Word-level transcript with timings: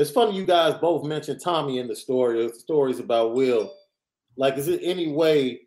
It's 0.00 0.10
funny 0.10 0.34
you 0.34 0.46
guys 0.46 0.76
both 0.80 1.04
mentioned 1.04 1.42
Tommy 1.42 1.78
in 1.78 1.86
the 1.86 1.94
story, 1.94 2.46
the 2.46 2.54
stories 2.54 3.00
about 3.00 3.34
Will. 3.34 3.70
Like, 4.38 4.56
is 4.56 4.66
it 4.66 4.80
any 4.82 5.12
way 5.12 5.60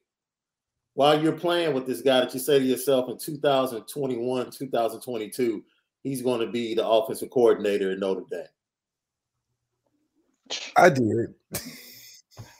while 0.96 1.22
you're 1.22 1.34
playing 1.34 1.76
with 1.76 1.86
this 1.86 2.02
guy 2.02 2.22
that 2.22 2.34
you 2.34 2.40
say 2.40 2.58
to 2.58 2.66
yourself 2.66 3.12
in 3.12 3.20
2021, 3.20 4.50
2022, 4.50 5.64
he's 6.02 6.24
going 6.24 6.40
to 6.40 6.52
be 6.52 6.74
the 6.74 6.84
offensive 6.84 7.30
coordinator 7.30 7.92
in 7.92 8.00
Notre 8.00 8.24
Dame? 8.32 8.48
I 10.78 10.90
did. 10.90 11.36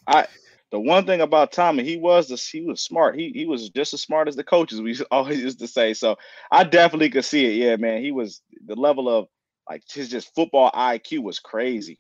I 0.06 0.28
the 0.70 0.80
one 0.80 1.08
thing 1.08 1.22
about 1.22 1.52
Tommy, 1.52 1.84
he 1.84 1.98
was 1.98 2.28
the, 2.28 2.36
he 2.36 2.62
was 2.62 2.84
smart. 2.84 3.16
He 3.16 3.32
he 3.34 3.48
was 3.48 3.72
just 3.72 3.96
as 3.96 4.02
smart 4.04 4.28
as 4.28 4.36
the 4.36 4.44
coaches 4.44 4.80
we 4.80 4.96
always 5.12 5.40
used 5.40 5.58
to 5.58 5.68
say. 5.68 5.96
So 5.96 6.18
I 6.52 6.66
definitely 6.66 7.10
could 7.10 7.26
see 7.26 7.46
it. 7.48 7.66
Yeah, 7.66 7.78
man. 7.78 8.04
He 8.04 8.12
was 8.12 8.44
the 8.64 8.76
level 8.76 9.10
of 9.10 9.28
like 9.70 9.84
his 9.92 10.10
just 10.10 10.34
football 10.36 10.72
IQ 10.72 11.24
was 11.24 11.40
crazy. 11.40 12.00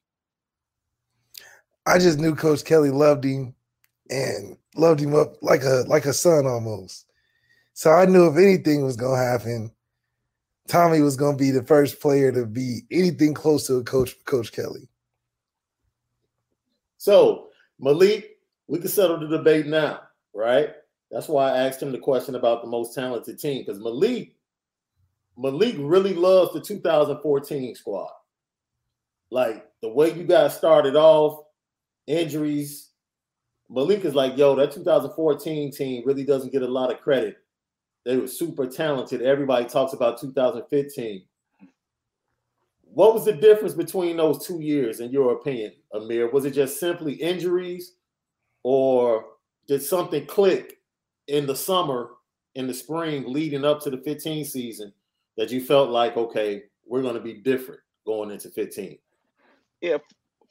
I 1.85 1.99
just 1.99 2.19
knew 2.19 2.35
Coach 2.35 2.63
Kelly 2.63 2.91
loved 2.91 3.23
him 3.23 3.53
and 4.09 4.57
loved 4.75 4.99
him 4.99 5.15
up 5.15 5.41
like 5.41 5.63
a 5.63 5.83
like 5.87 6.05
a 6.05 6.13
son 6.13 6.45
almost. 6.45 7.05
So 7.73 7.91
I 7.91 8.05
knew 8.05 8.27
if 8.27 8.37
anything 8.37 8.83
was 8.83 8.95
gonna 8.95 9.21
happen, 9.21 9.71
Tommy 10.67 11.01
was 11.01 11.15
gonna 11.15 11.37
be 11.37 11.51
the 11.51 11.63
first 11.63 11.99
player 11.99 12.31
to 12.31 12.45
be 12.45 12.81
anything 12.91 13.33
close 13.33 13.67
to 13.67 13.75
a 13.75 13.83
coach 13.83 14.15
Coach 14.25 14.51
Kelly. 14.51 14.87
So 16.97 17.49
Malik, 17.79 18.37
we 18.67 18.79
can 18.79 18.87
settle 18.87 19.19
the 19.19 19.27
debate 19.27 19.65
now, 19.65 20.01
right? 20.33 20.73
That's 21.11 21.27
why 21.27 21.51
I 21.51 21.67
asked 21.67 21.81
him 21.81 21.91
the 21.91 21.99
question 21.99 22.35
about 22.35 22.61
the 22.61 22.69
most 22.69 22.95
talented 22.95 23.39
team 23.39 23.63
because 23.63 23.79
Malik 23.79 24.35
Malik 25.37 25.75
really 25.79 26.13
loves 26.13 26.53
the 26.53 26.61
2014 26.61 27.75
squad. 27.75 28.11
Like 29.31 29.65
the 29.81 29.89
way 29.89 30.13
you 30.13 30.23
guys 30.23 30.55
started 30.55 30.95
off, 30.95 31.43
injuries. 32.07 32.89
Malik 33.69 34.05
is 34.05 34.13
like, 34.13 34.37
yo, 34.37 34.55
that 34.55 34.71
2014 34.71 35.71
team 35.71 36.03
really 36.05 36.23
doesn't 36.23 36.51
get 36.51 36.61
a 36.61 36.67
lot 36.67 36.91
of 36.91 37.01
credit. 37.01 37.37
They 38.05 38.17
were 38.17 38.27
super 38.27 38.67
talented. 38.67 39.21
Everybody 39.21 39.65
talks 39.65 39.93
about 39.93 40.19
2015. 40.19 41.23
What 42.93 43.15
was 43.15 43.25
the 43.25 43.33
difference 43.33 43.73
between 43.73 44.17
those 44.17 44.45
two 44.45 44.61
years, 44.61 44.99
in 44.99 45.09
your 45.11 45.33
opinion, 45.33 45.71
Amir? 45.93 46.29
Was 46.29 46.45
it 46.45 46.51
just 46.51 46.79
simply 46.79 47.13
injuries, 47.13 47.93
or 48.61 49.25
did 49.67 49.81
something 49.81 50.27
click 50.27 50.77
in 51.27 51.47
the 51.47 51.55
summer, 51.55 52.11
in 52.53 52.67
the 52.67 52.73
spring, 52.73 53.23
leading 53.25 53.65
up 53.65 53.81
to 53.81 53.89
the 53.89 53.97
15 53.97 54.45
season 54.45 54.93
that 55.37 55.51
you 55.51 55.61
felt 55.61 55.89
like, 55.89 56.17
okay, 56.17 56.63
we're 56.85 57.01
going 57.01 57.15
to 57.15 57.21
be 57.21 57.33
different 57.33 57.81
going 58.05 58.31
into 58.31 58.49
15? 58.49 58.97
Yeah, 59.81 59.97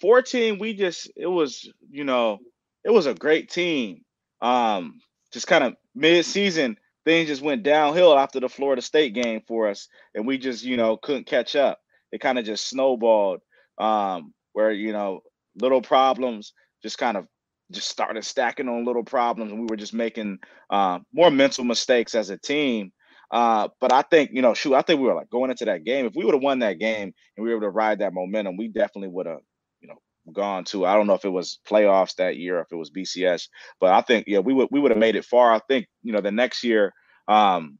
14, 0.01 0.59
we 0.59 0.75
just, 0.75 1.11
it 1.17 1.27
was, 1.27 1.71
you 1.91 2.05
know, 2.05 2.39
it 2.85 2.91
was 2.91 3.07
a 3.07 3.15
great 3.15 3.51
team. 3.51 4.03
Um, 4.41 5.01
just 5.33 5.47
kind 5.47 5.65
of 5.65 5.75
mid 5.95 6.25
season, 6.25 6.77
things 7.05 7.29
just 7.29 7.43
went 7.43 7.63
downhill 7.63 8.19
after 8.19 8.41
the 8.41 8.49
Florida 8.49 8.83
State 8.83 9.15
game 9.15 9.41
for 9.47 9.69
us, 9.69 9.89
and 10.15 10.27
we 10.27 10.39
just, 10.39 10.65
you 10.65 10.77
know, 10.77 10.97
couldn't 10.97 11.27
catch 11.27 11.57
up. 11.57 11.79
It 12.11 12.21
kind 12.21 12.39
of 12.39 12.45
just 12.45 12.69
snowballed 12.69 13.41
um, 13.79 14.35
where, 14.53 14.73
you 14.73 14.93
know, 14.93 15.21
little 15.61 15.83
problems 15.83 16.53
just 16.83 16.99
kind 16.99 17.17
of 17.17 17.27
just 17.71 17.89
started 17.89 18.25
stacking 18.25 18.69
on 18.69 18.85
little 18.85 19.05
problems, 19.05 19.53
and 19.53 19.61
we 19.61 19.67
were 19.69 19.77
just 19.77 19.95
making 19.95 20.39
uh, 20.71 20.99
more 21.13 21.31
mental 21.31 21.65
mistakes 21.65 22.15
as 22.15 22.31
a 22.31 22.37
team. 22.37 22.93
Uh, 23.33 23.69
but 23.81 23.93
I 23.93 24.03
think, 24.03 24.31
you 24.35 24.43
know, 24.43 24.53
shoot, 24.53 24.75
I 24.75 24.83
think 24.83 25.01
we 25.01 25.09
were 25.09 25.15
like 25.15 25.31
going 25.31 25.51
into 25.51 25.65
that 25.65 25.85
game. 25.85 26.05
If 26.05 26.15
we 26.15 26.25
would 26.25 26.35
have 26.35 26.43
won 26.43 26.59
that 26.59 26.79
game 26.79 27.15
and 27.37 27.45
we 27.45 27.49
were 27.49 27.57
able 27.57 27.67
to 27.67 27.71
ride 27.71 28.01
that 28.01 28.13
momentum, 28.13 28.59
we 28.59 28.69
definitely 28.69 29.09
would 29.09 29.27
have, 29.27 29.41
you 29.81 29.89
know, 29.89 29.97
gone 30.33 30.65
to. 30.65 30.85
I 30.85 30.95
don't 30.95 31.07
know 31.07 31.15
if 31.15 31.25
it 31.25 31.31
was 31.31 31.59
playoffs 31.67 32.17
that 32.17 32.37
year, 32.37 32.61
if 32.61 32.71
it 32.71 32.77
was 32.77 32.91
BCS, 32.91 33.49
but 33.81 33.91
I 33.91 34.03
think, 34.03 34.27
yeah, 34.29 34.41
we 34.41 34.53
would 34.53 34.69
we 34.71 34.81
would 34.81 34.91
have 34.91 34.99
made 34.99 35.17
it 35.17 35.25
far. 35.25 35.51
I 35.51 35.61
think, 35.67 35.87
you 36.03 36.13
know, 36.13 36.21
the 36.21 36.31
next 36.31 36.63
year, 36.63 36.93
um, 37.27 37.79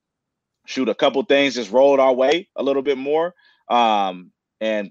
shoot, 0.65 0.89
a 0.89 0.95
couple 0.95 1.23
things 1.25 1.55
just 1.55 1.71
rolled 1.71 2.01
our 2.01 2.15
way 2.15 2.49
a 2.57 2.63
little 2.63 2.83
bit 2.83 2.97
more. 2.97 3.35
Um, 3.69 4.33
and 4.61 4.91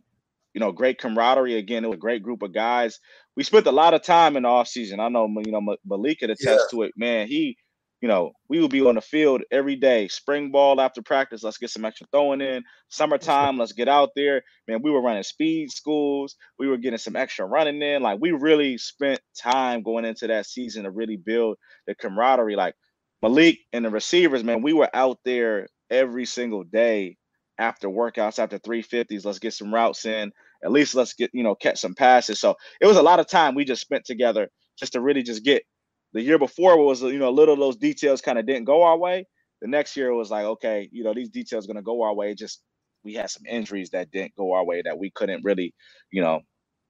you 0.54 0.60
know, 0.60 0.72
great 0.72 1.00
camaraderie. 1.00 1.56
Again, 1.58 1.86
it 1.86 1.88
was 1.88 1.96
a 1.96 2.00
great 2.00 2.24
group 2.24 2.44
of 2.44 2.54
guys. 2.54 3.00
We 3.36 3.44
spent 3.44 3.66
a 3.66 3.72
lot 3.72 3.94
of 3.94 4.04
time 4.04 4.36
in 4.36 4.44
the 4.44 4.50
off 4.50 4.68
season. 4.68 5.00
I 5.00 5.08
know, 5.08 5.28
you 5.46 5.52
know, 5.52 5.76
Malik 5.86 6.20
could 6.20 6.30
attest 6.30 6.66
yeah. 6.72 6.78
to 6.78 6.84
it. 6.84 6.92
Man, 6.98 7.28
he 7.28 7.58
you 8.02 8.08
know, 8.08 8.32
we 8.50 8.60
would 8.60 8.72
be 8.72 8.82
on 8.82 8.96
the 8.96 9.02
field 9.02 9.44
every 9.52 9.76
day. 9.76 10.08
Spring 10.08 10.52
ball 10.52 10.82
after 10.82 11.04
practice, 11.04 11.44
let's 11.44 11.60
get 11.60 11.70
some 11.70 11.86
extra 11.86 12.08
throwing 12.12 12.42
in. 12.42 12.64
Summertime, 12.90 13.60
let's 13.60 13.74
get 13.74 13.88
out 13.88 14.10
there. 14.16 14.42
Man, 14.68 14.82
we 14.82 14.90
were 14.90 15.04
running 15.04 15.22
speed 15.22 15.70
schools. 15.72 16.36
We 16.58 16.68
were 16.68 16.78
getting 16.78 16.98
some 16.98 17.16
extra 17.16 17.46
running 17.46 17.82
in. 17.82 18.02
Like 18.02 18.18
we 18.20 18.32
really 18.32 18.80
spent 18.80 19.22
time 19.40 19.84
going 19.84 20.06
into 20.06 20.28
that 20.28 20.48
season 20.48 20.84
to 20.84 20.92
really 20.92 21.18
build 21.18 21.58
the 21.86 21.94
camaraderie. 21.94 22.56
Like 22.56 22.74
Malik 23.22 23.60
and 23.72 23.86
the 23.86 23.92
receivers, 23.92 24.44
man, 24.44 24.64
we 24.64 24.74
were 24.74 24.90
out 24.94 25.20
there 25.24 25.68
every 25.92 26.26
single 26.26 26.64
day 26.64 27.18
after 27.60 27.88
workouts, 27.88 28.40
after 28.40 28.58
350s. 28.58 29.24
Let's 29.24 29.38
get 29.38 29.54
some 29.54 29.72
routes 29.72 30.06
in. 30.06 30.32
At 30.64 30.72
least 30.72 30.96
let's 30.96 31.14
get, 31.14 31.30
you 31.34 31.44
know, 31.44 31.54
catch 31.54 31.80
some 31.80 31.94
passes. 31.94 32.40
So 32.40 32.56
it 32.82 32.88
was 32.88 32.98
a 32.98 33.04
lot 33.04 33.20
of 33.20 33.28
time 33.28 33.54
we 33.54 33.64
just 33.64 33.82
spent 33.82 34.06
together 34.06 34.50
just 34.80 34.94
to 34.94 35.02
really 35.02 35.22
just 35.22 35.44
get 35.44 35.62
the 36.14 36.22
year 36.22 36.38
before 36.38 36.78
was 36.78 37.02
you 37.02 37.20
know 37.20 37.30
a 37.30 37.32
little 37.32 37.54
of 37.54 37.60
those 37.60 37.78
details 37.78 38.22
kind 38.22 38.38
of 38.38 38.46
didn't 38.46 38.66
go 38.66 38.84
our 38.84 38.98
way. 38.98 39.26
The 39.62 39.68
next 39.68 39.96
year 39.96 40.14
was 40.14 40.32
like, 40.32 40.46
okay, 40.46 40.90
you 40.92 41.04
know, 41.04 41.14
these 41.14 41.30
details 41.30 41.68
going 41.68 41.76
to 41.76 41.84
go 41.84 42.02
our 42.02 42.14
way. 42.14 42.34
Just 42.34 42.64
we 43.04 43.14
had 43.14 43.30
some 43.30 43.46
injuries 43.48 43.92
that 43.92 44.12
didn't 44.12 44.36
go 44.36 44.54
our 44.54 44.66
way 44.66 44.82
that 44.84 44.98
we 44.98 45.12
couldn't 45.12 45.44
really, 45.44 45.74
you 46.12 46.22
know, 46.22 46.42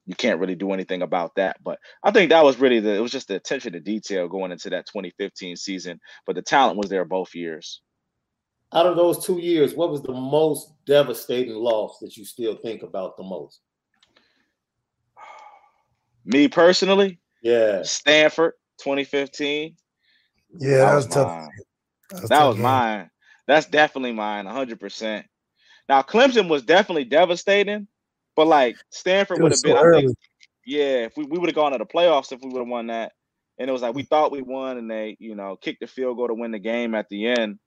you 0.06 0.16
can't 0.16 0.40
really 0.40 0.56
do 0.56 0.72
anything 0.72 1.02
about 1.02 1.36
that. 1.36 1.58
But 1.64 1.80
I 2.04 2.12
think 2.12 2.30
that 2.30 2.44
was 2.44 2.60
really 2.60 2.80
the 2.80 2.96
it 2.96 3.02
was 3.02 3.12
just 3.12 3.28
the 3.28 3.36
attention 3.36 3.74
to 3.74 3.80
detail 3.80 4.28
going 4.28 4.52
into 4.52 4.70
that 4.70 4.88
2015 4.88 5.56
season. 5.56 6.00
But 6.26 6.36
the 6.36 6.42
talent 6.42 6.78
was 6.78 6.90
there 6.90 7.06
both 7.06 7.36
years. 7.36 7.82
Out 8.74 8.86
of 8.86 8.96
those 8.96 9.26
two 9.26 9.38
years, 9.38 9.74
what 9.76 9.92
was 9.92 10.02
the 10.02 10.14
most 10.14 10.72
devastating 10.86 11.56
loss 11.56 12.00
that 12.00 12.16
you 12.16 12.24
still 12.24 12.56
think 12.56 12.84
about 12.84 13.18
the 13.18 13.24
most? 13.24 13.60
Me 16.26 16.48
personally, 16.48 17.20
yeah, 17.44 17.84
Stanford. 17.84 18.54
2015. 18.82 19.76
Yeah, 20.58 20.70
that, 20.70 20.78
that 20.78 20.96
was, 20.96 21.08
tough. 21.08 21.28
Mine. 21.28 21.50
That 22.10 22.22
was, 22.22 22.30
that 22.30 22.46
was 22.46 22.58
mine. 22.58 23.10
That's 23.48 23.66
definitely 23.68 24.12
mine, 24.14 24.46
100%. 24.46 25.24
Now, 25.90 26.02
Clemson 26.02 26.50
was 26.50 26.64
definitely 26.64 27.06
devastating, 27.06 27.88
but 28.36 28.48
like 28.48 28.78
Stanford 28.90 29.42
would 29.42 29.52
have 29.52 29.62
been, 29.62 29.76
so 29.76 29.98
I 29.98 30.02
think, 30.02 30.18
yeah, 30.66 31.06
if 31.06 31.18
we, 31.18 31.26
we 31.26 31.38
would 31.38 31.50
have 31.50 31.56
gone 31.56 31.72
to 31.72 31.78
the 31.78 31.86
playoffs 31.86 32.32
if 32.32 32.42
we 32.42 32.50
would 32.50 32.60
have 32.60 32.68
won 32.68 32.88
that. 32.88 33.14
And 33.58 33.70
it 33.70 33.74
was 33.74 33.82
like 33.82 33.96
we 33.96 34.04
thought 34.04 34.32
we 34.32 34.42
won, 34.42 34.78
and 34.78 34.90
they, 34.90 35.18
you 35.20 35.36
know, 35.36 35.56
kicked 35.56 35.82
the 35.82 35.88
field 35.88 36.18
goal 36.18 36.30
to 36.30 36.34
win 36.34 36.52
the 36.52 36.60
game 36.60 36.96
at 36.96 37.10
the 37.10 37.28
end. 37.28 37.60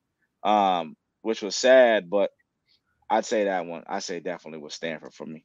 Um, 0.42 0.96
which 1.24 1.42
was 1.42 1.56
sad. 1.56 2.08
But 2.08 2.30
I'd 3.10 3.24
say 3.24 3.44
that 3.44 3.66
one. 3.66 3.82
I 3.86 3.98
say 3.98 4.20
definitely 4.20 4.60
was 4.60 4.74
Stanford 4.74 5.14
for 5.14 5.26
me. 5.26 5.44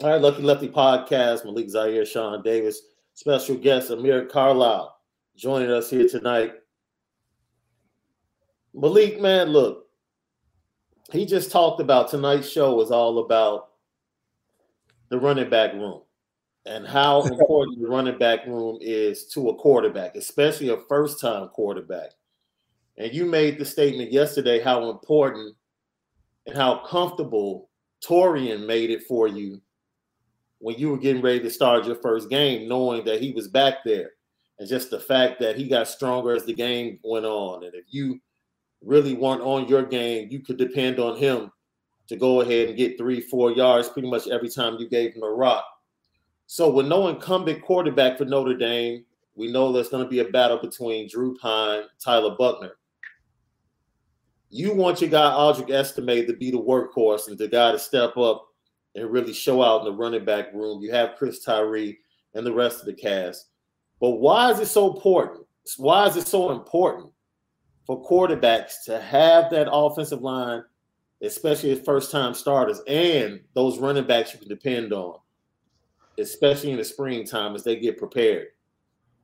All 0.00 0.10
right, 0.10 0.20
Lucky 0.20 0.42
Lefty 0.42 0.68
Podcast, 0.68 1.44
Malik 1.44 1.70
Zaire, 1.70 2.04
Shaun 2.04 2.42
Davis, 2.42 2.80
special 3.14 3.54
guest 3.54 3.90
Amir 3.90 4.26
Carlisle 4.26 4.98
joining 5.36 5.70
us 5.70 5.88
here 5.88 6.08
tonight. 6.08 6.52
Malik, 8.74 9.20
man, 9.20 9.50
look, 9.50 9.86
he 11.12 11.24
just 11.24 11.52
talked 11.52 11.80
about 11.80 12.10
tonight's 12.10 12.50
show 12.50 12.80
is 12.80 12.90
all 12.90 13.20
about 13.20 13.68
the 15.10 15.18
running 15.18 15.48
back 15.48 15.74
room 15.74 16.02
and 16.66 16.84
how 16.84 17.22
important 17.26 17.80
the 17.80 17.86
running 17.86 18.18
back 18.18 18.46
room 18.46 18.78
is 18.80 19.28
to 19.28 19.50
a 19.50 19.54
quarterback, 19.54 20.16
especially 20.16 20.70
a 20.70 20.76
first 20.88 21.20
time 21.20 21.48
quarterback. 21.50 22.10
And 22.96 23.14
you 23.14 23.26
made 23.26 23.58
the 23.58 23.64
statement 23.64 24.10
yesterday 24.10 24.60
how 24.60 24.90
important 24.90 25.54
and 26.46 26.56
how 26.56 26.84
comfortable 26.84 27.70
Tarean 28.04 28.66
made 28.66 28.90
it 28.90 29.04
for 29.04 29.28
you 29.28 29.60
when 30.64 30.78
you 30.78 30.88
were 30.88 30.96
getting 30.96 31.20
ready 31.20 31.40
to 31.40 31.50
start 31.50 31.84
your 31.84 31.96
first 31.96 32.30
game, 32.30 32.66
knowing 32.66 33.04
that 33.04 33.20
he 33.20 33.32
was 33.32 33.48
back 33.48 33.84
there. 33.84 34.12
And 34.58 34.66
just 34.66 34.88
the 34.88 34.98
fact 34.98 35.38
that 35.40 35.56
he 35.56 35.68
got 35.68 35.88
stronger 35.88 36.34
as 36.34 36.46
the 36.46 36.54
game 36.54 36.98
went 37.04 37.26
on. 37.26 37.64
And 37.64 37.74
if 37.74 37.84
you 37.90 38.18
really 38.80 39.12
weren't 39.12 39.42
on 39.42 39.68
your 39.68 39.82
game, 39.82 40.28
you 40.30 40.40
could 40.40 40.56
depend 40.56 40.98
on 40.98 41.18
him 41.18 41.52
to 42.08 42.16
go 42.16 42.40
ahead 42.40 42.68
and 42.68 42.78
get 42.78 42.96
three, 42.96 43.20
four 43.20 43.50
yards 43.50 43.90
pretty 43.90 44.08
much 44.08 44.26
every 44.26 44.48
time 44.48 44.78
you 44.78 44.88
gave 44.88 45.12
him 45.12 45.22
a 45.22 45.28
rock. 45.28 45.66
So, 46.46 46.70
with 46.70 46.86
no 46.86 47.08
incumbent 47.08 47.60
quarterback 47.60 48.16
for 48.16 48.24
Notre 48.24 48.56
Dame, 48.56 49.04
we 49.34 49.52
know 49.52 49.70
there's 49.70 49.90
going 49.90 50.04
to 50.04 50.08
be 50.08 50.20
a 50.20 50.30
battle 50.30 50.58
between 50.58 51.10
Drew 51.10 51.36
Pyne, 51.36 51.82
Tyler 52.02 52.36
Buchner. 52.38 52.78
You 54.48 54.72
want 54.72 55.02
your 55.02 55.10
guy 55.10 55.30
Audric 55.30 55.68
Estime 55.68 56.26
to 56.26 56.32
be 56.32 56.50
the 56.50 56.56
workhorse 56.56 57.28
and 57.28 57.36
the 57.36 57.48
guy 57.48 57.72
to 57.72 57.78
step 57.78 58.16
up 58.16 58.53
and 58.94 59.10
really 59.10 59.32
show 59.32 59.62
out 59.62 59.80
in 59.80 59.86
the 59.86 59.92
running 59.92 60.24
back 60.24 60.52
room. 60.52 60.82
You 60.82 60.92
have 60.92 61.16
Chris 61.16 61.40
Tyree 61.40 61.98
and 62.34 62.46
the 62.46 62.52
rest 62.52 62.80
of 62.80 62.86
the 62.86 62.94
cast. 62.94 63.48
But 64.00 64.12
why 64.12 64.50
is 64.50 64.60
it 64.60 64.68
so 64.68 64.94
important? 64.94 65.46
Why 65.76 66.06
is 66.06 66.16
it 66.16 66.26
so 66.26 66.50
important 66.50 67.10
for 67.86 68.04
quarterbacks 68.04 68.84
to 68.86 69.00
have 69.00 69.50
that 69.50 69.68
offensive 69.70 70.22
line, 70.22 70.62
especially 71.22 71.72
as 71.72 71.80
first 71.80 72.10
time 72.10 72.34
starters, 72.34 72.80
and 72.86 73.40
those 73.54 73.78
running 73.78 74.06
backs 74.06 74.32
you 74.32 74.38
can 74.38 74.48
depend 74.48 74.92
on, 74.92 75.18
especially 76.18 76.70
in 76.70 76.76
the 76.76 76.84
springtime 76.84 77.54
as 77.54 77.64
they 77.64 77.76
get 77.76 77.98
prepared 77.98 78.48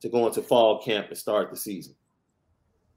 to 0.01 0.09
go 0.09 0.25
into 0.27 0.41
fall 0.41 0.81
camp 0.81 1.07
and 1.09 1.17
start 1.17 1.49
the 1.51 1.57
season? 1.57 1.95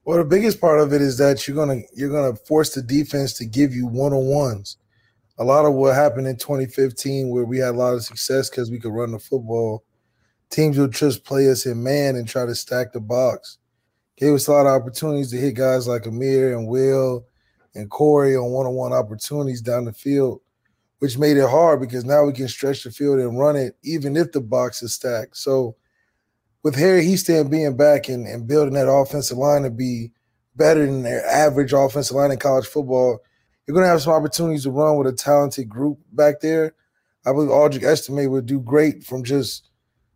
Well, 0.05 0.19
the 0.19 0.25
biggest 0.25 0.61
part 0.61 0.81
of 0.81 0.93
it 0.93 1.01
is 1.01 1.19
that 1.19 1.47
you're 1.47 1.57
gonna 1.57 1.83
you're 1.95 2.11
gonna 2.11 2.37
force 2.37 2.75
the 2.75 2.83
defense 2.83 3.35
to 3.35 3.47
give 3.47 3.75
you 3.75 3.87
one 3.87 4.13
on 4.13 4.27
ones 4.27 4.77
a 5.39 5.45
lot 5.45 5.65
of 5.65 5.75
what 5.75 5.95
happened 5.95 6.27
in 6.27 6.37
2015, 6.37 7.29
where 7.29 7.45
we 7.45 7.59
had 7.59 7.75
a 7.75 7.79
lot 7.79 7.95
of 7.95 8.05
success 8.05 8.49
because 8.49 8.71
we 8.71 8.79
could 8.79 8.93
run 8.93 9.13
the 9.13 9.19
football, 9.19 9.85
teams 10.51 10.79
would 10.79 10.93
just 10.93 11.25
play 11.25 11.51
us 11.51 11.67
in 11.67 11.83
man 11.83 12.17
and 12.17 12.29
try 12.29 12.47
to 12.47 12.55
stack 12.55 12.93
the 12.93 13.01
box. 13.01 13.59
Gave 14.17 14.35
us 14.35 14.47
a 14.47 14.53
lot 14.53 14.67
of 14.67 14.81
opportunities 14.81 15.31
to 15.33 15.37
hit 15.37 15.57
guys 15.57 15.89
like 15.89 16.07
Amir 16.07 16.57
and 16.57 16.69
Will 16.69 17.27
and 17.75 17.91
Corey 17.91 18.37
on 18.37 18.51
one 18.51 18.67
on 18.67 18.75
one 18.75 18.93
opportunities 18.93 19.61
down 19.61 19.87
the 19.87 19.93
field, 19.93 20.41
which 21.01 21.19
made 21.19 21.37
it 21.37 21.51
hard 21.51 21.81
because 21.81 22.05
now 22.05 22.25
we 22.25 22.33
can 22.33 22.47
stretch 22.47 22.85
the 22.85 22.93
field 22.93 23.19
and 23.19 23.39
run 23.39 23.57
it 23.57 23.77
even 23.83 24.17
if 24.17 24.31
the 24.31 24.41
box 24.41 24.83
is 24.83 24.95
stacked. 24.95 25.37
So, 25.37 25.75
with 26.63 26.77
Harry 26.77 27.05
Hiestand 27.05 27.51
being 27.51 27.77
back 27.77 28.09
and, 28.09 28.27
and 28.27 28.47
building 28.47 28.75
that 28.75 28.91
offensive 28.91 29.37
line 29.37 29.65
to 29.65 29.71
be 29.71 30.13
better 30.57 30.87
than 30.87 31.03
their 31.03 31.27
average 31.27 31.73
offensive 31.73 32.17
line 32.17 32.31
in 32.31 32.39
college 32.39 32.67
football 32.67 33.19
you're 33.67 33.75
going 33.75 33.85
to 33.85 33.91
have 33.91 34.03
some 34.03 34.13
opportunities 34.13 34.65
to 34.65 34.71
run 34.71 34.97
with 34.97 35.07
a 35.07 35.13
talented 35.13 35.69
group 35.69 35.99
back 36.13 36.41
there. 36.41 36.75
I 37.27 37.33
believe 37.33 37.49
Audric 37.49 37.83
Estime 37.83 38.31
would 38.31 38.47
do 38.47 38.61
great 38.61 39.05
from 39.05 39.25
just 39.25 39.71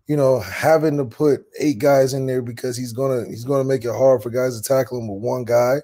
you 0.09 0.17
know, 0.17 0.41
having 0.41 0.97
to 0.97 1.05
put 1.05 1.45
eight 1.61 1.79
guys 1.79 2.15
in 2.15 2.27
there 2.27 2.41
because 2.41 2.77
he's 2.77 2.95
gonna 2.95 3.27
he's 3.27 3.45
gonna 3.45 3.63
make 3.63 3.85
it 3.85 3.93
hard 3.93 4.23
for 4.23 4.31
guys 4.31 4.59
to 4.59 4.67
tackle 4.67 4.99
him 4.99 5.07
with 5.07 5.23
one 5.23 5.45
guy, 5.45 5.77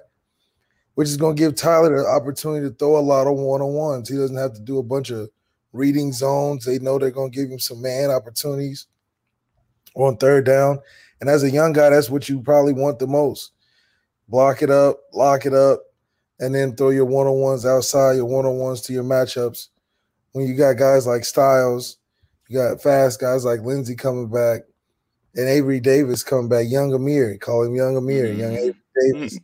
which 0.95 1.07
is 1.07 1.15
gonna 1.15 1.35
give 1.35 1.55
Tyler 1.55 1.95
the 1.95 2.07
opportunity 2.07 2.67
to 2.67 2.75
throw 2.75 2.97
a 2.97 2.99
lot 2.99 3.27
of 3.27 3.37
one 3.37 3.61
on 3.61 3.73
ones. 3.73 4.09
He 4.09 4.17
doesn't 4.17 4.35
have 4.35 4.53
to 4.53 4.61
do 4.61 4.79
a 4.79 4.83
bunch 4.83 5.11
of 5.11 5.29
reading 5.73 6.11
zones. 6.11 6.65
They 6.65 6.79
know 6.79 6.97
they're 6.97 7.11
gonna 7.11 7.29
give 7.29 7.51
him 7.51 7.59
some 7.59 7.83
man 7.83 8.09
opportunities 8.09 8.87
on 9.93 10.17
third 10.17 10.45
down. 10.45 10.79
And 11.21 11.29
as 11.29 11.43
a 11.43 11.51
young 11.51 11.71
guy, 11.71 11.91
that's 11.91 12.09
what 12.09 12.27
you 12.27 12.41
probably 12.41 12.73
want 12.73 12.97
the 12.97 13.07
most. 13.07 13.51
Block 14.27 14.63
it 14.63 14.71
up, 14.71 15.01
lock 15.13 15.45
it 15.45 15.53
up, 15.53 15.81
and 16.39 16.53
then 16.53 16.75
throw 16.75 16.89
your 16.89 17.05
one 17.05 17.27
on 17.27 17.39
ones 17.39 17.65
outside, 17.65 18.13
your 18.13 18.25
one 18.25 18.45
on 18.45 18.57
ones 18.57 18.81
to 18.81 18.93
your 18.93 19.03
matchups. 19.03 19.67
When 20.33 20.47
you 20.47 20.55
got 20.55 20.77
guys 20.77 21.07
like 21.07 21.23
Styles, 21.23 21.97
you 22.49 22.57
got 22.57 22.81
fast 22.81 23.19
guys 23.19 23.45
like 23.45 23.61
Lenzy 23.61 23.95
coming 23.95 24.29
back, 24.29 24.61
and 25.35 25.47
Avery 25.47 25.79
Davis 25.79 26.23
coming 26.23 26.49
back. 26.49 26.65
Young 26.67 26.93
Amir, 26.93 27.37
call 27.37 27.63
him 27.63 27.75
Young 27.75 27.95
Amir, 27.95 28.27
mm-hmm. 28.27 28.39
Young 28.39 28.53
Avery 28.53 28.75
Davis. 29.01 29.39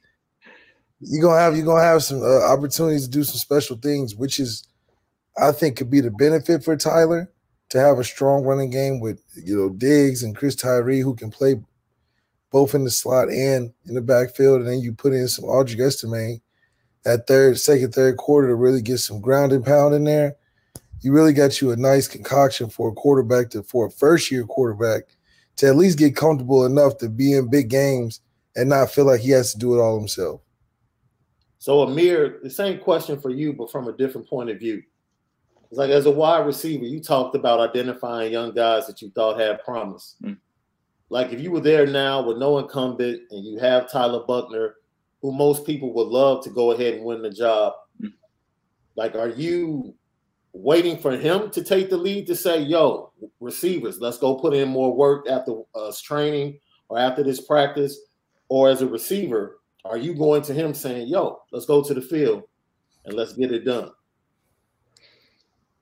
You're 1.00 1.24
gonna 1.24 1.40
have 1.40 1.56
you're 1.56 1.66
gonna 1.66 1.84
have 1.84 2.04
some 2.04 2.22
uh, 2.22 2.46
opportunities 2.46 3.06
to 3.06 3.12
do 3.12 3.24
some 3.24 3.38
special 3.38 3.78
things, 3.78 4.16
which 4.16 4.40
is, 4.40 4.68
I 5.38 5.52
think, 5.52 5.78
could 5.78 5.90
be 5.90 6.02
the 6.02 6.12
benefit 6.12 6.64
for 6.64 6.76
Tyler 6.78 7.32
to 7.70 7.80
have 7.80 7.98
a 7.98 8.04
strong 8.04 8.44
running 8.44 8.70
game 8.70 9.00
with 9.00 9.24
you 9.36 9.58
know 9.58 9.70
Diggs 9.70 10.24
and 10.24 10.36
Chris 10.36 10.56
Tyree 10.56 11.00
who 11.00 11.16
can 11.16 11.32
play 11.32 11.56
both 12.52 12.76
in 12.76 12.84
the 12.84 12.92
slot 12.92 13.30
and 13.30 13.74
in 13.88 13.96
the 13.96 14.02
backfield, 14.02 14.60
and 14.60 14.70
then 14.70 14.82
you 14.82 14.92
put 14.92 15.14
in 15.14 15.28
some 15.28 15.46
Audric 15.46 15.80
Estime 15.80 16.42
that 17.04 17.28
third, 17.28 17.60
second, 17.60 17.94
third 17.94 18.18
quarter 18.18 18.48
to 18.48 18.56
really 18.56 18.82
get 18.82 19.00
some 19.00 19.22
ground 19.22 19.52
and 19.52 19.66
pound 19.66 19.96
in 19.96 20.04
there. 20.04 20.36
You 21.02 21.14
really 21.14 21.34
got 21.34 21.62
you 21.62 21.72
a 21.72 21.76
nice 21.76 22.08
concoction 22.08 22.70
for 22.70 22.90
a 22.90 22.94
quarterback 22.94 23.50
to 23.52 23.64
for 23.64 23.88
a 23.88 23.92
first 23.92 24.30
year 24.30 24.44
quarterback 24.46 25.04
to 25.58 25.68
at 25.68 25.76
least 25.76 25.98
get 25.98 26.16
comfortable 26.16 26.66
enough 26.66 26.98
to 27.00 27.10
be 27.10 27.34
in 27.34 27.50
big 27.50 27.70
games 27.70 28.22
and 28.56 28.70
not 28.70 28.92
feel 28.92 29.06
like 29.06 29.22
he 29.22 29.32
has 29.32 29.52
to 29.54 29.60
do 29.60 29.76
it 29.76 29.82
all 29.82 29.98
himself. 29.98 30.42
So 31.58 31.82
Amir, 31.82 32.40
the 32.44 32.50
same 32.50 32.80
question 32.80 33.20
for 33.20 33.30
you, 33.30 33.54
but 33.54 33.72
from 33.72 33.88
a 33.88 33.94
different 33.94 34.28
point 34.28 34.50
of 34.50 34.60
view. 34.60 34.84
It's 35.70 35.78
like 35.78 35.90
as 35.90 36.06
a 36.06 36.12
wide 36.12 36.46
receiver, 36.46 36.86
you 36.86 37.00
talked 37.00 37.36
about 37.36 37.60
identifying 37.60 38.34
young 38.34 38.54
guys 38.54 38.88
that 38.88 39.02
you 39.02 39.10
thought 39.12 39.40
had 39.40 39.64
promise. 39.64 40.16
Mm. 40.24 40.38
Like 41.10 41.32
if 41.32 41.40
you 41.40 41.52
were 41.52 41.62
there 41.62 41.86
now 41.86 42.22
with 42.22 42.38
no 42.38 42.58
incumbent 42.58 43.22
and 43.32 43.46
you 43.46 43.58
have 43.60 43.92
Tyler 43.92 44.24
Buchner, 44.26 44.76
who 45.22 45.32
most 45.32 45.66
people 45.66 45.94
would 45.94 46.08
love 46.08 46.44
to 46.44 46.50
go 46.50 46.72
ahead 46.72 46.96
and 46.96 47.04
win 47.04 47.22
the 47.22 47.30
job, 47.30 47.74
mm. 48.02 48.12
like 48.96 49.16
are 49.16 49.30
you 49.30 49.94
waiting 50.54 50.98
for 50.98 51.12
him 51.12 51.50
to 51.52 51.64
take 51.64 51.90
the 51.90 51.98
lead 51.98 52.28
to 52.28 52.36
say, 52.36 52.62
"Yo, 52.62 53.12
receivers, 53.40 54.00
let's 54.02 54.18
go 54.18 54.36
put 54.36 54.54
in 54.54 54.70
more 54.70 54.96
work 54.96 55.28
after 55.30 55.62
us 55.76 56.02
training 56.02 56.60
or 56.90 57.00
after 57.00 57.24
this 57.24 57.42
practice," 57.42 57.98
or 58.50 58.70
as 58.70 58.82
a 58.82 58.88
receiver, 58.88 59.60
are 59.86 59.98
you 59.98 60.14
going 60.14 60.42
to 60.44 60.54
him 60.54 60.74
saying, 60.74 61.08
"Yo, 61.08 61.40
let's 61.52 61.66
go 61.66 61.84
to 61.84 61.94
the 61.94 62.02
field 62.02 62.44
and 63.06 63.14
let's 63.14 63.34
get 63.34 63.52
it 63.52 63.66
done"? 63.66 63.92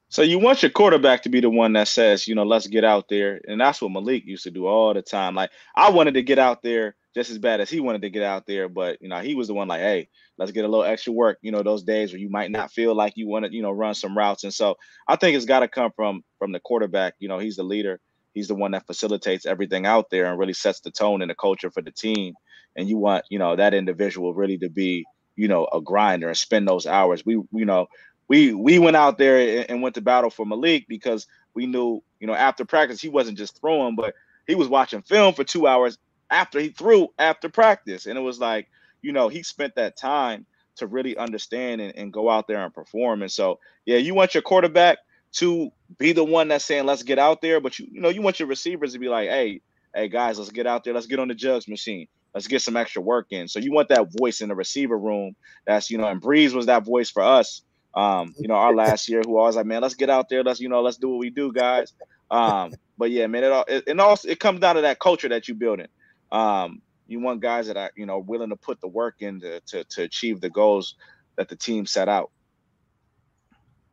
So 0.09 0.23
you 0.23 0.39
want 0.39 0.63
your 0.63 0.71
quarterback 0.71 1.21
to 1.23 1.29
be 1.29 1.39
the 1.39 1.51
one 1.51 1.73
that 1.73 1.87
says, 1.87 2.27
you 2.27 2.33
know, 2.33 2.43
let's 2.43 2.65
get 2.65 2.83
out 2.83 3.09
there. 3.09 3.39
And 3.47 3.61
that's 3.61 3.79
what 3.79 3.91
Malik 3.91 4.25
used 4.25 4.43
to 4.43 4.51
do 4.51 4.65
all 4.65 4.91
the 4.91 5.03
time. 5.03 5.35
Like 5.35 5.51
I 5.75 5.91
wanted 5.91 6.15
to 6.15 6.23
get 6.23 6.39
out 6.39 6.63
there 6.63 6.95
just 7.15 7.31
as 7.31 7.39
bad 7.39 7.59
as 7.59 7.69
he 7.69 7.79
wanted 7.79 8.03
to 8.03 8.09
get 8.09 8.23
out 8.23 8.45
there, 8.45 8.69
but 8.69 9.01
you 9.01 9.09
know, 9.09 9.19
he 9.19 9.35
was 9.35 9.47
the 9.47 9.53
one 9.53 9.67
like, 9.67 9.81
hey, 9.81 10.09
let's 10.37 10.51
get 10.51 10.65
a 10.65 10.67
little 10.67 10.85
extra 10.85 11.11
work, 11.11 11.39
you 11.41 11.51
know, 11.51 11.63
those 11.63 11.83
days 11.83 12.11
where 12.11 12.19
you 12.19 12.29
might 12.29 12.51
not 12.51 12.71
feel 12.71 12.95
like 12.95 13.13
you 13.15 13.27
want 13.27 13.45
to, 13.45 13.53
you 13.53 13.61
know, 13.61 13.71
run 13.71 13.95
some 13.95 14.17
routes. 14.17 14.43
And 14.43 14.53
so 14.53 14.77
I 15.07 15.15
think 15.15 15.35
it's 15.35 15.45
got 15.45 15.61
to 15.61 15.67
come 15.67 15.91
from 15.95 16.23
from 16.37 16.51
the 16.51 16.59
quarterback. 16.59 17.15
You 17.19 17.27
know, 17.27 17.39
he's 17.39 17.55
the 17.55 17.63
leader. 17.63 17.99
He's 18.33 18.47
the 18.47 18.55
one 18.55 18.71
that 18.71 18.85
facilitates 18.85 19.45
everything 19.45 19.85
out 19.85 20.09
there 20.11 20.25
and 20.25 20.37
really 20.37 20.53
sets 20.53 20.81
the 20.81 20.91
tone 20.91 21.21
and 21.21 21.31
the 21.31 21.35
culture 21.35 21.71
for 21.71 21.81
the 21.81 21.91
team. 21.91 22.35
And 22.75 22.87
you 22.87 22.97
want, 22.97 23.25
you 23.29 23.39
know, 23.39 23.55
that 23.55 23.73
individual 23.73 24.33
really 24.33 24.57
to 24.59 24.69
be, 24.69 25.05
you 25.35 25.47
know, 25.47 25.67
a 25.73 25.81
grinder 25.81 26.27
and 26.27 26.37
spend 26.37 26.67
those 26.67 26.85
hours. 26.85 27.25
We, 27.25 27.33
you 27.33 27.65
know, 27.65 27.87
we 28.27 28.53
we 28.53 28.77
went 28.77 28.95
out 28.95 29.17
there 29.17 29.65
and, 29.67 29.81
went 29.81 29.95
to 29.95 30.01
battle 30.01 30.29
for 30.29 30.45
Malik 30.45 30.85
because 30.87 31.25
we 31.55 31.65
knew, 31.65 32.03
you 32.19 32.27
know, 32.27 32.35
after 32.35 32.63
practice 32.63 33.01
he 33.01 33.09
wasn't 33.09 33.39
just 33.39 33.59
throwing, 33.59 33.95
but 33.95 34.13
he 34.47 34.53
was 34.53 34.67
watching 34.67 35.01
film 35.01 35.33
for 35.33 35.43
two 35.43 35.67
hours 35.67 35.97
after 36.29 36.59
he 36.59 36.69
threw 36.69 37.09
after 37.17 37.49
practice, 37.49 38.05
and 38.05 38.17
it 38.17 38.21
was 38.21 38.39
like, 38.39 38.67
you 39.01 39.11
know, 39.11 39.29
he 39.29 39.43
spent 39.43 39.75
that 39.75 39.97
time 39.97 40.45
to 40.77 40.87
really 40.87 41.17
understand 41.17 41.81
and, 41.81 41.95
and 41.95 42.13
go 42.13 42.29
out 42.29 42.47
there 42.47 42.63
and 42.63 42.73
perform. 42.73 43.21
And 43.21 43.31
so, 43.31 43.59
yeah, 43.85 43.97
you 43.97 44.13
want 44.15 44.33
your 44.33 44.43
quarterback 44.43 44.99
to 45.33 45.71
be 45.97 46.11
the 46.13 46.23
one 46.23 46.47
that's 46.49 46.65
saying, 46.65 46.85
"Let's 46.85 47.03
get 47.03 47.19
out 47.19 47.41
there," 47.41 47.59
but 47.61 47.79
you 47.79 47.87
you 47.91 48.01
know, 48.01 48.09
you 48.09 48.21
want 48.21 48.39
your 48.39 48.47
receivers 48.47 48.93
to 48.93 48.99
be 48.99 49.09
like, 49.09 49.29
"Hey, 49.29 49.61
hey 49.93 50.09
guys, 50.09 50.39
let's 50.39 50.51
get 50.51 50.67
out 50.67 50.83
there, 50.83 50.93
let's 50.93 51.07
get 51.07 51.19
on 51.19 51.27
the 51.27 51.35
jugs 51.35 51.67
machine." 51.67 52.07
Let's 52.31 52.45
get 52.45 52.61
some 52.61 52.77
extra 52.77 53.01
work 53.01 53.25
in. 53.31 53.47
So 53.47 53.57
you 53.57 53.71
want 53.71 53.89
that 53.89 54.13
voice 54.19 54.41
in 54.41 54.49
the 54.49 54.55
receiver 54.55 54.95
room. 54.95 55.35
That's 55.65 55.89
you 55.89 55.97
know, 55.97 56.05
and 56.07 56.21
Brees 56.21 56.53
was 56.53 56.67
that 56.67 56.85
voice 56.85 57.09
for 57.09 57.23
us 57.23 57.63
um, 57.93 58.35
you 58.39 58.47
know, 58.47 58.55
our 58.55 58.73
last 58.75 59.09
year, 59.09 59.21
who 59.25 59.37
always 59.37 59.55
like, 59.55 59.65
man, 59.65 59.81
let's 59.81 59.95
get 59.95 60.09
out 60.09 60.29
there, 60.29 60.43
let's 60.43 60.59
you 60.59 60.69
know, 60.69 60.81
let's 60.81 60.97
do 60.97 61.09
what 61.09 61.19
we 61.19 61.29
do, 61.29 61.51
guys. 61.51 61.93
Um, 62.29 62.75
but 62.97 63.11
yeah, 63.11 63.27
man, 63.27 63.43
it 63.43 63.51
all 63.51 63.65
it, 63.67 63.83
it 63.87 64.25
it 64.25 64.39
comes 64.39 64.59
down 64.59 64.75
to 64.75 64.81
that 64.81 64.99
culture 64.99 65.29
that 65.29 65.47
you 65.47 65.55
build 65.55 65.77
building. 65.77 65.87
Um, 66.31 66.81
you 67.07 67.19
want 67.19 67.41
guys 67.41 67.67
that 67.67 67.77
are 67.77 67.91
you 67.95 68.05
know 68.05 68.19
willing 68.19 68.49
to 68.49 68.55
put 68.55 68.79
the 68.81 68.87
work 68.87 69.15
in 69.19 69.39
to 69.41 69.59
to, 69.61 69.83
to 69.83 70.03
achieve 70.03 70.41
the 70.41 70.49
goals 70.49 70.95
that 71.35 71.49
the 71.49 71.55
team 71.55 71.85
set 71.85 72.07
out. 72.07 72.31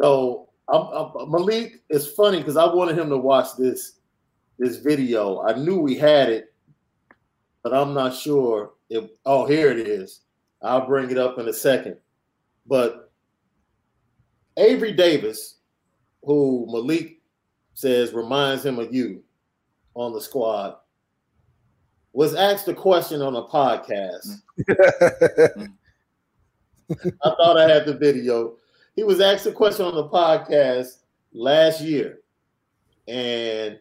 So 0.00 0.50
I'm, 0.68 0.82
I'm, 0.82 1.30
Malik, 1.30 1.82
it's 1.88 2.08
funny 2.08 2.38
because 2.38 2.56
I 2.56 2.66
wanted 2.66 2.98
him 2.98 3.08
to 3.10 3.16
watch 3.16 3.56
this 3.56 4.00
this 4.58 4.78
video. 4.78 5.42
I 5.42 5.54
knew 5.54 5.78
we 5.78 5.96
had 5.96 6.28
it, 6.28 6.52
but 7.62 7.72
I'm 7.72 7.94
not 7.94 8.14
sure 8.14 8.72
if. 8.90 9.04
Oh, 9.24 9.46
here 9.46 9.70
it 9.70 9.78
is. 9.78 10.22
I'll 10.62 10.86
bring 10.86 11.10
it 11.10 11.18
up 11.18 11.38
in 11.38 11.48
a 11.48 11.52
second. 11.52 11.96
But 12.66 13.12
Avery 14.56 14.92
Davis, 14.92 15.58
who 16.22 16.66
Malik 16.68 17.20
says 17.74 18.12
reminds 18.12 18.64
him 18.64 18.78
of 18.78 18.92
you 18.92 19.22
on 19.94 20.12
the 20.12 20.20
squad, 20.20 20.76
was 22.16 22.34
asked 22.34 22.66
a 22.66 22.72
question 22.72 23.20
on 23.20 23.36
a 23.36 23.42
podcast. 23.42 24.40
I 24.70 25.68
thought 27.22 27.58
I 27.58 27.68
had 27.68 27.84
the 27.84 27.94
video. 27.94 28.54
He 28.94 29.04
was 29.04 29.20
asked 29.20 29.44
a 29.44 29.52
question 29.52 29.84
on 29.84 29.94
the 29.94 30.08
podcast 30.08 31.02
last 31.34 31.82
year, 31.82 32.20
and 33.06 33.78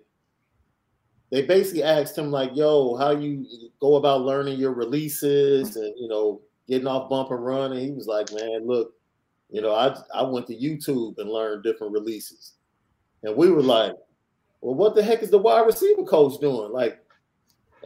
they 1.31 1.43
basically 1.43 1.83
asked 1.83 2.17
him 2.17 2.29
like, 2.29 2.53
"Yo, 2.55 2.97
how 2.97 3.11
you 3.11 3.45
go 3.79 3.95
about 3.95 4.23
learning 4.23 4.59
your 4.59 4.73
releases 4.73 5.77
and 5.77 5.93
you 5.97 6.09
know 6.09 6.41
getting 6.67 6.87
off 6.87 7.09
bump 7.09 7.31
and 7.31 7.45
run?" 7.45 7.71
And 7.71 7.79
he 7.79 7.91
was 7.91 8.07
like, 8.07 8.33
"Man, 8.33 8.67
look, 8.67 8.95
you 9.49 9.61
know, 9.61 9.73
I 9.73 9.95
I 10.13 10.23
went 10.23 10.47
to 10.47 10.57
YouTube 10.57 11.19
and 11.19 11.29
learned 11.29 11.63
different 11.63 11.93
releases, 11.93 12.55
and 13.23 13.33
we 13.37 13.49
were 13.49 13.63
like, 13.63 13.93
"Well, 14.59 14.75
what 14.75 14.93
the 14.93 15.03
heck 15.03 15.23
is 15.23 15.29
the 15.29 15.37
wide 15.37 15.65
receiver 15.65 16.03
coach 16.03 16.41
doing?" 16.41 16.73
Like, 16.73 16.99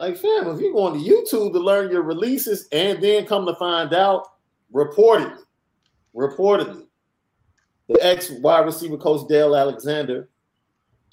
like 0.00 0.16
fam, 0.16 0.48
if 0.48 0.60
you're 0.60 0.72
going 0.72 0.94
to 0.94 1.10
YouTube 1.10 1.52
to 1.52 1.58
learn 1.58 1.90
your 1.90 2.02
releases 2.02 2.66
and 2.72 3.02
then 3.02 3.26
come 3.26 3.44
to 3.44 3.54
find 3.56 3.92
out, 3.92 4.28
reportedly, 4.72 5.36
reportedly, 6.16 6.86
the 7.86 7.98
ex 8.00 8.30
wide 8.30 8.64
receiver 8.64 8.96
coach 8.96 9.28
Del 9.28 9.54
Alexander 9.54 10.30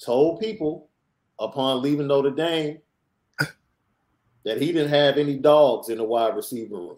told 0.03 0.39
people 0.39 0.89
upon 1.37 1.81
leaving 1.81 2.07
Notre 2.07 2.31
Dame 2.31 2.77
that 4.45 4.61
he 4.61 4.71
didn't 4.71 4.89
have 4.89 5.17
any 5.17 5.37
dogs 5.37 5.89
in 5.89 5.97
the 5.97 6.03
wide 6.05 6.35
receiver 6.35 6.75
room. 6.75 6.97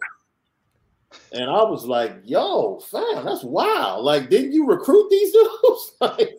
And 1.32 1.50
I 1.50 1.64
was 1.64 1.86
like, 1.86 2.18
yo, 2.24 2.80
fam, 2.82 3.26
that's 3.26 3.44
wild. 3.44 4.06
Like, 4.06 4.30
didn't 4.30 4.52
you 4.52 4.68
recruit 4.68 5.10
these 5.10 5.32
dudes? 5.64 5.94
like, 6.02 6.36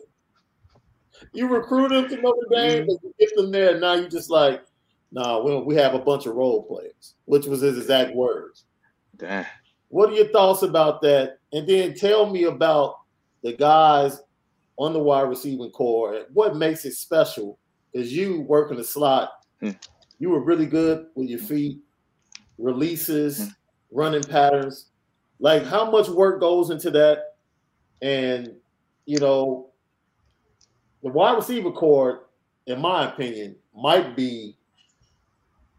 you 1.33 1.49
recruit 1.49 1.89
them 1.89 2.07
to 2.07 2.21
Notre 2.21 2.47
Dame, 2.49 2.83
mm-hmm. 2.83 3.05
you 3.05 3.13
get 3.19 3.35
them 3.35 3.51
there, 3.51 3.71
and 3.71 3.81
now 3.81 3.95
you 3.95 4.07
just 4.07 4.29
like, 4.29 4.63
no, 5.11 5.21
nah, 5.21 5.39
we, 5.41 5.57
we 5.63 5.75
have 5.75 5.93
a 5.93 5.99
bunch 5.99 6.25
of 6.25 6.35
role 6.35 6.63
players, 6.63 7.15
which 7.25 7.45
was 7.45 7.61
his 7.61 7.77
exact 7.77 8.15
words. 8.15 8.65
Damn. 9.17 9.45
What 9.89 10.09
are 10.09 10.13
your 10.13 10.29
thoughts 10.29 10.61
about 10.61 11.01
that? 11.01 11.39
And 11.51 11.67
then 11.67 11.93
tell 11.95 12.29
me 12.29 12.43
about 12.43 12.95
the 13.43 13.53
guys 13.53 14.21
on 14.77 14.93
the 14.93 14.99
wide 14.99 15.27
receiving 15.29 15.69
core. 15.71 16.25
What 16.33 16.55
makes 16.55 16.85
it 16.85 16.93
special? 16.93 17.59
Is 17.93 18.13
you 18.13 18.41
working 18.41 18.77
the 18.77 18.85
slot, 18.85 19.31
mm. 19.61 19.77
you 20.17 20.29
were 20.29 20.41
really 20.41 20.65
good 20.65 21.07
with 21.15 21.27
your 21.27 21.39
feet, 21.39 21.79
releases. 22.57 23.41
Mm 23.41 23.55
running 23.91 24.23
patterns. 24.23 24.87
Like 25.39 25.65
how 25.65 25.89
much 25.89 26.07
work 26.07 26.39
goes 26.39 26.69
into 26.69 26.89
that? 26.91 27.35
And 28.01 28.53
you 29.05 29.19
know, 29.19 29.69
the 31.03 31.09
wide 31.09 31.35
receiver 31.35 31.71
core, 31.71 32.27
in 32.67 32.79
my 32.79 33.11
opinion, 33.11 33.55
might 33.75 34.15
be 34.15 34.57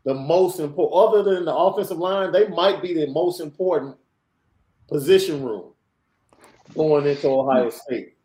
the 0.04 0.14
most 0.14 0.58
important, 0.58 0.94
other 0.94 1.34
than 1.34 1.44
the 1.44 1.54
offensive 1.54 1.98
line, 1.98 2.32
they 2.32 2.48
might 2.48 2.82
be 2.82 2.94
the 2.94 3.06
most 3.08 3.40
important 3.40 3.96
position 4.88 5.42
room 5.42 5.72
going 6.74 7.06
into 7.06 7.28
Ohio 7.28 7.70
State. 7.70 8.16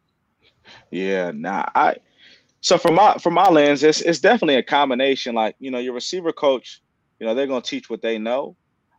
Yeah, 0.92 1.32
nah, 1.34 1.66
I 1.76 1.98
So 2.62 2.78
from 2.78 2.96
my 2.96 3.16
from 3.16 3.36
my 3.36 3.50
lens, 3.50 3.84
it's 3.84 4.02
it's 4.02 4.20
definitely 4.20 4.56
a 4.56 4.64
combination. 4.64 5.36
Like 5.36 5.56
you 5.60 5.72
know, 5.72 5.78
your 5.78 5.94
receiver 5.94 6.34
coach, 6.34 6.82
you 7.20 7.28
know, 7.28 7.34
they're 7.34 7.48
gonna 7.48 7.62
teach 7.62 7.90
what 7.90 8.02
they 8.02 8.18
know, 8.18 8.56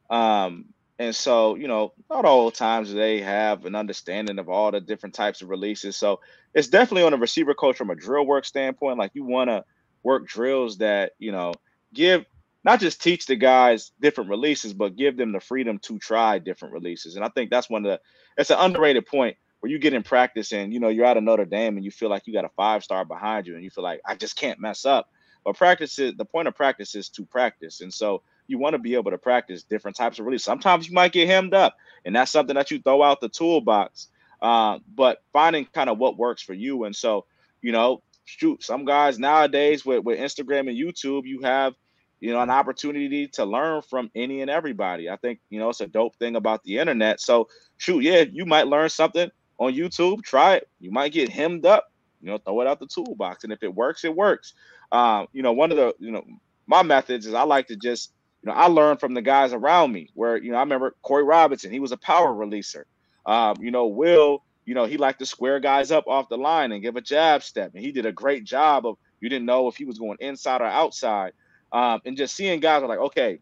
um, 0.08 0.66
and 0.98 1.14
so 1.14 1.56
you 1.56 1.68
know, 1.68 1.92
not 2.08 2.24
all 2.24 2.50
times 2.50 2.92
they 2.92 3.20
have 3.20 3.64
an 3.64 3.74
understanding 3.74 4.38
of 4.38 4.48
all 4.48 4.70
the 4.70 4.80
different 4.80 5.14
types 5.14 5.42
of 5.42 5.48
releases. 5.48 5.96
So 5.96 6.20
it's 6.54 6.68
definitely 6.68 7.02
on 7.02 7.14
a 7.14 7.18
receiver 7.18 7.54
coach 7.54 7.76
from 7.76 7.90
a 7.90 7.96
drill 7.96 8.26
work 8.26 8.44
standpoint. 8.44 8.98
Like 8.98 9.10
you 9.14 9.24
want 9.24 9.50
to 9.50 9.64
work 10.04 10.26
drills 10.26 10.78
that 10.78 11.12
you 11.18 11.32
know 11.32 11.52
give 11.92 12.24
not 12.64 12.80
just 12.80 13.02
teach 13.02 13.26
the 13.26 13.36
guys 13.36 13.92
different 14.00 14.30
releases, 14.30 14.72
but 14.72 14.96
give 14.96 15.16
them 15.16 15.32
the 15.32 15.40
freedom 15.40 15.78
to 15.80 15.98
try 15.98 16.38
different 16.38 16.74
releases. 16.74 17.16
And 17.16 17.24
I 17.24 17.28
think 17.28 17.50
that's 17.50 17.70
one 17.70 17.84
of 17.84 17.92
the 17.92 18.00
it's 18.36 18.50
an 18.50 18.58
underrated 18.58 19.06
point 19.06 19.36
where 19.60 19.70
you 19.70 19.78
get 19.78 19.94
in 19.94 20.02
practice 20.02 20.52
and 20.52 20.72
you 20.72 20.80
know 20.80 20.88
you're 20.88 21.06
out 21.06 21.16
of 21.16 21.24
Notre 21.24 21.44
Dame 21.44 21.76
and 21.76 21.84
you 21.84 21.90
feel 21.90 22.10
like 22.10 22.26
you 22.26 22.32
got 22.32 22.44
a 22.44 22.50
five 22.50 22.84
star 22.84 23.04
behind 23.04 23.46
you 23.46 23.54
and 23.54 23.64
you 23.64 23.70
feel 23.70 23.84
like 23.84 24.00
I 24.06 24.14
just 24.14 24.36
can't 24.36 24.60
mess 24.60 24.84
up. 24.84 25.10
But 25.44 25.56
practice 25.56 25.98
is 25.98 26.14
the 26.16 26.24
point 26.24 26.48
of 26.48 26.54
practice 26.54 26.94
is 26.94 27.08
to 27.10 27.24
practice, 27.24 27.80
and 27.80 27.94
so 27.94 28.22
you 28.48 28.58
want 28.58 28.74
to 28.74 28.78
be 28.78 28.94
able 28.94 29.10
to 29.12 29.18
practice 29.18 29.62
different 29.62 29.96
types 29.96 30.18
of 30.18 30.26
release. 30.26 30.42
Sometimes 30.42 30.88
you 30.88 30.94
might 30.94 31.12
get 31.12 31.28
hemmed 31.28 31.54
up, 31.54 31.76
and 32.04 32.14
that's 32.14 32.32
something 32.32 32.56
that 32.56 32.70
you 32.70 32.80
throw 32.80 33.02
out 33.02 33.20
the 33.20 33.28
toolbox. 33.28 34.08
Uh, 34.42 34.78
but 34.94 35.22
finding 35.32 35.64
kind 35.66 35.90
of 35.90 35.98
what 35.98 36.18
works 36.18 36.42
for 36.42 36.54
you, 36.54 36.84
and 36.84 36.94
so 36.94 37.24
you 37.62 37.72
know, 37.72 38.02
shoot, 38.24 38.62
some 38.62 38.84
guys 38.84 39.18
nowadays 39.18 39.84
with 39.84 40.04
with 40.04 40.18
Instagram 40.18 40.68
and 40.68 40.76
YouTube, 40.76 41.24
you 41.24 41.40
have 41.42 41.74
you 42.20 42.32
know 42.32 42.40
an 42.40 42.50
opportunity 42.50 43.28
to 43.28 43.44
learn 43.44 43.82
from 43.82 44.10
any 44.14 44.40
and 44.42 44.50
everybody. 44.50 45.08
I 45.08 45.16
think 45.16 45.40
you 45.50 45.58
know 45.58 45.68
it's 45.68 45.80
a 45.80 45.86
dope 45.86 46.16
thing 46.16 46.36
about 46.36 46.62
the 46.64 46.78
internet. 46.78 47.20
So 47.20 47.48
shoot, 47.76 48.02
yeah, 48.02 48.24
you 48.30 48.44
might 48.44 48.66
learn 48.66 48.88
something 48.88 49.30
on 49.58 49.74
YouTube. 49.74 50.22
Try 50.22 50.56
it. 50.56 50.68
You 50.80 50.90
might 50.90 51.12
get 51.12 51.28
hemmed 51.28 51.66
up. 51.66 51.92
You 52.20 52.30
know, 52.30 52.38
throw 52.38 52.60
it 52.60 52.66
out 52.66 52.80
the 52.80 52.86
toolbox, 52.86 53.44
and 53.44 53.52
if 53.52 53.62
it 53.62 53.72
works, 53.74 54.04
it 54.04 54.14
works. 54.14 54.54
Um, 54.90 55.28
you 55.32 55.42
know, 55.42 55.52
one 55.52 55.70
of 55.70 55.76
the 55.76 55.94
you 55.98 56.10
know 56.10 56.24
my 56.66 56.82
methods 56.82 57.26
is 57.26 57.34
I 57.34 57.42
like 57.42 57.68
to 57.68 57.76
just 57.76 58.12
you 58.42 58.48
know 58.48 58.56
I 58.56 58.66
learn 58.66 58.96
from 58.96 59.14
the 59.14 59.22
guys 59.22 59.52
around 59.52 59.92
me. 59.92 60.10
Where 60.14 60.36
you 60.36 60.50
know 60.50 60.58
I 60.58 60.60
remember 60.60 60.96
Corey 61.02 61.24
Robinson, 61.24 61.70
he 61.70 61.80
was 61.80 61.92
a 61.92 61.96
power 61.96 62.34
releaser. 62.34 62.84
Um, 63.26 63.56
you 63.60 63.70
know, 63.70 63.86
Will, 63.86 64.42
you 64.64 64.74
know 64.74 64.86
he 64.86 64.96
liked 64.96 65.20
to 65.20 65.26
square 65.26 65.60
guys 65.60 65.92
up 65.92 66.08
off 66.08 66.28
the 66.28 66.38
line 66.38 66.72
and 66.72 66.82
give 66.82 66.96
a 66.96 67.00
jab 67.00 67.44
step, 67.44 67.72
and 67.74 67.84
he 67.84 67.92
did 67.92 68.06
a 68.06 68.12
great 68.12 68.44
job 68.44 68.86
of. 68.86 68.96
You 69.20 69.28
didn't 69.28 69.46
know 69.46 69.66
if 69.66 69.76
he 69.76 69.84
was 69.84 69.98
going 69.98 70.16
inside 70.20 70.60
or 70.60 70.66
outside, 70.66 71.32
um, 71.72 72.00
and 72.04 72.16
just 72.16 72.34
seeing 72.34 72.60
guys 72.60 72.82
are 72.82 72.88
like, 72.88 72.98
okay, 72.98 73.40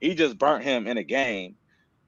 he 0.00 0.14
just 0.14 0.38
burnt 0.38 0.64
him 0.64 0.86
in 0.86 0.98
a 0.98 1.02
game. 1.02 1.56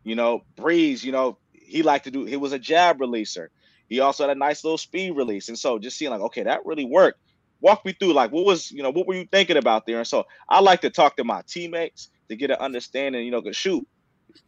You 0.04 0.14
know, 0.14 0.44
Breeze, 0.56 1.04
you 1.04 1.12
know, 1.12 1.38
he 1.52 1.82
liked 1.82 2.04
to 2.04 2.10
do. 2.10 2.24
He 2.24 2.36
was 2.36 2.52
a 2.52 2.58
jab 2.58 2.98
releaser. 2.98 3.48
He 3.88 4.00
also 4.00 4.26
had 4.26 4.36
a 4.36 4.38
nice 4.38 4.64
little 4.64 4.78
speed 4.78 5.12
release, 5.12 5.48
and 5.48 5.58
so 5.58 5.78
just 5.78 5.96
seeing 5.96 6.10
like, 6.10 6.20
okay, 6.20 6.42
that 6.44 6.64
really 6.64 6.84
worked. 6.84 7.20
Walk 7.60 7.84
me 7.84 7.92
through 7.92 8.12
like 8.12 8.32
what 8.32 8.44
was 8.44 8.70
you 8.70 8.82
know 8.82 8.90
what 8.90 9.06
were 9.06 9.14
you 9.14 9.26
thinking 9.30 9.56
about 9.56 9.86
there? 9.86 9.98
And 9.98 10.06
so 10.06 10.26
I 10.48 10.60
like 10.60 10.82
to 10.82 10.90
talk 10.90 11.16
to 11.16 11.24
my 11.24 11.42
teammates 11.48 12.10
to 12.28 12.36
get 12.36 12.50
an 12.50 12.58
understanding. 12.58 13.24
You 13.24 13.30
know, 13.30 13.42
cause 13.42 13.56
shoot, 13.56 13.86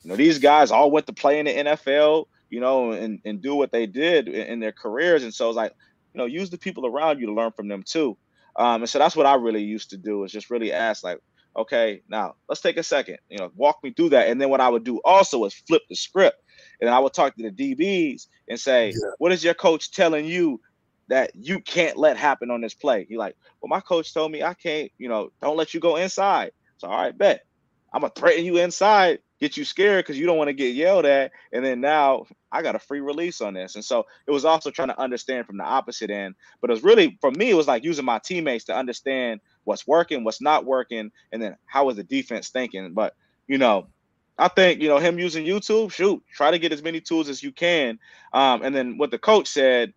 you 0.03 0.11
know 0.11 0.17
these 0.17 0.39
guys 0.39 0.71
all 0.71 0.91
went 0.91 1.07
to 1.07 1.13
play 1.13 1.39
in 1.39 1.47
the 1.47 1.55
NFL, 1.55 2.27
you 2.51 2.61
know, 2.61 2.93
and 2.93 3.21
and 3.25 3.41
do 3.41 3.55
what 3.55 3.73
they 3.73 3.87
did 3.87 4.29
in, 4.29 4.47
in 4.47 4.61
their 4.61 4.73
careers, 4.73 5.25
and 5.25 5.33
so 5.33 5.49
it's 5.49 5.57
like 5.57 5.73
you 6.13 6.19
know 6.19 6.27
use 6.27 6.51
the 6.51 6.59
people 6.59 6.87
around 6.87 7.19
you 7.19 7.27
to 7.27 7.33
learn 7.33 7.53
from 7.53 7.69
them 7.69 7.83
too. 7.83 8.17
Um, 8.59 8.83
and 8.83 8.89
so 8.89 8.99
that's 8.99 9.17
what 9.17 9.27
I 9.27 9.37
really 9.37 9.63
used 9.63 9.91
to 9.91 9.97
do 9.97 10.25
is 10.25 10.33
just 10.33 10.51
really 10.51 10.73
ask 10.73 11.05
like, 11.05 11.21
okay, 11.57 12.03
now 12.09 12.35
let's 12.49 12.61
take 12.61 12.77
a 12.77 12.83
second, 12.83 13.19
you 13.31 13.39
know, 13.39 13.51
walk 13.55 13.83
me 13.83 13.93
through 13.93 14.11
that. 14.11 14.29
And 14.29 14.41
then 14.41 14.51
what 14.51 14.61
I 14.61 14.69
would 14.69 14.85
do 14.85 15.01
also 15.05 15.45
is 15.45 15.55
flip 15.55 15.83
the 15.89 15.95
script 15.95 16.43
and 16.81 16.91
I 16.91 16.99
would 16.99 17.15
talk 17.15 17.37
to 17.37 17.51
the 17.51 17.51
DBs 17.51 18.27
and 18.49 18.59
say, 18.59 18.89
yeah. 18.89 19.11
what 19.19 19.33
is 19.33 19.45
your 19.45 19.55
coach 19.55 19.93
telling 19.93 20.25
you 20.27 20.61
that 21.09 21.31
you 21.35 21.61
can't 21.61 21.97
let 21.97 22.17
happen 22.17 22.51
on 22.51 22.61
this 22.61 22.75
play? 22.75 23.07
He 23.09 23.17
like, 23.17 23.37
well, 23.61 23.69
my 23.69 23.81
coach 23.81 24.13
told 24.13 24.33
me 24.33 24.43
I 24.43 24.55
can't, 24.55 24.91
you 24.99 25.09
know, 25.09 25.31
don't 25.41 25.57
let 25.57 25.73
you 25.73 25.81
go 25.81 25.97
inside. 25.97 26.51
So 26.79 26.89
all 26.89 27.01
right, 27.01 27.17
bet. 27.17 27.45
I'm 27.93 28.03
gonna 28.03 28.13
threaten 28.15 28.45
you 28.45 28.59
inside, 28.59 29.21
get 29.41 29.57
you 29.57 29.65
scared 29.65 30.05
because 30.05 30.19
you 30.19 30.27
don't 30.27 30.39
want 30.39 30.49
to 30.49 30.55
get 30.55 30.75
yelled 30.75 31.05
at, 31.07 31.33
and 31.53 31.65
then 31.65 31.81
now 31.81 32.27
I 32.51 32.63
got 32.63 32.75
a 32.75 32.79
free 32.79 33.01
release 33.01 33.41
on 33.41 33.55
this. 33.55 33.75
And 33.75 33.85
so 33.85 34.07
it 34.27 34.31
was 34.31 34.45
also 34.45 34.71
trying 34.71 34.89
to 34.89 35.01
understand 35.01 35.47
from 35.47 35.59
the 35.59 35.65
opposite 35.65 36.11
end. 36.11 36.35
But 36.61 36.71
it 36.71 36.75
was 36.75 36.83
really 36.83 37.19
for 37.21 37.31
me, 37.31 37.51
it 37.51 37.55
was 37.55 37.69
like 37.69 37.85
using 37.85 38.05
my 38.05 38.19
teammates 38.19 38.65
to 38.65 38.77
understand 38.77 39.41
what's 39.65 39.87
working, 39.87 40.25
what's 40.25 40.41
not 40.41 40.65
working, 40.65 41.11
and 41.33 41.43
then 41.43 41.57
how 41.67 41.89
is 41.91 41.97
the 41.97 42.05
defense 42.05 42.49
thinking. 42.49 42.93
But 42.95 43.15
you 43.47 43.59
know, 43.59 43.87
I 44.39 44.49
think 44.49 44.83
you 44.83 44.89
know 44.89 44.99
him 44.99 45.19
using 45.19 45.45
YouTube. 45.45 45.93
Shoot, 45.93 46.23
try 46.33 46.51
to 46.51 46.59
get 46.59 46.73
as 46.73 46.83
many 46.83 47.01
tools 47.01 47.29
as 47.29 47.43
you 47.43 47.53
can. 47.53 47.99
Um, 48.33 48.63
and 48.63 48.75
then 48.75 48.99
what 48.99 49.11
the 49.11 49.19
coach 49.19 49.49
said. 49.49 49.93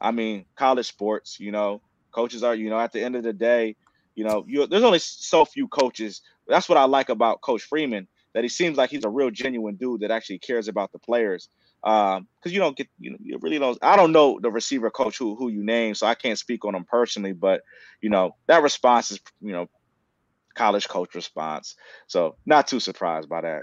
I 0.00 0.10
mean, 0.10 0.46
college 0.56 0.86
sports. 0.86 1.38
You 1.38 1.52
know, 1.52 1.80
coaches 2.10 2.42
are. 2.42 2.56
You 2.56 2.70
know, 2.70 2.80
at 2.80 2.92
the 2.92 3.00
end 3.00 3.14
of 3.14 3.22
the 3.22 3.32
day, 3.32 3.76
you 4.14 4.24
know, 4.24 4.44
there's 4.68 4.82
only 4.82 4.98
so 4.98 5.44
few 5.44 5.68
coaches. 5.68 6.22
That's 6.48 6.68
what 6.68 6.78
I 6.78 6.84
like 6.84 7.08
about 7.08 7.40
Coach 7.40 7.62
Freeman. 7.62 8.08
That 8.34 8.44
he 8.44 8.48
seems 8.48 8.78
like 8.78 8.90
he's 8.90 9.04
a 9.04 9.10
real 9.10 9.30
genuine 9.30 9.76
dude 9.76 10.00
that 10.00 10.10
actually 10.10 10.38
cares 10.38 10.68
about 10.68 10.90
the 10.92 10.98
players. 10.98 11.48
Um, 11.84 12.28
because 12.38 12.52
you 12.52 12.60
don't 12.60 12.76
get 12.76 12.88
you 12.98 13.10
know 13.10 13.16
you 13.22 13.38
really 13.40 13.58
don't. 13.58 13.76
I 13.82 13.96
don't 13.96 14.12
know 14.12 14.38
the 14.40 14.50
receiver 14.50 14.90
coach 14.90 15.18
who 15.18 15.34
who 15.34 15.48
you 15.48 15.64
name, 15.64 15.94
so 15.94 16.06
I 16.06 16.14
can't 16.14 16.38
speak 16.38 16.64
on 16.64 16.74
him 16.74 16.84
personally. 16.84 17.32
But 17.32 17.62
you 18.00 18.08
know 18.08 18.36
that 18.46 18.62
response 18.62 19.10
is 19.10 19.20
you 19.40 19.52
know 19.52 19.68
college 20.54 20.88
coach 20.88 21.14
response. 21.14 21.76
So 22.06 22.36
not 22.46 22.66
too 22.66 22.80
surprised 22.80 23.28
by 23.28 23.40
that. 23.42 23.60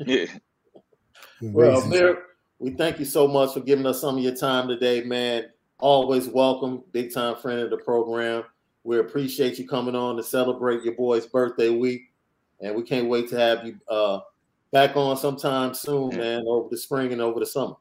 yeah. 0.00 0.26
Well, 1.40 1.82
Amir, 1.82 2.22
we 2.58 2.70
thank 2.70 2.98
you 2.98 3.04
so 3.04 3.26
much 3.26 3.52
for 3.52 3.60
giving 3.60 3.86
us 3.86 4.00
some 4.00 4.16
of 4.16 4.22
your 4.22 4.34
time 4.34 4.68
today, 4.68 5.02
man. 5.02 5.46
Always 5.78 6.28
welcome, 6.28 6.84
big 6.92 7.12
time 7.12 7.36
friend 7.36 7.60
of 7.60 7.70
the 7.70 7.78
program. 7.78 8.44
We 8.84 8.98
appreciate 8.98 9.58
you 9.58 9.66
coming 9.66 9.96
on 9.96 10.16
to 10.16 10.22
celebrate 10.22 10.84
your 10.84 10.94
boy's 10.94 11.26
birthday 11.26 11.70
week, 11.70 12.11
and 12.62 12.74
we 12.74 12.82
can't 12.82 13.08
wait 13.08 13.28
to 13.28 13.38
have 13.38 13.66
you 13.66 13.74
uh, 13.88 14.20
back 14.72 14.96
on 14.96 15.16
sometime 15.16 15.74
soon, 15.74 16.16
man, 16.16 16.44
over 16.46 16.68
the 16.70 16.76
spring 16.78 17.12
and 17.12 17.20
over 17.20 17.40
the 17.40 17.46
summer. 17.46 17.74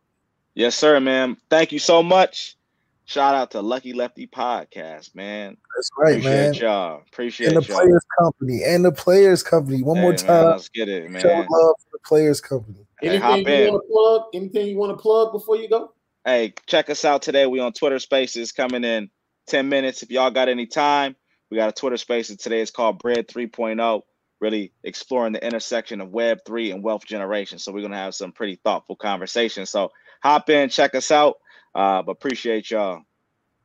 Yes, 0.55 0.75
sir, 0.75 0.99
man. 0.99 1.37
Thank 1.49 1.71
you 1.71 1.79
so 1.79 2.03
much. 2.03 2.57
Shout 3.05 3.35
out 3.35 3.51
to 3.51 3.61
Lucky 3.61 3.93
Lefty 3.93 4.27
Podcast, 4.27 5.15
man. 5.15 5.57
That's 5.75 5.89
right, 5.97 6.11
Appreciate 6.11 6.31
man. 6.33 6.53
Y'all. 6.53 7.01
Appreciate 7.11 7.47
and 7.47 7.57
the 7.57 7.67
y'all. 7.67 7.79
Players 7.79 8.05
Company 8.19 8.61
and 8.65 8.85
the 8.85 8.91
Players 8.91 9.43
Company. 9.43 9.81
One 9.81 9.97
Hey, 9.97 10.01
more 10.01 10.11
man, 10.11 10.17
time. 10.19 10.45
let's 10.45 10.69
get 10.69 10.87
it, 10.87 11.09
man. 11.09 11.21
Show 11.21 11.29
love 11.29 11.45
for 11.49 11.89
the 11.91 11.99
Players 12.05 12.39
Company. 12.39 12.85
Hey, 13.01 13.09
Anything 13.09 13.65
you 13.65 13.71
want 13.71 13.83
to 13.83 13.91
plug? 13.91 14.23
Anything 14.33 14.67
you 14.67 14.77
want 14.77 14.97
to 14.97 15.01
plug 15.01 15.33
before 15.33 15.57
you 15.57 15.67
go? 15.67 15.93
Hey, 16.25 16.53
check 16.67 16.89
us 16.89 17.03
out 17.03 17.21
today. 17.21 17.47
We 17.47 17.59
on 17.59 17.73
Twitter 17.73 17.99
Spaces 17.99 18.51
coming 18.51 18.83
in 18.83 19.09
10 19.47 19.67
minutes. 19.67 20.03
If 20.03 20.11
y'all 20.11 20.31
got 20.31 20.47
any 20.47 20.67
time, 20.67 21.15
we 21.49 21.57
got 21.57 21.67
a 21.69 21.73
Twitter 21.73 21.97
Spaces 21.97 22.37
today. 22.37 22.61
It's 22.61 22.71
called 22.71 22.99
Bread 22.99 23.27
3.0, 23.27 24.01
really 24.41 24.73
exploring 24.83 25.33
the 25.33 25.45
intersection 25.45 26.01
of 26.01 26.09
Web 26.09 26.39
3 26.45 26.71
and 26.71 26.83
wealth 26.83 27.05
generation. 27.05 27.59
So 27.59 27.71
we're 27.71 27.81
going 27.81 27.91
to 27.91 27.97
have 27.97 28.15
some 28.15 28.31
pretty 28.31 28.59
thoughtful 28.63 28.95
conversations. 28.95 29.69
So 29.69 29.91
hop 30.21 30.49
in, 30.49 30.69
check 30.69 30.95
us 30.95 31.11
out. 31.11 31.37
Uh, 31.73 32.01
but 32.01 32.13
appreciate 32.13 32.71
y'all. 32.71 33.01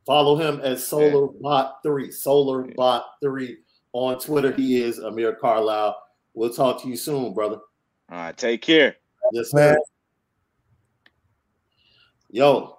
Follow 0.05 0.37
him 0.37 0.61
at 0.63 0.77
SolarBot3, 0.77 1.83
SolarBot3 1.83 3.55
on 3.91 4.19
Twitter. 4.19 4.53
He 4.53 4.81
is 4.81 4.99
Amir 4.99 5.33
Carlisle. 5.35 5.97
We'll 6.33 6.53
talk 6.53 6.81
to 6.83 6.87
you 6.87 6.95
soon, 6.95 7.33
brother. 7.33 7.57
All 8.09 8.17
right, 8.17 8.37
take 8.37 8.61
care. 8.61 8.95
Yes, 9.33 9.53
Man. 9.53 9.75
Yo, 12.29 12.77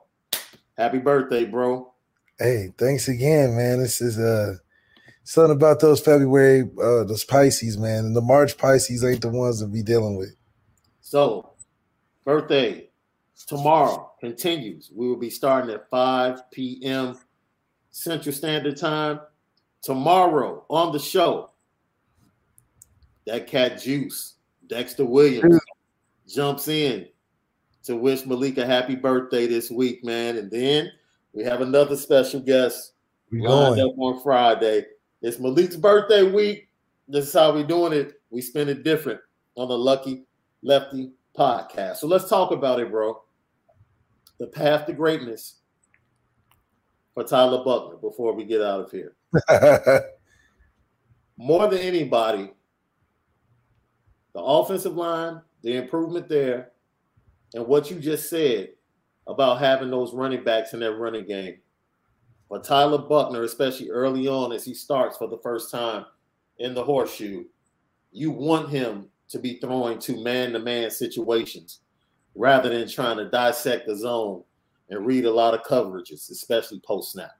happy 0.79 0.99
birthday, 0.99 1.45
bro. 1.45 1.93
Hey, 2.39 2.73
thanks 2.79 3.09
again, 3.09 3.57
man. 3.57 3.81
This 3.81 4.01
is 4.01 4.19
uh 4.19 4.55
something 5.29 5.55
about 5.57 5.79
those 5.79 6.01
February 6.01 6.63
uh 6.83 7.05
those 7.05 7.25
Pisces, 7.25 7.77
man. 7.77 8.07
And 8.07 8.17
the 8.17 8.23
March 8.23 8.57
Pisces 8.57 9.05
ain't 9.05 9.21
the 9.21 9.29
ones 9.29 9.61
to 9.61 9.67
be 9.67 9.83
dealing 9.83 10.17
with. 10.17 10.35
So, 11.03 11.51
birthday 12.25 12.89
tomorrow 13.47 14.13
continues. 14.21 14.91
We 14.95 15.07
will 15.07 15.17
be 15.17 15.29
starting 15.29 15.71
at 15.71 15.89
5 15.91 16.51
p.m. 16.51 17.19
Central 17.91 18.35
Standard 18.35 18.79
Time. 18.79 19.21
Tomorrow 19.83 20.65
on 20.69 20.93
the 20.93 20.99
show, 20.99 21.51
that 23.27 23.47
cat 23.47 23.81
Juice, 23.81 24.35
Dexter 24.67 25.05
Williams, 25.05 25.61
jumps 26.27 26.69
in 26.69 27.07
to 27.85 27.97
wish 27.97 28.27
Malika 28.27 28.67
happy 28.67 28.97
birthday 28.97 29.47
this 29.47 29.71
week, 29.71 30.05
man. 30.05 30.37
And 30.37 30.51
then 30.51 30.91
we 31.33 31.45
have 31.45 31.61
another 31.61 31.97
special 31.97 32.41
guest 32.41 32.95
We 33.31 33.47
lined 33.47 33.77
going. 33.77 33.91
up 33.91 33.99
on 33.99 34.23
Friday. 34.23 34.87
It's 35.21 35.39
Malik's 35.39 35.77
birthday 35.77 36.23
week. 36.23 36.69
This 37.09 37.27
is 37.27 37.33
how 37.33 37.53
we 37.53 37.65
doing 37.65 37.93
it. 37.93 38.21
We 38.31 38.41
spend 38.41 38.71
it 38.71 38.85
different 38.85 39.21
on 39.57 39.69
the 39.69 39.77
Lucky 39.77 40.25
Lefty 40.63 41.11
podcast. 41.37 41.97
So 41.97 42.07
let's 42.07 42.29
talk 42.29 42.53
about 42.53 42.79
it, 42.79 42.91
bro. 42.91 43.21
The 44.39 44.47
path 44.47 44.87
to 44.87 44.93
greatness 44.93 45.57
for 47.15 47.25
Tyler 47.25 47.65
Buchner 47.65 47.97
before 47.97 48.33
we 48.33 48.45
get 48.45 48.63
out 48.63 48.81
of 48.81 48.91
here. 48.93 49.17
More 51.37 51.67
than 51.67 51.81
anybody, 51.81 52.51
the 54.35 54.41
offensive 54.41 54.95
line, 54.95 55.41
the 55.63 55.77
improvement 55.77 56.29
there, 56.29 56.71
and 57.55 57.67
what 57.67 57.91
you 57.91 57.99
just 57.99 58.31
said 58.31 58.69
about 59.27 59.59
having 59.59 59.91
those 59.91 60.15
running 60.15 60.45
backs 60.45 60.75
in 60.75 60.81
that 60.81 60.93
running 60.93 61.27
game 61.27 61.59
But 62.49 62.65
Tyler 62.65 62.99
Buchner, 62.99 63.43
especially 63.43 63.91
early 63.91 64.27
on 64.27 64.53
as 64.53 64.65
he 64.65 64.75
starts 64.75 65.17
for 65.17 65.29
the 65.29 65.39
first 65.39 65.71
time 65.71 66.07
in 66.59 66.75
the 66.75 66.83
horseshoe, 66.83 67.45
you 68.11 68.31
want 68.31 68.71
him 68.71 69.09
to 69.29 69.39
be 69.39 69.59
throwing 69.59 69.99
to 69.99 70.23
man 70.23 70.53
to 70.53 70.59
man 70.59 70.91
situations 70.91 71.81
rather 72.35 72.71
than 72.71 72.89
trying 72.89 73.19
to 73.19 73.29
dissect 73.29 73.87
the 73.87 73.97
zone 73.97 74.43
and 74.89 75.05
read 75.05 75.27
a 75.27 75.31
lot 75.31 75.55
of 75.55 75.63
coverages, 75.63 76.31
especially 76.31 76.81
post 76.81 77.13
snap. 77.13 77.33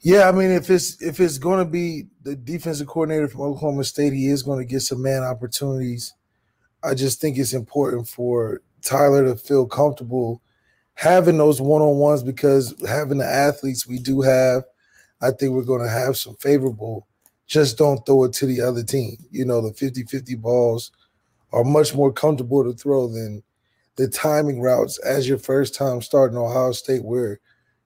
Yeah, 0.00 0.28
I 0.28 0.32
mean, 0.32 0.50
if 0.50 0.70
it's 0.70 1.02
if 1.02 1.20
it's 1.20 1.38
going 1.38 1.64
to 1.64 1.70
be 1.70 2.06
the 2.22 2.36
defensive 2.36 2.86
coordinator 2.86 3.28
from 3.28 3.42
Oklahoma 3.42 3.84
State, 3.84 4.12
he 4.12 4.28
is 4.28 4.42
going 4.42 4.58
to 4.58 4.64
get 4.64 4.80
some 4.80 5.02
man 5.02 5.22
opportunities. 5.22 6.14
I 6.82 6.94
just 6.94 7.20
think 7.20 7.36
it's 7.36 7.54
important 7.54 8.08
for 8.08 8.62
Tyler 8.82 9.24
to 9.24 9.36
feel 9.36 9.66
comfortable 9.66 10.42
having 10.96 11.36
those 11.36 11.60
one 11.60 11.82
on 11.82 11.98
ones 11.98 12.22
because 12.22 12.74
having 12.88 13.18
the 13.18 13.26
athletes 13.26 13.86
we 13.86 13.98
do 13.98 14.22
have, 14.22 14.64
I 15.20 15.30
think 15.30 15.52
we're 15.52 15.62
going 15.62 15.82
to 15.82 15.90
have 15.90 16.16
some 16.16 16.34
favorable. 16.36 17.06
Just 17.46 17.78
don't 17.78 18.04
throw 18.04 18.24
it 18.24 18.32
to 18.34 18.46
the 18.46 18.60
other 18.62 18.82
team. 18.82 19.16
You 19.30 19.44
know, 19.44 19.60
the 19.60 19.72
50 19.72 20.02
50 20.04 20.34
balls 20.34 20.90
are 21.52 21.64
much 21.64 21.94
more 21.94 22.12
comfortable 22.12 22.64
to 22.64 22.72
throw 22.72 23.06
than 23.08 23.42
the 23.96 24.08
timing 24.08 24.60
routes 24.60 24.98
as 24.98 25.28
your 25.28 25.38
first 25.38 25.74
time 25.74 26.02
starting 26.02 26.36
Ohio 26.36 26.72
State, 26.72 27.04
where 27.04 27.40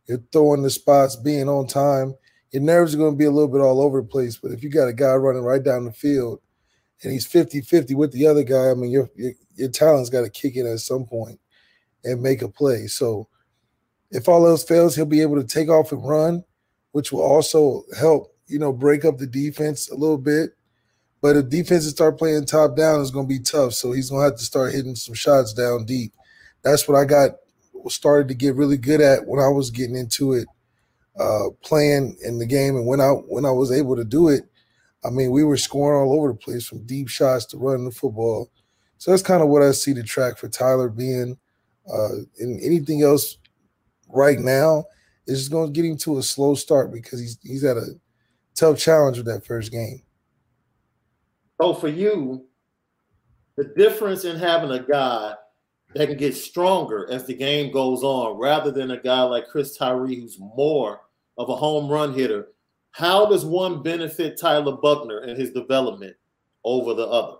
you're 0.07 0.23
throwing 0.33 0.63
the 0.63 0.71
spots, 0.71 1.15
being 1.15 1.49
on 1.49 1.67
time. 1.67 2.15
Your 2.53 2.63
nerves 2.63 2.95
are 2.95 2.99
going 2.99 3.13
to 3.13 3.19
be 3.19 3.27
a 3.27 3.31
little 3.31 3.51
bit 3.51 3.61
all 3.61 3.81
over 3.81 4.01
the 4.01 4.09
place. 4.09 4.37
But 4.37 4.53
if 4.53 4.63
you 4.63 4.71
got 4.71 4.89
a 4.89 4.93
guy 4.93 5.15
running 5.15 5.43
right 5.43 5.63
down 5.63 5.85
the 5.85 5.93
field 5.93 6.41
and 7.03 7.13
he's 7.13 7.27
50 7.27 7.61
50 7.61 7.95
with 7.95 8.13
the 8.13 8.27
other 8.27 8.43
guy, 8.43 8.71
I 8.71 8.75
mean, 8.75 8.91
your, 8.91 9.11
your, 9.15 9.33
your 9.55 9.69
talent's 9.69 10.11
got 10.11 10.23
to 10.23 10.31
kick 10.31 10.57
in 10.57 10.67
at 10.67 10.81
some 10.81 11.05
point 11.05 11.39
and 12.05 12.23
make 12.23 12.43
a 12.43 12.49
play. 12.49 12.87
So 12.87 13.29
if 14.11 14.29
all 14.29 14.47
else 14.47 14.65
fails, 14.65 14.97
he'll 14.97 15.07
be 15.07 15.23
able 15.23 15.37
to 15.37 15.47
take 15.47 15.69
off 15.69 15.93
and 15.93 16.07
run, 16.07 16.45
which 16.93 17.13
will 17.13 17.23
also 17.23 17.85
help, 17.99 18.35
you 18.47 18.59
know, 18.59 18.73
break 18.73 19.05
up 19.05 19.19
the 19.19 19.27
defense 19.27 19.91
a 19.91 19.95
little 19.95 20.19
bit. 20.19 20.51
But 21.23 21.37
if 21.37 21.51
defenses 21.51 21.91
start 21.91 22.19
playing 22.19 22.47
top 22.47 22.77
down, 22.77 23.01
it's 23.01 23.11
going 23.11 23.27
to 23.27 23.35
be 23.35 23.41
tough. 23.41 23.75
So 23.75 23.93
he's 23.93 24.11
going 24.11 24.21
to 24.21 24.31
have 24.31 24.39
to 24.39 24.45
start 24.45 24.73
hitting 24.73 24.95
some 24.95 25.15
shots 25.15 25.53
down 25.53 25.85
deep. 25.85 26.13
That's 26.63 26.89
what 26.89 26.97
I 26.97 27.05
got 27.05 27.33
started 27.89 28.29
to 28.29 28.35
get 28.35 28.57
really 28.57 28.77
good 28.77 29.01
at 29.01 29.27
when 29.27 29.41
I 29.41 29.49
was 29.49 29.71
getting 29.71 29.97
into 29.97 30.33
it, 30.35 30.47
uh, 31.19 31.51
playing 31.63 32.17
in 32.23 32.39
the 32.39 32.47
game. 32.47 32.77
And 32.77 32.87
when 32.87 33.01
I 33.01 33.11
when 33.11 33.45
I 33.45 33.51
was 33.51 33.71
able 33.71 33.97
to 33.97 34.05
do 34.05 34.29
it, 34.29 34.45
I 35.05 35.11
mean, 35.11 35.31
we 35.31 35.45
were 35.45 35.57
scoring 35.57 36.01
all 36.01 36.19
over 36.19 36.29
the 36.29 36.39
place 36.39 36.67
from 36.67 36.85
deep 36.85 37.09
shots 37.09 37.47
to 37.47 37.59
running 37.59 37.87
the 37.87 37.91
football. 37.91 38.51
So 38.99 39.11
that's 39.11 39.23
kind 39.23 39.43
of 39.43 39.49
what 39.49 39.63
I 39.63 39.73
see 39.73 39.93
the 39.93 40.03
track 40.03 40.37
for 40.37 40.49
Tyler 40.49 40.89
being. 40.89 41.39
Uh, 41.93 42.23
and 42.39 42.63
anything 42.63 43.03
else 43.03 43.39
right 44.09 44.39
now 44.39 44.85
is 45.27 45.39
just 45.39 45.51
going 45.51 45.73
to 45.73 45.73
get 45.73 45.89
him 45.89 45.97
to 45.97 46.19
a 46.19 46.23
slow 46.23 46.55
start 46.55 46.93
because 46.93 47.21
he's 47.21 47.39
he's 47.43 47.63
had 47.63 47.77
a 47.77 47.87
tough 48.55 48.79
challenge 48.79 49.17
with 49.17 49.27
that 49.27 49.45
first 49.45 49.71
game. 49.73 50.03
So 51.61 51.75
for 51.75 51.89
you, 51.89 52.47
the 53.57 53.65
difference 53.77 54.25
in 54.25 54.37
having 54.37 54.71
a 54.71 54.83
guy 54.83 55.35
that 55.95 56.09
can 56.09 56.17
get 56.17 56.35
stronger 56.35 57.09
as 57.11 57.27
the 57.27 57.35
game 57.35 57.73
goes 57.73 58.03
on, 58.03 58.39
rather 58.39 58.71
than 58.71 58.93
a 58.93 59.01
guy 59.01 59.23
like 59.23 59.49
Chris 59.49 59.77
Tyree 59.77 60.21
who's 60.21 60.39
more 60.39 61.01
of 61.37 61.49
a 61.49 61.57
home 61.57 61.91
run 61.91 62.15
hitter, 62.15 62.49
how 62.93 63.27
does 63.27 63.45
one 63.45 63.83
benefit 63.83 64.39
Tyler 64.39 64.77
Buchner 64.77 65.19
and 65.19 65.39
his 65.39 65.51
development 65.51 66.17
over 66.65 66.95
the 66.95 67.07
other? 67.07 67.37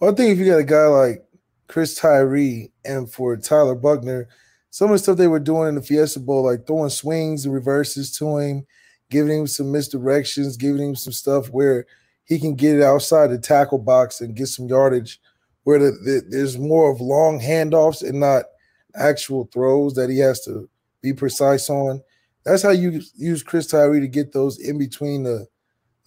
Well, 0.00 0.12
I 0.12 0.14
think 0.14 0.30
if 0.30 0.38
you 0.38 0.46
got 0.46 0.60
a 0.60 0.64
guy 0.64 0.86
like 0.86 1.24
Chris 1.68 1.94
Tyree 1.94 2.72
and 2.84 3.10
for 3.10 3.36
Tyler 3.36 3.74
Buchner, 3.74 4.28
some 4.70 4.90
of 4.90 4.94
the 4.94 4.98
stuff 4.98 5.16
they 5.16 5.28
were 5.28 5.38
doing 5.38 5.68
in 5.68 5.74
the 5.74 5.82
Fiesta 5.82 6.20
Bowl, 6.20 6.44
like 6.44 6.66
throwing 6.66 6.90
swings 6.90 7.44
and 7.44 7.54
reverses 7.54 8.16
to 8.18 8.38
him, 8.38 8.66
giving 9.10 9.40
him 9.40 9.46
some 9.46 9.66
misdirections, 9.66 10.58
giving 10.58 10.90
him 10.90 10.96
some 10.96 11.12
stuff 11.12 11.48
where 11.48 11.86
he 12.24 12.38
can 12.38 12.54
get 12.54 12.76
it 12.76 12.82
outside 12.82 13.28
the 13.28 13.38
tackle 13.38 13.78
box 13.78 14.20
and 14.20 14.36
get 14.36 14.48
some 14.48 14.68
yardage 14.68 15.20
where 15.64 15.78
the, 15.78 15.90
the, 15.90 16.22
there's 16.28 16.58
more 16.58 16.90
of 16.90 17.00
long 17.00 17.40
handoffs 17.40 18.06
and 18.06 18.20
not 18.20 18.44
actual 18.94 19.48
throws 19.52 19.94
that 19.94 20.10
he 20.10 20.18
has 20.18 20.44
to 20.44 20.68
be 21.02 21.12
precise 21.12 21.70
on. 21.70 22.02
That's 22.44 22.62
how 22.62 22.70
you 22.70 23.02
use 23.14 23.42
Chris 23.42 23.66
Tyree 23.66 24.00
to 24.00 24.08
get 24.08 24.32
those 24.32 24.58
in 24.58 24.78
between 24.78 25.22
the 25.22 25.46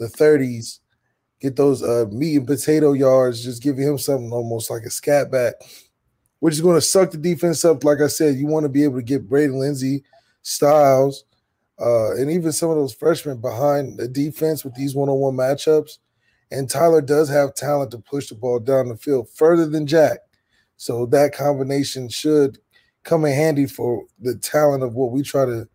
the 0.01 0.07
30s, 0.07 0.79
get 1.41 1.55
those 1.55 1.83
uh, 1.83 2.05
meat 2.11 2.37
and 2.37 2.47
potato 2.47 2.93
yards, 2.93 3.43
just 3.43 3.61
giving 3.61 3.85
him 3.85 3.97
something 3.97 4.31
almost 4.31 4.69
like 4.69 4.83
a 4.83 4.89
scat 4.89 5.29
back, 5.31 5.55
which 6.39 6.53
is 6.53 6.61
going 6.61 6.77
to 6.77 6.81
suck 6.81 7.11
the 7.11 7.17
defense 7.17 7.65
up. 7.65 7.83
Like 7.83 7.99
I 7.99 8.07
said, 8.07 8.37
you 8.37 8.47
want 8.47 8.63
to 8.63 8.69
be 8.69 8.83
able 8.83 8.97
to 8.97 9.03
get 9.03 9.27
Braden 9.27 9.57
Lenzy, 9.57 10.03
Styles, 10.43 11.25
uh, 11.79 12.15
and 12.15 12.31
even 12.31 12.51
some 12.51 12.69
of 12.69 12.77
those 12.77 12.93
freshmen 12.93 13.41
behind 13.41 13.97
the 13.97 14.07
defense 14.07 14.63
with 14.63 14.75
these 14.75 14.95
one-on-one 14.95 15.35
matchups– 15.35 15.97
and 16.51 16.69
Tyler 16.69 17.01
does 17.01 17.29
have 17.29 17.55
talent 17.55 17.91
to 17.91 17.97
push 17.97 18.27
the 18.27 18.35
ball 18.35 18.59
down 18.59 18.89
the 18.89 18.97
field 18.97 19.29
further 19.29 19.65
than 19.65 19.87
Jack. 19.87 20.19
So 20.75 21.05
that 21.07 21.33
combination 21.33 22.09
should 22.09 22.59
come 23.03 23.25
in 23.25 23.33
handy 23.33 23.65
for 23.65 24.05
the 24.19 24.35
talent 24.35 24.83
of 24.83 24.93
what 24.93 25.11
we 25.11 25.23
try 25.23 25.45
to 25.45 25.67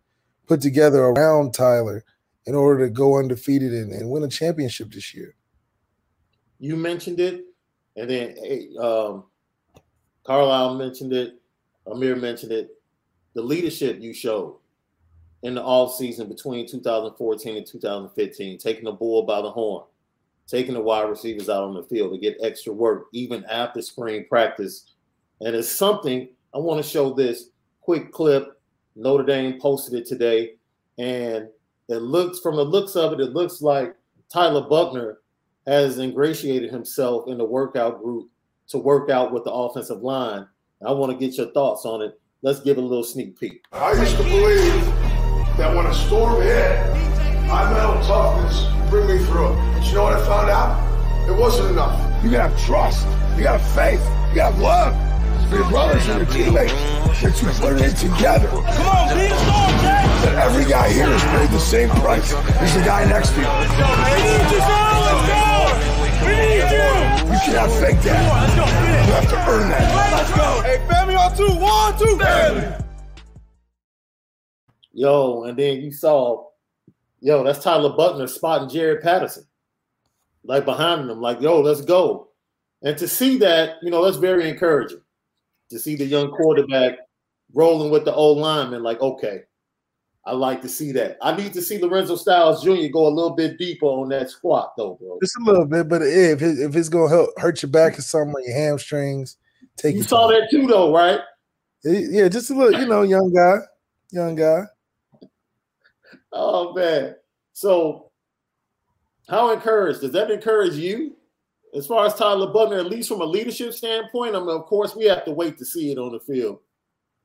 put 0.45 0.61
together 0.61 0.99
around 0.99 1.53
Tyler 1.53 2.05
in 2.45 2.55
order 2.55 2.85
to 2.85 2.93
go 2.93 3.17
undefeated 3.17 3.73
and, 3.73 3.91
and 3.91 4.09
win 4.09 4.23
a 4.23 4.27
championship 4.27 4.91
this 4.91 5.13
year. 5.13 5.35
You 6.59 6.75
mentioned 6.75 7.19
it, 7.19 7.45
and 7.95 8.09
then 8.09 8.35
um, 8.79 9.25
Carlisle 10.25 10.75
mentioned 10.75 11.13
it, 11.13 11.35
Amir 11.85 12.15
mentioned 12.15 12.51
it. 12.51 12.71
The 13.33 13.41
leadership 13.41 13.99
you 13.99 14.13
showed 14.13 14.57
in 15.43 15.55
the 15.55 15.63
off 15.63 15.95
season 15.95 16.27
between 16.27 16.67
2014 16.67 17.57
and 17.57 17.65
2015, 17.65 18.57
taking 18.57 18.85
the 18.85 18.91
bull 18.91 19.23
by 19.23 19.41
the 19.41 19.51
horn 19.51 19.83
taking 20.47 20.73
the 20.73 20.81
wide 20.81 21.09
receivers 21.09 21.49
out 21.49 21.63
on 21.63 21.73
the 21.73 21.83
field 21.83 22.13
to 22.13 22.17
get 22.17 22.37
extra 22.41 22.73
work 22.73 23.07
even 23.11 23.43
after 23.45 23.81
spring 23.81 24.25
practice. 24.27 24.93
And 25.41 25.55
it's 25.55 25.69
something 25.69 26.29
I 26.55 26.57
want 26.57 26.83
to 26.83 26.89
show 26.89 27.13
this 27.13 27.49
quick 27.81 28.11
clip. 28.11 28.59
Notre 28.95 29.25
Dame 29.25 29.59
posted 29.59 29.93
it 29.93 30.07
today, 30.07 30.55
and 30.97 31.49
it 31.89 31.97
looks 31.97 32.39
from 32.39 32.55
the 32.55 32.63
looks 32.63 32.95
of 32.95 33.13
it, 33.13 33.19
it 33.19 33.33
looks 33.33 33.61
like 33.61 33.95
Tyler 34.31 34.67
Buchner 34.67 35.19
has 35.67 35.99
ingratiated 35.99 36.71
himself 36.71 37.27
in 37.27 37.37
the 37.37 37.43
workout 37.43 38.01
group 38.01 38.29
to 38.69 38.77
work 38.77 39.09
out 39.09 39.33
with 39.33 39.43
the 39.43 39.51
offensive 39.51 40.01
line. 40.01 40.47
I 40.85 40.91
want 40.93 41.11
to 41.11 41.17
get 41.17 41.37
your 41.37 41.51
thoughts 41.51 41.85
on 41.85 42.01
it. 42.01 42.19
Let's 42.41 42.61
give 42.61 42.77
it 42.77 42.83
a 42.83 42.85
little 42.85 43.03
sneak 43.03 43.37
peek. 43.39 43.65
I 43.73 43.93
used 43.93 44.15
to 44.17 44.23
believe 44.23 44.85
that 45.57 45.75
when 45.75 45.85
a 45.85 45.93
storm 45.93 46.41
hit, 46.41 46.79
my 47.47 47.69
mental 47.71 48.01
toughness 48.03 48.65
bring 48.89 49.07
me 49.07 49.23
through 49.25 49.53
it. 49.53 49.55
But 49.73 49.87
you 49.87 49.95
know 49.95 50.03
what 50.03 50.13
I 50.13 50.25
found 50.25 50.49
out? 50.49 51.29
It 51.29 51.37
wasn't 51.37 51.71
enough. 51.71 52.23
You 52.23 52.31
gotta 52.31 52.49
have 52.49 52.65
trust. 52.65 53.05
You 53.37 53.43
gotta 53.43 53.57
have 53.57 53.75
faith. 53.75 53.99
You 54.29 54.35
gotta 54.35 54.55
have 54.55 54.59
love. 54.59 55.49
For 55.49 55.55
your 55.57 55.69
brothers 55.69 56.07
and 56.07 56.19
your 56.19 56.29
teammates. 56.31 56.73
That 57.21 57.41
you 57.41 57.49
put 57.59 57.81
it 57.81 57.95
together. 57.97 58.47
Come 58.47 58.61
on, 58.61 59.17
be 59.17 59.25
a 59.25 59.37
star, 59.37 59.71
That 60.23 60.35
every 60.45 60.69
guy 60.69 60.89
here 60.89 61.09
is 61.09 61.23
paid 61.23 61.49
the 61.49 61.59
same 61.59 61.89
price 61.89 62.33
as 62.33 62.73
the 62.75 62.81
guy 62.81 63.05
next 63.05 63.31
to 63.31 63.41
you. 63.41 64.86
You 67.87 67.93
cannot 67.93 67.95
fake 67.95 68.01
that. 68.03 68.33
Let's 68.33 68.55
go. 68.55 68.65
You 68.65 69.13
have 69.13 69.29
to 69.29 69.51
earn 69.51 69.69
that. 69.69 69.87
Let's 70.13 70.31
go. 70.35 70.61
Hey, 70.63 70.87
family 70.87 71.15
on 71.15 71.35
two. 71.37 71.47
One, 71.59 71.97
two. 71.97 72.17
Family. 72.17 72.85
Yo, 74.93 75.43
and 75.43 75.57
then 75.57 75.81
you 75.81 75.91
saw 75.91 76.47
yo, 77.19 77.43
that's 77.43 77.63
Tyler 77.63 77.95
Buchner 77.95 78.27
spotting 78.27 78.69
Jarrett 78.69 79.03
Patterson, 79.03 79.45
like 80.43 80.65
behind 80.65 81.09
them, 81.09 81.21
like, 81.21 81.41
yo, 81.41 81.61
let's 81.61 81.81
go. 81.81 82.29
And 82.83 82.97
to 82.97 83.07
see 83.07 83.37
that, 83.39 83.77
you 83.81 83.89
know, 83.89 84.03
that's 84.03 84.17
very 84.17 84.49
encouraging 84.49 85.01
to 85.69 85.79
see 85.79 85.95
the 85.95 86.05
young 86.05 86.31
quarterback 86.31 86.99
rolling 87.53 87.91
with 87.91 88.05
the 88.05 88.13
old 88.13 88.37
lineman, 88.37 88.83
like, 88.83 89.01
okay, 89.01 89.43
I 90.27 90.33
like 90.33 90.61
to 90.63 90.67
see 90.67 90.91
that. 90.91 91.17
I 91.21 91.33
need 91.37 91.53
to 91.53 91.61
see 91.61 91.81
Lorenzo 91.81 92.17
Styles 92.17 92.61
Jr. 92.61 92.91
go 92.91 93.07
a 93.07 93.09
little 93.09 93.33
bit 93.33 93.57
deeper 93.57 93.85
on 93.85 94.09
that 94.09 94.29
squat, 94.29 94.73
though, 94.75 94.95
bro. 94.95 95.17
Just 95.23 95.37
a 95.37 95.43
little 95.43 95.65
bit, 95.65 95.87
but 95.87 96.01
if 96.01 96.41
it, 96.41 96.59
if 96.59 96.75
it's 96.75 96.89
gonna 96.89 97.07
help 97.07 97.29
hurt 97.39 97.61
your 97.63 97.71
back 97.71 97.97
or 97.97 98.01
something 98.01 98.35
your 98.45 98.57
hamstrings, 98.57 99.37
take. 99.77 99.95
It. 99.95 99.99
You 99.99 100.03
saw 100.03 100.29
time. 100.29 100.41
that 100.41 100.51
too, 100.51 100.67
though, 100.67 100.93
right? 100.93 101.21
Yeah, 101.85 102.27
just 102.27 102.49
a 102.49 102.53
little, 102.53 102.77
you 102.77 102.87
know, 102.87 103.03
young 103.03 103.33
guy, 103.33 103.59
young 104.11 104.35
guy. 104.35 104.63
Oh 106.33 106.73
man. 106.73 107.15
So 107.53 108.11
how 109.29 109.51
encouraged? 109.53 110.01
Does 110.01 110.11
that 110.11 110.29
encourage 110.29 110.75
you 110.75 111.15
as 111.73 111.87
far 111.87 112.05
as 112.05 112.15
Tyler 112.15 112.51
Buchner, 112.51 112.79
at 112.79 112.87
least 112.87 113.07
from 113.07 113.21
a 113.21 113.25
leadership 113.25 113.73
standpoint? 113.73 114.35
I 114.35 114.39
mean, 114.39 114.49
of 114.49 114.65
course, 114.65 114.93
we 114.93 115.05
have 115.05 115.23
to 115.23 115.31
wait 115.31 115.57
to 115.59 115.65
see 115.65 115.89
it 115.89 115.97
on 115.97 116.11
the 116.11 116.19
field. 116.19 116.59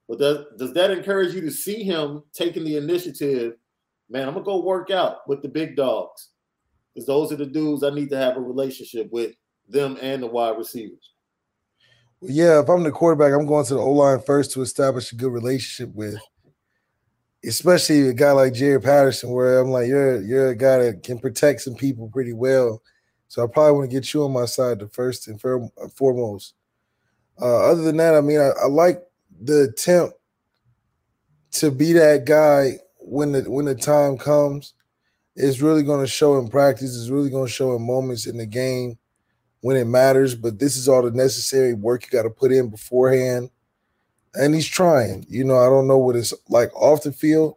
But 0.08 0.18
does, 0.18 0.44
does 0.58 0.72
that 0.74 0.90
encourage 0.90 1.34
you 1.34 1.40
to 1.42 1.50
see 1.50 1.82
him 1.82 2.22
taking 2.32 2.64
the 2.64 2.76
initiative? 2.76 3.54
Man, 4.10 4.28
I'm 4.28 4.34
gonna 4.34 4.44
go 4.44 4.62
work 4.62 4.90
out 4.90 5.28
with 5.28 5.42
the 5.42 5.48
big 5.48 5.76
dogs. 5.76 6.28
Because 6.92 7.06
those 7.06 7.32
are 7.32 7.36
the 7.36 7.46
dudes 7.46 7.82
I 7.82 7.90
need 7.90 8.10
to 8.10 8.18
have 8.18 8.36
a 8.36 8.40
relationship 8.40 9.10
with 9.10 9.32
them 9.68 9.96
and 10.02 10.22
the 10.22 10.26
wide 10.26 10.58
receivers. 10.58 11.12
Well, 12.20 12.30
yeah, 12.30 12.60
if 12.60 12.68
I'm 12.68 12.82
the 12.82 12.90
quarterback, 12.90 13.32
I'm 13.32 13.46
going 13.46 13.64
to 13.64 13.74
the 13.74 13.80
O 13.80 13.90
line 13.92 14.20
first 14.20 14.52
to 14.52 14.62
establish 14.62 15.10
a 15.12 15.16
good 15.16 15.32
relationship 15.32 15.94
with. 15.94 16.18
especially 17.44 18.08
a 18.08 18.12
guy 18.12 18.32
like 18.32 18.54
Jarrett 18.54 18.84
Patterson, 18.84 19.30
where 19.30 19.58
I'm 19.58 19.70
like, 19.70 19.88
you're 19.88 20.22
you're 20.22 20.48
a 20.50 20.56
guy 20.56 20.78
that 20.78 21.02
can 21.02 21.18
protect 21.18 21.62
some 21.62 21.74
people 21.74 22.08
pretty 22.08 22.32
well. 22.32 22.82
So 23.28 23.42
I 23.42 23.46
probably 23.46 23.72
want 23.72 23.90
to 23.90 23.96
get 23.96 24.12
you 24.12 24.24
on 24.24 24.32
my 24.32 24.44
side 24.44 24.78
the 24.78 24.88
first 24.88 25.26
and 25.26 25.40
foremost. 25.40 26.54
Uh, 27.40 27.70
other 27.70 27.82
than 27.82 27.96
that, 27.96 28.14
I 28.14 28.20
mean, 28.20 28.38
I, 28.38 28.50
I 28.62 28.66
like 28.66 29.02
the 29.40 29.62
attempt 29.62 30.14
to 31.52 31.70
be 31.70 31.92
that 31.92 32.24
guy 32.24 32.78
when 32.98 33.32
the 33.32 33.42
when 33.42 33.64
the 33.64 33.74
time 33.74 34.18
comes. 34.18 34.74
It's 35.34 35.60
really 35.60 35.82
going 35.82 36.00
to 36.00 36.06
show 36.06 36.38
in 36.38 36.48
practice. 36.48 36.94
It's 36.94 37.08
really 37.08 37.30
going 37.30 37.46
to 37.46 37.52
show 37.52 37.74
in 37.74 37.86
moments 37.86 38.26
in 38.26 38.36
the 38.36 38.44
game 38.44 38.98
when 39.62 39.78
it 39.78 39.86
matters. 39.86 40.34
But 40.34 40.58
this 40.58 40.76
is 40.76 40.88
all 40.88 41.02
the 41.02 41.10
necessary 41.10 41.72
work 41.72 42.04
you 42.04 42.10
got 42.10 42.24
to 42.24 42.30
put 42.30 42.52
in 42.52 42.68
beforehand 42.68 43.50
and 44.34 44.54
he's 44.54 44.68
trying. 44.68 45.26
You 45.28 45.44
know, 45.44 45.58
I 45.58 45.66
don't 45.66 45.88
know 45.88 45.98
what 45.98 46.16
it's 46.16 46.32
like 46.48 46.74
off 46.74 47.02
the 47.02 47.12
field, 47.12 47.54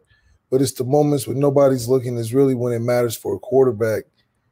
but 0.50 0.60
it's 0.60 0.72
the 0.72 0.84
moments 0.84 1.26
when 1.26 1.38
nobody's 1.38 1.88
looking 1.88 2.16
is 2.16 2.34
really 2.34 2.54
when 2.54 2.72
it 2.72 2.80
matters 2.80 3.16
for 3.16 3.34
a 3.34 3.38
quarterback 3.38 4.04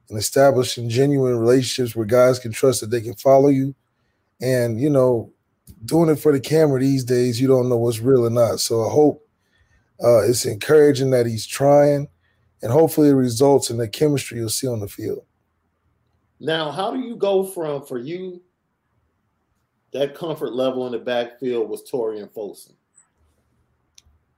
and 0.08 0.18
establishing 0.18 0.88
genuine 0.88 1.38
relationships 1.38 1.94
where 1.94 2.06
guys 2.06 2.38
can 2.38 2.52
trust 2.52 2.80
that 2.80 2.90
they 2.90 3.00
can 3.00 3.14
follow 3.14 3.48
you. 3.48 3.74
And, 4.40 4.80
you 4.80 4.90
know, 4.90 5.32
doing 5.84 6.10
it 6.10 6.16
for 6.16 6.32
the 6.32 6.40
camera 6.40 6.80
these 6.80 7.04
days, 7.04 7.40
you 7.40 7.48
don't 7.48 7.68
know 7.68 7.76
what's 7.76 8.00
real 8.00 8.26
or 8.26 8.30
not. 8.30 8.60
So 8.60 8.86
I 8.86 8.90
hope 8.90 9.26
uh, 10.02 10.22
it's 10.22 10.44
encouraging 10.44 11.10
that 11.10 11.26
he's 11.26 11.46
trying 11.46 12.08
and 12.62 12.72
hopefully 12.72 13.08
it 13.08 13.14
results 13.14 13.70
in 13.70 13.76
the 13.76 13.88
chemistry 13.88 14.38
you'll 14.38 14.48
see 14.48 14.66
on 14.66 14.80
the 14.80 14.88
field. 14.88 15.24
Now, 16.40 16.70
how 16.70 16.90
do 16.90 17.00
you 17.00 17.16
go 17.16 17.44
from 17.44 17.84
for 17.86 17.98
you 17.98 18.40
that 19.94 20.14
comfort 20.14 20.52
level 20.52 20.86
in 20.86 20.92
the 20.92 20.98
backfield 20.98 21.70
was 21.70 21.88
Tarean 21.88 22.28
Folston. 22.28 22.74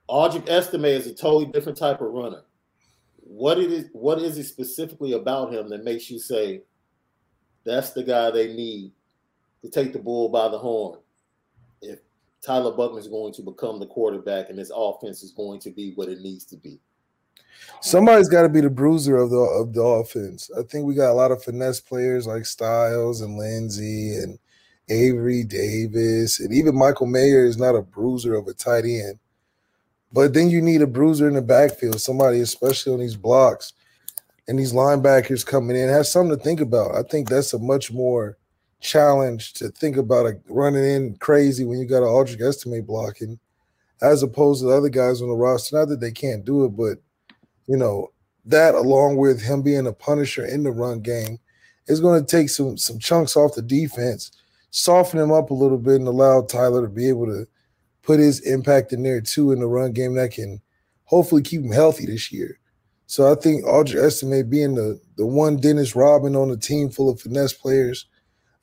Audric 0.08 0.48
Estime 0.48 0.84
is 0.84 1.06
a 1.06 1.14
totally 1.14 1.46
different 1.46 1.78
type 1.78 2.02
of 2.02 2.12
runner. 2.12 2.42
What 3.16 3.58
it 3.58 3.72
is, 3.72 3.86
what 3.92 4.20
is 4.20 4.36
it 4.38 4.44
specifically 4.44 5.14
about 5.14 5.52
him 5.52 5.68
that 5.70 5.82
makes 5.82 6.10
you 6.10 6.18
say 6.18 6.62
that's 7.64 7.90
the 7.90 8.04
guy 8.04 8.30
they 8.30 8.54
need 8.54 8.92
to 9.62 9.70
take 9.70 9.94
the 9.94 9.98
bull 9.98 10.28
by 10.28 10.48
the 10.48 10.58
horn? 10.58 11.00
If 11.82 12.00
Tyler 12.42 12.72
Buchner 12.72 13.00
is 13.00 13.08
going 13.08 13.32
to 13.34 13.42
become 13.42 13.78
the 13.78 13.86
quarterback 13.86 14.50
and 14.50 14.58
this 14.58 14.70
offense 14.74 15.22
is 15.22 15.32
going 15.32 15.60
to 15.60 15.70
be 15.70 15.92
what 15.94 16.08
it 16.08 16.20
needs 16.20 16.44
to 16.46 16.56
be. 16.56 16.78
Somebody's 17.80 18.28
got 18.28 18.42
to 18.42 18.48
be 18.48 18.60
the 18.60 18.70
bruiser 18.70 19.16
of 19.16 19.30
the 19.30 19.36
of 19.36 19.72
the 19.72 19.82
offense. 19.82 20.50
I 20.56 20.62
think 20.62 20.84
we 20.84 20.94
got 20.94 21.10
a 21.10 21.14
lot 21.14 21.32
of 21.32 21.42
finesse 21.42 21.80
players 21.80 22.26
like 22.26 22.46
Styles 22.46 23.20
and 23.22 23.36
Lenzy 23.36 24.16
and 24.16 24.38
Avery 24.88 25.42
Davis, 25.42 26.38
and 26.38 26.52
even 26.54 26.76
Michael 26.76 27.06
Mayer 27.06 27.44
is 27.44 27.56
not 27.56 27.74
a 27.74 27.82
bruiser 27.82 28.34
of 28.34 28.46
a 28.46 28.52
tight 28.52 28.84
end. 28.84 29.18
But 30.12 30.32
then 30.32 30.50
you 30.50 30.62
need 30.62 30.82
a 30.82 30.86
bruiser 30.86 31.26
in 31.26 31.34
the 31.34 31.42
backfield, 31.42 32.00
somebody, 32.00 32.40
especially 32.40 32.92
on 32.92 33.00
these 33.00 33.16
blocks 33.16 33.72
and 34.48 34.58
these 34.58 34.72
linebackers 34.72 35.44
coming 35.44 35.76
in, 35.76 35.88
have 35.88 36.06
something 36.06 36.36
to 36.36 36.42
think 36.42 36.60
about. 36.60 36.94
I 36.94 37.02
think 37.02 37.28
that's 37.28 37.52
a 37.52 37.58
much 37.58 37.92
more 37.92 38.38
challenge 38.80 39.54
to 39.54 39.68
think 39.68 39.96
about 39.96 40.26
a, 40.26 40.38
running 40.48 40.84
in 40.84 41.16
crazy 41.16 41.64
when 41.64 41.78
you 41.78 41.86
got 41.86 42.02
an 42.02 42.08
Audric 42.08 42.40
Estime 42.40 42.82
blocking, 42.82 43.38
as 44.02 44.22
opposed 44.22 44.62
to 44.62 44.66
the 44.66 44.76
other 44.76 44.88
guys 44.88 45.22
on 45.22 45.28
the 45.28 45.34
roster. 45.34 45.76
Not 45.76 45.88
that 45.88 46.00
they 46.00 46.12
can't 46.12 46.44
do 46.44 46.64
it, 46.64 46.70
but 46.70 46.98
you 47.66 47.76
know 47.76 48.10
that 48.44 48.74
along 48.74 49.16
with 49.16 49.40
him 49.40 49.62
being 49.62 49.86
a 49.86 49.92
punisher 49.92 50.44
in 50.44 50.62
the 50.62 50.70
run 50.70 51.00
game 51.00 51.38
is 51.88 52.00
going 52.00 52.24
to 52.24 52.26
take 52.26 52.48
some 52.48 52.76
some 52.76 52.98
chunks 52.98 53.36
off 53.36 53.54
the 53.54 53.62
defense 53.62 54.30
soften 54.76 55.18
him 55.18 55.32
up 55.32 55.50
a 55.50 55.54
little 55.54 55.78
bit 55.78 55.96
and 55.96 56.06
allow 56.06 56.42
Tyler 56.42 56.82
to 56.82 56.88
be 56.88 57.08
able 57.08 57.24
to 57.24 57.46
put 58.02 58.20
his 58.20 58.40
impact 58.40 58.92
in 58.92 59.02
there 59.02 59.22
too 59.22 59.50
in 59.52 59.58
the 59.58 59.66
run 59.66 59.92
game 59.92 60.14
that 60.14 60.32
can 60.32 60.60
hopefully 61.04 61.40
keep 61.40 61.62
him 61.62 61.72
healthy 61.72 62.04
this 62.04 62.30
year. 62.30 62.58
So 63.06 63.30
I 63.30 63.36
think 63.36 63.64
Audric 63.64 64.04
Estime 64.04 64.48
being 64.48 64.74
the 64.74 65.00
the 65.16 65.26
one 65.26 65.56
Dennis 65.56 65.96
Robin 65.96 66.36
on 66.36 66.50
a 66.50 66.56
team 66.56 66.90
full 66.90 67.08
of 67.08 67.20
finesse 67.20 67.54
players, 67.54 68.06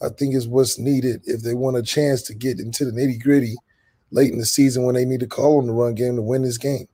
I 0.03 0.09
think 0.09 0.35
is 0.35 0.47
what's 0.47 0.77
needed 0.77 1.21
if 1.25 1.41
they 1.41 1.53
want 1.53 1.77
a 1.77 1.83
chance 1.83 2.21
to 2.23 2.33
get 2.33 2.59
into 2.59 2.85
the 2.85 2.91
nitty 2.91 3.21
gritty 3.21 3.55
late 4.11 4.31
in 4.31 4.39
the 4.39 4.45
season 4.45 4.83
when 4.83 4.95
they 4.95 5.05
need 5.05 5.21
to 5.21 5.27
call 5.27 5.59
on 5.59 5.67
the 5.67 5.73
run 5.73 5.95
game 5.95 6.15
to 6.15 6.21
win 6.21 6.43
this 6.43 6.57
game. 6.57 6.87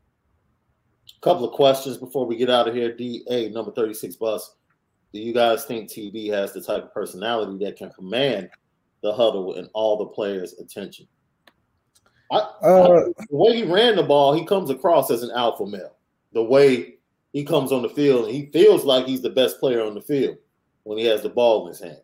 A 1.18 1.22
couple 1.22 1.46
of 1.46 1.54
questions 1.54 1.98
before 1.98 2.26
we 2.26 2.38
get 2.38 2.50
out 2.50 2.68
of 2.68 2.76
here. 2.76 2.96
DA 2.96 3.50
number 3.50 3.72
36 3.72 4.16
bus. 4.16 4.56
Do 5.12 5.20
you 5.20 5.34
guys 5.34 5.66
think 5.66 5.90
TB 5.90 6.32
has 6.32 6.54
the 6.54 6.62
type 6.62 6.84
of 6.84 6.94
personality 6.94 7.64
that 7.66 7.78
can 7.78 7.90
command 7.90 8.50
the 9.02 9.14
huddle 9.14 9.56
and 9.56 9.70
all 9.74 9.98
the 9.98 10.06
players' 10.06 10.54
attention. 10.60 11.08
I, 12.32 12.38
uh, 12.38 12.42
I, 12.64 13.26
the 13.30 13.36
way 13.36 13.56
he 13.58 13.64
ran 13.64 13.96
the 13.96 14.04
ball, 14.04 14.34
he 14.34 14.46
comes 14.46 14.70
across 14.70 15.10
as 15.10 15.24
an 15.24 15.32
alpha 15.32 15.66
male. 15.66 15.96
The 16.34 16.44
way 16.44 16.96
he 17.34 17.44
comes 17.44 17.72
on 17.72 17.82
the 17.82 17.90
field, 17.90 18.30
he 18.30 18.48
feels 18.52 18.86
like 18.86 19.06
he's 19.06 19.22
the 19.22 19.30
best 19.30 19.60
player 19.60 19.84
on 19.84 19.96
the 19.96 20.02
field 20.02 20.38
when 20.84 20.98
he 20.98 21.06
has 21.06 21.24
the 21.24 21.30
ball 21.30 21.66
in 21.66 21.70
his 21.70 21.82
hand. 21.82 22.02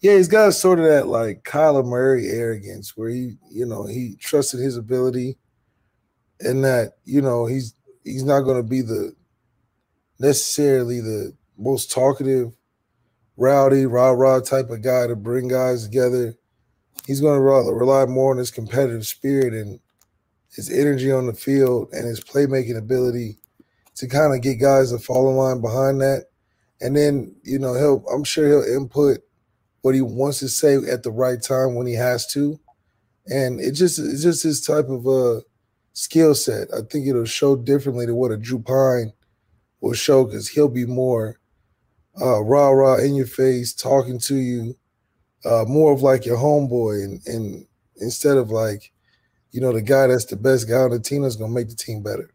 Yeah, 0.00 0.16
he's 0.16 0.28
got 0.28 0.52
sort 0.52 0.78
of 0.78 0.84
that 0.86 1.06
like 1.08 1.42
Kyler 1.44 1.84
Murray 1.84 2.28
arrogance 2.28 2.96
where 2.96 3.08
he, 3.08 3.36
you 3.50 3.64
know, 3.64 3.86
he 3.86 4.16
trusted 4.20 4.60
his 4.60 4.76
ability 4.76 5.38
and 6.40 6.64
that, 6.64 6.94
you 7.04 7.22
know, 7.22 7.46
he's 7.46 7.74
he's 8.04 8.24
not 8.24 8.42
going 8.42 8.58
to 8.58 8.68
be 8.68 8.82
the 8.82 9.14
necessarily 10.18 11.00
the 11.00 11.32
most 11.58 11.90
talkative 11.90 12.52
rowdy, 13.36 13.86
rah 13.86 14.10
rah 14.10 14.40
type 14.40 14.70
of 14.70 14.82
guy 14.82 15.06
to 15.06 15.16
bring 15.16 15.48
guys 15.48 15.84
together. 15.84 16.34
He's 17.06 17.20
going 17.20 17.36
to 17.36 17.42
rather 17.42 17.74
rely 17.74 18.04
more 18.06 18.32
on 18.32 18.38
his 18.38 18.50
competitive 18.50 19.06
spirit 19.06 19.54
and 19.54 19.80
his 20.52 20.70
energy 20.70 21.12
on 21.12 21.26
the 21.26 21.34
field 21.34 21.88
and 21.92 22.06
his 22.06 22.20
playmaking 22.20 22.78
ability 22.78 23.36
to 23.94 24.06
kind 24.08 24.34
of 24.34 24.42
get 24.42 24.60
guys 24.60 24.90
to 24.90 24.98
fall 24.98 25.30
in 25.30 25.36
line 25.36 25.60
behind 25.60 26.00
that. 26.00 26.26
And 26.80 26.96
then, 26.96 27.34
you 27.42 27.58
know, 27.58 27.74
he'll 27.74 28.04
I'm 28.12 28.24
sure 28.24 28.46
he'll 28.48 28.76
input 28.76 29.18
what 29.86 29.94
he 29.94 30.00
wants 30.00 30.40
to 30.40 30.48
say 30.48 30.74
at 30.74 31.04
the 31.04 31.12
right 31.12 31.40
time 31.40 31.76
when 31.76 31.86
he 31.86 31.94
has 31.94 32.26
to. 32.26 32.58
And 33.28 33.60
it 33.60 33.70
just 33.70 34.00
it's 34.00 34.20
just 34.20 34.42
his 34.42 34.60
type 34.60 34.88
of 34.88 35.06
uh 35.06 35.42
skill 35.92 36.34
set. 36.34 36.66
I 36.74 36.80
think 36.90 37.06
it'll 37.06 37.24
show 37.24 37.54
differently 37.54 38.04
to 38.04 38.12
what 38.12 38.32
a 38.32 38.36
Drew 38.36 38.58
Pyne 38.58 39.12
will 39.80 39.92
show 39.92 40.24
because 40.24 40.48
he'll 40.48 40.68
be 40.68 40.86
more 40.86 41.38
uh, 42.20 42.42
rah 42.42 42.70
rah 42.70 42.96
in 42.96 43.14
your 43.14 43.28
face, 43.28 43.72
talking 43.74 44.18
to 44.18 44.34
you, 44.34 44.76
uh, 45.44 45.64
more 45.68 45.92
of 45.92 46.02
like 46.02 46.26
your 46.26 46.36
homeboy, 46.36 47.04
and, 47.04 47.24
and 47.28 47.66
instead 47.98 48.38
of 48.38 48.50
like, 48.50 48.90
you 49.52 49.60
know, 49.60 49.72
the 49.72 49.82
guy 49.82 50.08
that's 50.08 50.24
the 50.24 50.36
best 50.36 50.68
guy 50.68 50.78
on 50.78 50.90
the 50.90 50.98
team 50.98 51.22
that's 51.22 51.36
gonna 51.36 51.54
make 51.54 51.68
the 51.68 51.76
team 51.76 52.02
better. 52.02 52.28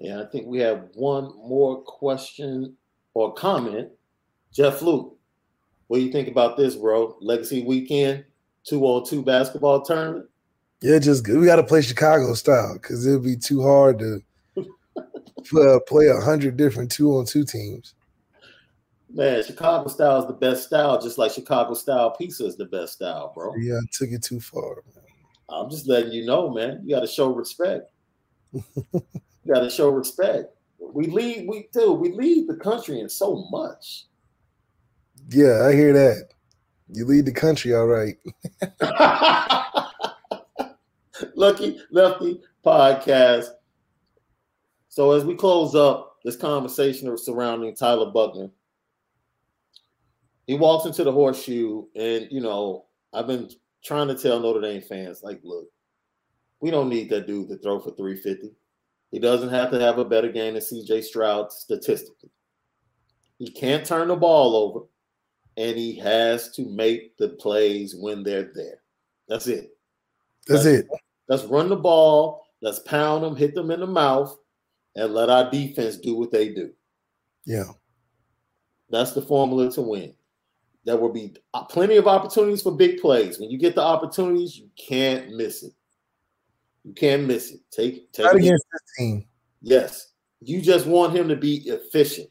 And 0.00 0.20
I 0.20 0.24
think 0.26 0.46
we 0.46 0.58
have 0.58 0.88
one 0.94 1.24
more 1.36 1.82
question 1.82 2.76
or 3.14 3.32
comment. 3.34 3.88
Jeff 4.52 4.82
Luke, 4.82 5.16
what 5.86 5.98
do 5.98 6.04
you 6.04 6.12
think 6.12 6.28
about 6.28 6.56
this, 6.56 6.74
bro? 6.74 7.16
Legacy 7.20 7.62
weekend, 7.64 8.24
two 8.64 8.84
on 8.84 9.06
two 9.06 9.22
basketball 9.22 9.82
tournament. 9.82 10.26
Yeah, 10.80 10.98
just 10.98 11.26
we 11.26 11.46
got 11.46 11.56
to 11.56 11.64
play 11.64 11.82
Chicago 11.82 12.34
style 12.34 12.74
because 12.74 13.06
it'd 13.06 13.22
be 13.22 13.36
too 13.36 13.62
hard 13.62 13.98
to 14.00 14.22
uh, 15.56 15.78
play 15.86 16.08
a 16.08 16.20
hundred 16.20 16.56
different 16.56 16.90
two 16.90 17.16
on 17.16 17.24
two 17.24 17.44
teams. 17.44 17.94
Man, 19.10 19.44
Chicago 19.44 19.88
style 19.88 20.20
is 20.20 20.26
the 20.26 20.32
best 20.32 20.64
style, 20.64 21.00
just 21.00 21.18
like 21.18 21.30
Chicago 21.30 21.74
style 21.74 22.10
pizza 22.10 22.44
is 22.44 22.56
the 22.56 22.64
best 22.64 22.94
style, 22.94 23.32
bro. 23.34 23.54
Yeah, 23.56 23.76
I 23.76 23.86
took 23.92 24.10
it 24.10 24.22
too 24.22 24.40
far. 24.40 24.82
Man. 24.94 25.04
I'm 25.48 25.70
just 25.70 25.86
letting 25.86 26.12
you 26.12 26.26
know, 26.26 26.50
man. 26.50 26.80
You 26.84 26.96
got 26.96 27.00
to 27.00 27.06
show 27.06 27.32
respect. 27.32 27.90
Got 29.46 29.60
to 29.60 29.70
show 29.70 29.90
respect. 29.90 30.54
We 30.78 31.06
lead, 31.06 31.48
we 31.48 31.68
do, 31.72 31.92
we 31.92 32.12
lead 32.12 32.48
the 32.48 32.56
country 32.56 33.00
in 33.00 33.08
so 33.08 33.46
much. 33.50 34.04
Yeah, 35.30 35.66
I 35.66 35.72
hear 35.72 35.92
that. 35.92 36.28
You 36.92 37.06
lead 37.06 37.26
the 37.26 37.32
country, 37.32 37.74
all 37.74 37.86
right. 37.86 38.16
Lucky 41.34 41.80
Lefty 41.90 42.40
podcast. 42.64 43.48
So 44.88 45.12
as 45.12 45.24
we 45.24 45.34
close 45.34 45.74
up 45.74 46.18
this 46.24 46.36
conversation 46.36 47.16
surrounding 47.18 47.74
Tyler 47.74 48.10
Buchner, 48.10 48.50
He 50.46 50.54
walks 50.54 50.86
into 50.86 51.04
the 51.04 51.12
horseshoe, 51.12 51.86
and 51.96 52.28
you 52.30 52.40
know, 52.40 52.86
I've 53.12 53.26
been 53.26 53.50
trying 53.82 54.08
to 54.08 54.14
tell 54.14 54.40
Notre 54.40 54.60
Dame 54.60 54.82
fans, 54.82 55.22
like, 55.22 55.40
look, 55.42 55.66
we 56.60 56.70
don't 56.70 56.88
need 56.88 57.10
that 57.10 57.26
dude 57.26 57.48
to 57.48 57.58
throw 57.58 57.80
for 57.80 57.90
350. 57.90 58.54
He 59.14 59.20
doesn't 59.20 59.50
have 59.50 59.70
to 59.70 59.78
have 59.78 59.98
a 59.98 60.04
better 60.04 60.28
game 60.28 60.54
than 60.54 60.62
CJ 60.62 61.04
Stroud 61.04 61.52
statistically. 61.52 62.30
He 63.38 63.48
can't 63.48 63.86
turn 63.86 64.08
the 64.08 64.16
ball 64.16 64.56
over, 64.56 64.86
and 65.56 65.78
he 65.78 65.96
has 66.00 66.50
to 66.56 66.68
make 66.68 67.16
the 67.16 67.28
plays 67.28 67.94
when 67.94 68.24
they're 68.24 68.50
there. 68.52 68.82
That's 69.28 69.46
it. 69.46 69.70
That's 70.48 70.64
it. 70.64 70.88
Let's 71.28 71.44
run 71.44 71.68
the 71.68 71.76
ball. 71.76 72.44
Let's 72.60 72.80
pound 72.80 73.22
them, 73.22 73.36
hit 73.36 73.54
them 73.54 73.70
in 73.70 73.78
the 73.78 73.86
mouth, 73.86 74.36
and 74.96 75.14
let 75.14 75.30
our 75.30 75.48
defense 75.48 75.96
do 75.98 76.16
what 76.16 76.32
they 76.32 76.48
do. 76.48 76.72
Yeah. 77.46 77.70
That's 78.90 79.12
the 79.12 79.22
formula 79.22 79.70
to 79.74 79.80
win. 79.80 80.12
There 80.86 80.96
will 80.96 81.12
be 81.12 81.36
plenty 81.70 81.98
of 81.98 82.08
opportunities 82.08 82.62
for 82.62 82.72
big 82.72 83.00
plays. 83.00 83.38
When 83.38 83.48
you 83.48 83.58
get 83.58 83.76
the 83.76 83.80
opportunities, 83.80 84.58
you 84.58 84.70
can't 84.76 85.36
miss 85.36 85.62
it. 85.62 85.72
You 86.84 86.92
can't 86.92 87.24
miss 87.24 87.50
it. 87.50 87.60
Take 87.70 88.12
take 88.12 88.26
Not 88.26 88.36
against 88.36 88.66
this 88.70 88.82
team. 88.96 89.26
Yes. 89.62 90.12
You 90.40 90.60
just 90.60 90.86
want 90.86 91.16
him 91.16 91.28
to 91.28 91.36
be 91.36 91.56
efficient. 91.66 92.28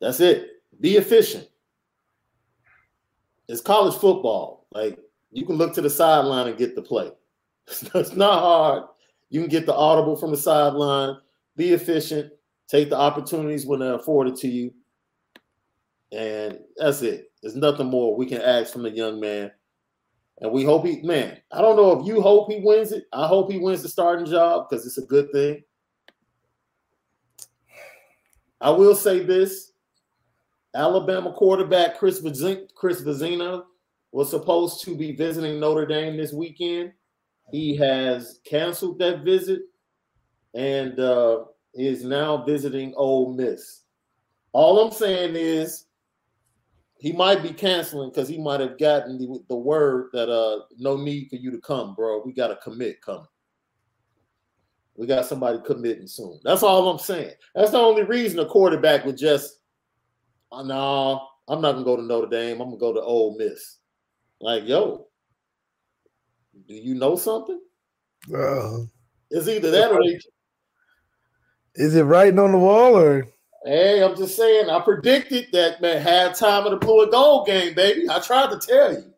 That's 0.00 0.20
it. 0.20 0.48
Be 0.80 0.96
efficient. 0.96 1.48
It's 3.48 3.60
college 3.60 3.94
football. 3.94 4.66
Like 4.72 4.98
you 5.30 5.46
can 5.46 5.56
look 5.56 5.74
to 5.74 5.80
the 5.80 5.90
sideline 5.90 6.48
and 6.48 6.58
get 6.58 6.74
the 6.74 6.82
play. 6.82 7.10
It's 7.94 8.16
not 8.16 8.40
hard. 8.40 8.84
You 9.28 9.40
can 9.40 9.48
get 9.48 9.64
the 9.64 9.74
audible 9.74 10.16
from 10.16 10.32
the 10.32 10.36
sideline. 10.36 11.16
Be 11.56 11.72
efficient. 11.72 12.32
Take 12.66 12.90
the 12.90 12.96
opportunities 12.96 13.64
when 13.64 13.80
they're 13.80 13.94
afforded 13.94 14.34
to 14.36 14.48
you. 14.48 14.72
And 16.10 16.58
that's 16.76 17.02
it. 17.02 17.30
There's 17.40 17.54
nothing 17.54 17.86
more 17.86 18.16
we 18.16 18.26
can 18.26 18.40
ask 18.40 18.72
from 18.72 18.82
the 18.82 18.90
young 18.90 19.20
man. 19.20 19.52
And 20.40 20.52
we 20.52 20.64
hope 20.64 20.86
he, 20.86 21.02
man, 21.02 21.36
I 21.52 21.60
don't 21.60 21.76
know 21.76 22.00
if 22.00 22.06
you 22.06 22.22
hope 22.22 22.50
he 22.50 22.60
wins 22.60 22.92
it. 22.92 23.04
I 23.12 23.26
hope 23.26 23.50
he 23.50 23.58
wins 23.58 23.82
the 23.82 23.88
starting 23.88 24.26
job 24.26 24.68
because 24.68 24.86
it's 24.86 24.98
a 24.98 25.02
good 25.02 25.30
thing. 25.32 25.62
I 28.60 28.70
will 28.70 28.94
say 28.94 29.20
this 29.20 29.72
Alabama 30.74 31.32
quarterback 31.32 31.98
Chris 31.98 32.20
Vizzina, 32.20 32.66
Chris 32.74 33.02
Vizzina 33.02 33.64
was 34.12 34.30
supposed 34.30 34.82
to 34.84 34.96
be 34.96 35.12
visiting 35.12 35.60
Notre 35.60 35.86
Dame 35.86 36.16
this 36.16 36.32
weekend. 36.32 36.92
He 37.50 37.76
has 37.76 38.40
canceled 38.44 38.98
that 39.00 39.24
visit 39.24 39.62
and 40.54 40.98
uh, 40.98 41.44
is 41.74 42.04
now 42.04 42.44
visiting 42.44 42.94
Ole 42.96 43.34
Miss. 43.34 43.82
All 44.52 44.80
I'm 44.80 44.92
saying 44.92 45.36
is 45.36 45.86
he 47.00 47.12
might 47.12 47.42
be 47.42 47.52
canceling 47.52 48.10
because 48.10 48.28
he 48.28 48.38
might 48.38 48.60
have 48.60 48.78
gotten 48.78 49.16
the, 49.18 49.42
the 49.48 49.56
word 49.56 50.10
that 50.12 50.28
uh 50.28 50.64
no 50.78 50.96
need 50.96 51.28
for 51.30 51.36
you 51.36 51.50
to 51.50 51.58
come, 51.58 51.94
bro. 51.94 52.22
We 52.24 52.32
got 52.32 52.50
a 52.50 52.56
commit 52.56 53.00
coming. 53.00 53.26
We 54.96 55.06
got 55.06 55.24
somebody 55.24 55.58
committing 55.64 56.06
soon. 56.06 56.40
That's 56.44 56.62
all 56.62 56.90
I'm 56.90 56.98
saying. 56.98 57.32
That's 57.54 57.70
the 57.70 57.78
only 57.78 58.02
reason 58.02 58.38
a 58.38 58.44
quarterback 58.44 59.06
would 59.06 59.16
just, 59.16 59.60
oh, 60.52 60.62
no, 60.62 61.26
I'm 61.48 61.62
not 61.62 61.72
gonna 61.72 61.86
go 61.86 61.96
to 61.96 62.02
Notre 62.02 62.28
Dame. 62.28 62.60
I'm 62.60 62.68
gonna 62.68 62.76
go 62.76 62.92
to 62.92 63.00
Ole 63.00 63.34
Miss. 63.38 63.78
Like, 64.42 64.66
yo, 64.66 65.06
do 66.68 66.74
you 66.74 66.94
know 66.94 67.16
something? 67.16 67.60
Uh, 68.28 68.80
It's 69.30 69.48
either 69.48 69.70
that 69.70 69.90
or 69.90 70.02
they, 70.02 70.18
is 71.76 71.94
it 71.96 72.02
writing 72.02 72.38
on 72.38 72.52
the 72.52 72.58
wall 72.58 72.94
or 72.94 73.26
hey, 73.64 74.02
I'm 74.02 74.16
just 74.16 74.36
saying. 74.36 74.70
I 74.70 74.80
predicted 74.80 75.48
that 75.52 75.80
man 75.80 76.00
had 76.00 76.34
time 76.34 76.64
of 76.64 76.72
the 76.72 76.76
blue 76.76 77.02
and 77.02 77.12
gold 77.12 77.46
game, 77.46 77.74
baby. 77.74 78.08
I 78.08 78.20
tried 78.20 78.50
to 78.50 78.58
tell 78.58 78.92
you. 78.92 79.12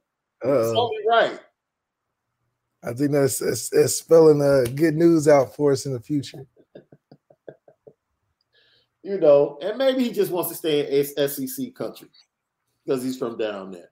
It's 0.45 0.77
uh, 0.77 0.81
only 0.81 0.99
right. 1.09 1.39
I 2.85 2.93
think 2.93 3.13
that's, 3.13 3.39
that's, 3.39 3.69
that's 3.69 3.97
spelling 3.97 4.43
uh, 4.43 4.65
good 4.75 4.97
news 4.97 5.29
out 5.29 5.55
for 5.55 5.71
us 5.71 5.87
in 5.87 5.93
the 5.93 6.01
future. 6.01 6.45
you 9.05 9.19
know, 9.19 9.59
and 9.63 9.79
maybe 9.79 10.03
he 10.03 10.11
just 10.11 10.33
wants 10.33 10.51
to 10.51 10.57
stay 10.57 11.01
in 11.01 11.29
SEC 11.29 11.75
country 11.75 12.09
because 12.85 13.03
he's 13.03 13.19
from 13.19 13.39
down 13.39 13.71
there. 13.71 13.91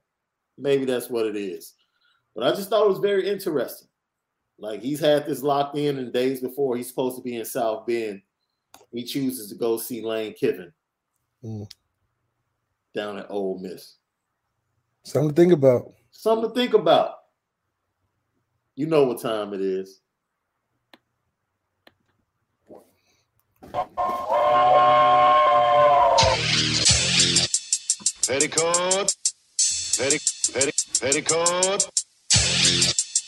Maybe 0.59 0.85
that's 0.85 1.09
what 1.09 1.27
it 1.27 1.37
is. 1.37 1.75
But 2.35 2.45
I 2.45 2.51
just 2.51 2.69
thought 2.69 2.85
it 2.85 2.91
was 2.91 2.99
very 2.99 3.29
interesting. 3.29 3.89
Like 4.59 4.83
he's 4.83 5.01
had 5.01 5.27
this 5.27 5.43
locked 5.43 5.77
in, 5.77 5.99
and 5.99 6.13
days 6.13 6.41
before 6.41 6.77
he's 6.77 6.89
supposed 6.89 7.17
to 7.17 7.23
be 7.23 7.37
in 7.37 7.45
South 7.45 7.87
Bend, 7.87 8.21
he 8.92 9.04
chooses 9.04 9.48
to 9.48 9.54
go 9.54 9.76
see 9.76 10.02
Lane 10.02 10.35
Kiffin 10.35 10.72
Mm. 11.44 11.70
down 12.94 13.18
at 13.18 13.30
Ole 13.30 13.59
Miss. 13.59 13.96
Something 15.04 15.30
to 15.30 15.35
think 15.35 15.52
about. 15.52 15.94
Something 16.11 16.50
to 16.50 16.54
think 16.54 16.74
about. 16.74 17.14
You 18.74 18.87
know 18.87 19.04
what 19.04 19.20
time 19.20 19.54
it 19.54 19.61
is. 19.61 20.00
Petticoat. 28.26 29.14
Petti, 29.96 30.18
petti, 30.52 30.72
petticoat. 31.00 31.90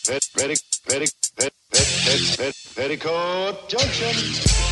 Pet, 0.06 0.22
petti, 0.34 0.56
petti, 0.86 1.12
pet, 1.36 1.52
pet, 1.70 1.86
pet, 2.04 2.36
pet, 2.38 2.54
petticoat 2.76 3.68
junction. 3.68 4.71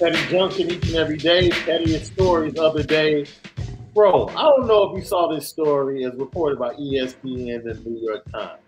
Petty 0.00 0.26
Junction 0.28 0.70
each 0.70 0.86
and 0.86 0.96
every 0.96 1.18
day. 1.18 1.50
Pettiest 1.50 2.14
stories 2.14 2.56
of 2.56 2.72
the 2.72 2.82
day. 2.82 3.26
Bro, 3.92 4.28
I 4.28 4.44
don't 4.44 4.66
know 4.66 4.84
if 4.84 4.98
you 4.98 5.04
saw 5.04 5.30
this 5.30 5.46
story 5.46 6.06
as 6.06 6.14
reported 6.14 6.58
by 6.58 6.72
ESPN 6.72 7.56
and 7.56 7.84
the 7.84 7.90
New 7.90 8.00
York 8.00 8.24
Times. 8.32 8.62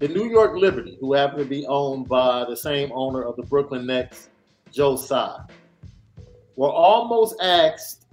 The 0.00 0.08
New 0.08 0.24
York 0.24 0.56
Liberty, 0.56 0.98
who 1.00 1.12
happen 1.12 1.38
to 1.38 1.44
be 1.44 1.64
owned 1.68 2.08
by 2.08 2.44
the 2.44 2.56
same 2.56 2.90
owner 2.92 3.22
of 3.22 3.36
the 3.36 3.44
Brooklyn 3.44 3.86
Nets, 3.86 4.28
Joe 4.72 4.96
Tsai, 4.96 5.44
were 6.56 6.72
almost 6.72 7.36
asked 7.40 8.06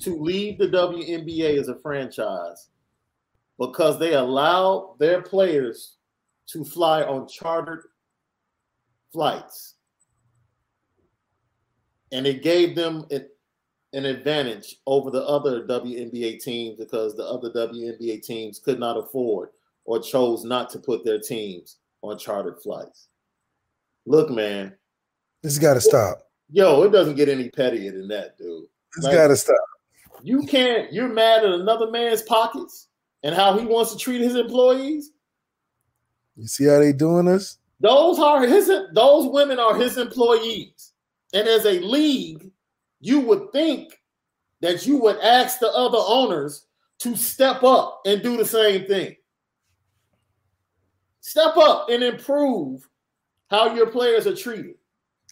to 0.00 0.16
leave 0.16 0.56
the 0.56 0.68
WNBA 0.68 1.60
as 1.60 1.68
a 1.68 1.78
franchise 1.80 2.70
because 3.58 3.98
they 3.98 4.14
allowed 4.14 4.96
their 4.98 5.20
players 5.20 5.98
to 6.46 6.64
fly 6.64 7.02
on 7.02 7.28
chartered 7.28 7.82
flights 9.12 9.74
and 12.12 12.26
it 12.26 12.42
gave 12.42 12.74
them 12.74 13.04
an, 13.10 13.26
an 13.92 14.04
advantage 14.06 14.76
over 14.86 15.10
the 15.10 15.22
other 15.24 15.64
WNBA 15.66 16.42
teams 16.42 16.76
because 16.78 17.14
the 17.16 17.24
other 17.24 17.50
WNBA 17.50 18.22
teams 18.22 18.58
could 18.58 18.78
not 18.78 18.96
afford 18.96 19.50
or 19.84 19.98
chose 20.00 20.44
not 20.44 20.70
to 20.70 20.78
put 20.78 21.04
their 21.04 21.18
teams 21.20 21.78
on 22.02 22.18
chartered 22.18 22.60
flights. 22.62 23.08
Look, 24.06 24.30
man, 24.30 24.74
This 25.42 25.58
got 25.58 25.74
to 25.74 25.80
stop. 25.80 26.18
yo, 26.50 26.82
it 26.82 26.90
doesn't 26.92 27.16
get 27.16 27.28
any 27.28 27.48
pettier 27.50 27.92
than 27.92 28.08
that, 28.08 28.36
dude. 28.38 28.64
This 28.96 29.04
Like- 29.04 29.14
got 29.14 29.28
to 29.28 29.36
stop. 29.36 29.56
You 30.22 30.42
can't, 30.42 30.92
you're 30.92 31.08
mad 31.08 31.44
at 31.44 31.52
another 31.52 31.90
man's 31.90 32.22
pockets 32.22 32.88
and 33.22 33.34
how 33.34 33.56
he 33.56 33.64
wants 33.64 33.92
to 33.92 33.98
treat 33.98 34.20
his 34.20 34.34
employees. 34.34 35.12
You 36.36 36.46
see 36.48 36.64
how 36.64 36.78
they 36.80 36.92
doing 36.92 37.28
us? 37.28 37.58
Those 37.80 38.18
are 38.18 38.44
his 38.44 38.66
those 38.92 39.30
women 39.32 39.58
are 39.60 39.76
his 39.76 39.96
employees. 39.98 40.77
And 41.32 41.46
as 41.46 41.66
a 41.66 41.80
league, 41.80 42.50
you 43.00 43.20
would 43.20 43.52
think 43.52 43.94
that 44.60 44.86
you 44.86 44.96
would 44.98 45.18
ask 45.18 45.58
the 45.58 45.70
other 45.70 45.98
owners 46.00 46.66
to 47.00 47.16
step 47.16 47.62
up 47.62 48.00
and 48.06 48.22
do 48.22 48.36
the 48.36 48.44
same 48.44 48.86
thing. 48.86 49.14
Step 51.20 51.56
up 51.56 51.88
and 51.90 52.02
improve 52.02 52.88
how 53.50 53.74
your 53.74 53.86
players 53.86 54.26
are 54.26 54.34
treated. 54.34 54.74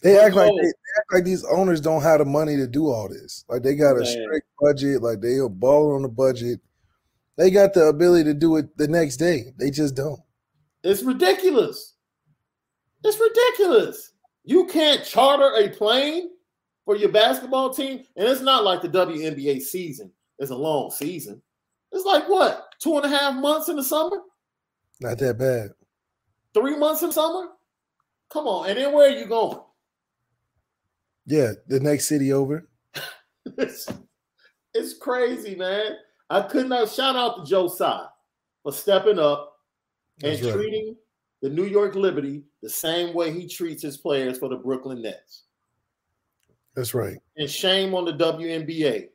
They 0.03 0.19
act 0.19 0.35
like 0.35 0.51
they, 0.51 0.61
they 0.61 0.67
act 0.67 1.13
like 1.13 1.23
these 1.23 1.43
owners 1.45 1.81
don't 1.81 2.03
have 2.03 2.19
the 2.19 2.25
money 2.25 2.55
to 2.55 2.67
do 2.67 2.87
all 2.87 3.09
this. 3.09 3.43
Like 3.49 3.63
they 3.63 3.75
got 3.75 3.97
a 3.97 4.01
Man. 4.01 4.05
strict 4.05 4.47
budget. 4.61 5.01
Like 5.01 5.21
they 5.21 5.37
are 5.37 5.49
balling 5.49 5.95
on 5.95 6.01
the 6.03 6.09
budget. 6.09 6.59
They 7.35 7.49
got 7.49 7.73
the 7.73 7.85
ability 7.87 8.25
to 8.25 8.33
do 8.33 8.57
it 8.57 8.77
the 8.77 8.87
next 8.87 9.17
day. 9.17 9.53
They 9.57 9.71
just 9.71 9.95
don't. 9.95 10.19
It's 10.83 11.01
ridiculous. 11.01 11.95
It's 13.03 13.19
ridiculous. 13.19 14.11
You 14.47 14.65
can't 14.65 15.03
charter 15.03 15.57
a 15.57 15.67
plane 15.67 16.29
for 16.85 16.95
your 16.95 17.09
basketball 17.09 17.73
team, 17.73 18.05
and 18.15 18.25
it's 18.25 18.39
not 18.39 18.63
like 18.63 18.81
the 18.81 18.87
WNBA 18.87 19.59
season. 19.59 20.09
It's 20.39 20.51
a 20.51 20.55
long 20.55 20.89
season. 20.89 21.41
It's 21.91 22.05
like 22.05 22.29
what? 22.29 22.73
Two 22.79 22.95
and 22.95 23.03
a 23.03 23.09
half 23.09 23.35
months 23.35 23.67
in 23.67 23.75
the 23.75 23.83
summer? 23.83 24.21
Not 25.01 25.17
that 25.17 25.37
bad. 25.37 25.71
Three 26.53 26.77
months 26.77 27.03
in 27.03 27.11
summer? 27.11 27.49
Come 28.31 28.47
on. 28.47 28.69
And 28.69 28.77
then 28.77 28.93
where 28.93 29.11
are 29.11 29.17
you 29.17 29.25
going? 29.25 29.59
Yeah, 31.25 31.51
the 31.67 31.81
next 31.81 32.07
city 32.07 32.31
over. 32.31 32.69
it's, 33.57 33.91
it's 34.73 34.97
crazy, 34.97 35.55
man. 35.55 35.97
I 36.29 36.43
could 36.43 36.69
not 36.69 36.89
shout 36.89 37.17
out 37.17 37.43
to 37.43 37.49
Joe 37.49 37.67
Tsai 37.67 38.05
for 38.63 38.71
stepping 38.71 39.19
up 39.19 39.57
and 40.23 40.41
right. 40.41 40.53
treating 40.53 40.95
the 41.41 41.49
New 41.49 41.65
York 41.65 41.95
Liberty 41.95 42.43
the 42.61 42.69
same 42.69 43.13
way 43.13 43.31
he 43.31 43.47
treats 43.47 43.81
his 43.81 43.97
players 43.97 44.37
for 44.37 44.49
the 44.49 44.55
Brooklyn 44.55 45.01
Nets. 45.01 45.43
That's 46.75 46.93
right. 46.93 47.17
And 47.37 47.49
shame 47.49 47.93
on 47.95 48.05
the 48.05 48.13
WNBA 48.13 49.09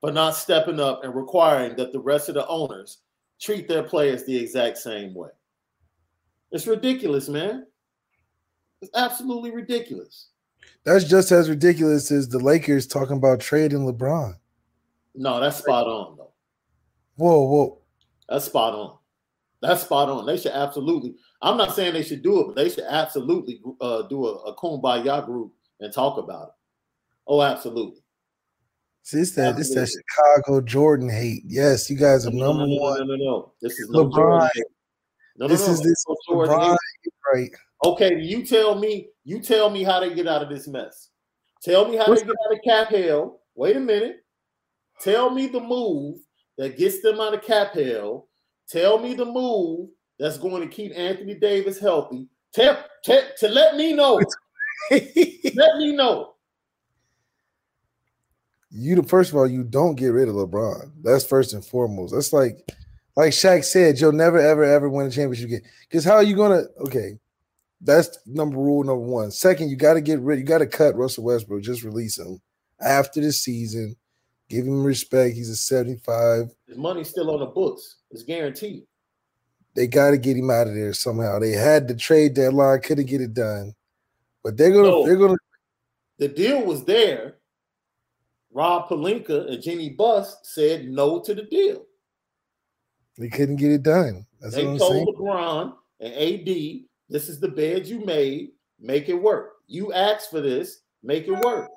for 0.00 0.12
not 0.12 0.34
stepping 0.34 0.80
up 0.80 1.04
and 1.04 1.14
requiring 1.14 1.76
that 1.76 1.92
the 1.92 2.00
rest 2.00 2.28
of 2.28 2.34
the 2.34 2.46
owners 2.46 2.98
treat 3.40 3.68
their 3.68 3.82
players 3.82 4.24
the 4.24 4.36
exact 4.36 4.78
same 4.78 5.14
way. 5.14 5.30
It's 6.50 6.66
ridiculous, 6.66 7.28
man. 7.28 7.66
It's 8.80 8.90
absolutely 8.94 9.50
ridiculous. 9.50 10.28
That's 10.84 11.04
just 11.04 11.32
as 11.32 11.48
ridiculous 11.48 12.10
as 12.10 12.28
the 12.28 12.38
Lakers 12.38 12.86
talking 12.86 13.16
about 13.16 13.40
trading 13.40 13.80
LeBron. 13.80 14.34
No, 15.14 15.40
that's 15.40 15.58
spot 15.58 15.86
on, 15.86 16.16
though. 16.16 16.32
Whoa, 17.16 17.42
whoa. 17.44 17.78
That's 18.28 18.44
spot 18.44 18.74
on. 18.74 18.96
That's 19.60 19.82
spot 19.82 20.08
on. 20.08 20.26
They 20.26 20.36
should 20.36 20.52
absolutely. 20.52 21.14
I'm 21.42 21.56
not 21.56 21.74
saying 21.74 21.92
they 21.94 22.02
should 22.02 22.22
do 22.22 22.40
it, 22.40 22.46
but 22.48 22.56
they 22.56 22.68
should 22.68 22.84
absolutely 22.88 23.60
uh, 23.80 24.02
do 24.02 24.26
a, 24.26 24.34
a 24.44 24.56
kumbaya 24.56 25.24
group 25.24 25.52
and 25.80 25.92
talk 25.92 26.18
about 26.18 26.48
it. 26.48 26.54
Oh, 27.26 27.42
absolutely. 27.42 28.00
See, 29.02 29.18
it's 29.18 29.32
that 29.32 29.58
it's 29.58 29.74
that 29.74 29.88
Chicago 29.88 30.60
Jordan 30.60 31.08
hate. 31.08 31.42
Yes, 31.46 31.88
you 31.90 31.96
guys 31.96 32.26
are 32.26 32.30
No, 32.30 32.48
number 32.48 32.66
no, 32.66 32.76
no, 32.76 32.82
one. 32.82 32.98
no, 33.00 33.04
no, 33.04 33.16
no. 33.16 33.52
This 33.60 33.78
is 33.78 33.88
no 33.90 34.04
LeBron. 34.04 34.12
Jordan. 34.14 34.62
No, 35.36 35.46
no, 35.46 35.48
this 35.48 35.66
no. 35.66 35.72
is 35.72 35.80
this 35.82 36.04
No 36.08 36.16
Jordan 36.28 36.54
LeBron 36.54 36.68
hate. 36.68 36.78
hate, 37.04 37.12
right? 37.34 37.50
Okay, 37.84 38.20
you 38.20 38.44
tell 38.44 38.74
me. 38.74 39.08
You 39.24 39.40
tell 39.40 39.70
me 39.70 39.82
how 39.82 40.00
they 40.00 40.14
get 40.14 40.28
out 40.28 40.42
of 40.42 40.48
this 40.48 40.68
mess. 40.68 41.08
Tell 41.62 41.88
me 41.88 41.96
how 41.96 42.06
What's 42.06 42.22
they 42.22 42.28
get 42.28 42.36
out 42.46 42.52
of 42.54 42.60
cap 42.64 42.88
hell. 42.94 43.40
Wait 43.54 43.76
a 43.76 43.80
minute. 43.80 44.24
Tell 45.00 45.30
me 45.30 45.46
the 45.48 45.60
move 45.60 46.18
that 46.56 46.76
gets 46.78 47.02
them 47.02 47.20
out 47.20 47.34
of 47.34 47.42
cap 47.42 47.72
hell. 47.74 48.27
Tell 48.68 48.98
me 48.98 49.14
the 49.14 49.24
move 49.24 49.88
that's 50.18 50.38
going 50.38 50.62
to 50.62 50.74
keep 50.74 50.92
Anthony 50.96 51.34
Davis 51.34 51.78
healthy. 51.78 52.28
Tell, 52.52 52.82
tell 53.04 53.22
to 53.38 53.48
let 53.48 53.76
me 53.76 53.92
know. 53.94 54.20
let 54.90 55.76
me 55.76 55.94
know. 55.94 56.34
You 58.70 58.96
the 58.96 59.02
first 59.02 59.30
of 59.30 59.36
all, 59.36 59.46
you 59.46 59.64
don't 59.64 59.94
get 59.94 60.08
rid 60.08 60.28
of 60.28 60.34
LeBron. 60.34 60.92
That's 61.02 61.24
first 61.24 61.54
and 61.54 61.64
foremost. 61.64 62.14
That's 62.14 62.32
like 62.32 62.58
like 63.16 63.32
Shaq 63.32 63.64
said, 63.64 63.98
you'll 63.98 64.12
never 64.12 64.38
ever 64.38 64.62
ever 64.62 64.88
win 64.88 65.06
a 65.06 65.10
championship 65.10 65.50
game. 65.50 65.70
Because 65.88 66.04
how 66.04 66.14
are 66.14 66.22
you 66.22 66.36
gonna 66.36 66.64
okay? 66.80 67.18
That's 67.80 68.18
number 68.26 68.58
rule 68.58 68.84
number 68.84 69.04
one. 69.04 69.30
Second, 69.30 69.70
you 69.70 69.76
got 69.76 69.94
to 69.94 70.00
get 70.00 70.20
rid, 70.20 70.38
you 70.38 70.44
got 70.44 70.58
to 70.58 70.66
cut 70.66 70.96
Russell 70.96 71.24
Westbrook, 71.24 71.62
just 71.62 71.84
release 71.84 72.18
him 72.18 72.40
after 72.80 73.20
the 73.20 73.32
season, 73.32 73.96
give 74.48 74.66
him 74.66 74.82
respect. 74.82 75.34
He's 75.34 75.50
a 75.50 75.56
75. 75.56 76.50
His 76.66 76.76
money's 76.76 77.08
still 77.08 77.30
on 77.30 77.40
the 77.40 77.46
books. 77.46 77.97
It's 78.10 78.22
guaranteed. 78.22 78.84
They 79.74 79.86
got 79.86 80.10
to 80.10 80.18
get 80.18 80.36
him 80.36 80.50
out 80.50 80.66
of 80.66 80.74
there 80.74 80.92
somehow. 80.92 81.38
They 81.38 81.52
had 81.52 81.86
the 81.86 81.94
trade 81.94 82.34
deadline, 82.34 82.80
couldn't 82.80 83.06
get 83.06 83.20
it 83.20 83.34
done. 83.34 83.74
But 84.42 84.56
they're 84.56 84.70
gonna 84.72 84.88
No. 84.88 85.06
they're 85.06 85.16
gonna 85.16 85.36
The 86.18 86.28
deal 86.28 86.64
was 86.64 86.84
there. 86.84 87.36
Rob 88.50 88.88
Pelinka 88.88 89.52
and 89.52 89.62
Jeanie 89.62 89.90
Buss 89.90 90.36
said 90.42 90.88
no 90.88 91.20
to 91.20 91.34
the 91.34 91.42
deal. 91.42 91.84
they 93.18 93.28
couldn't 93.28 93.56
get 93.56 93.72
it 93.72 93.82
done. 93.82 94.24
That's 94.40 94.54
they 94.54 94.64
what 94.64 94.72
I'm 94.72 94.78
told 94.78 94.92
saying. 94.92 95.06
LeBron 95.18 95.74
and 96.00 96.14
AD, 96.14 96.84
this 97.08 97.28
is 97.28 97.40
the 97.40 97.48
bed 97.48 97.86
you 97.86 98.04
made, 98.04 98.50
make 98.80 99.08
it 99.08 99.14
work. 99.14 99.56
You 99.66 99.92
asked 99.92 100.30
for 100.30 100.40
this, 100.40 100.82
make 101.02 101.26
it 101.26 101.32
work. 101.44 101.68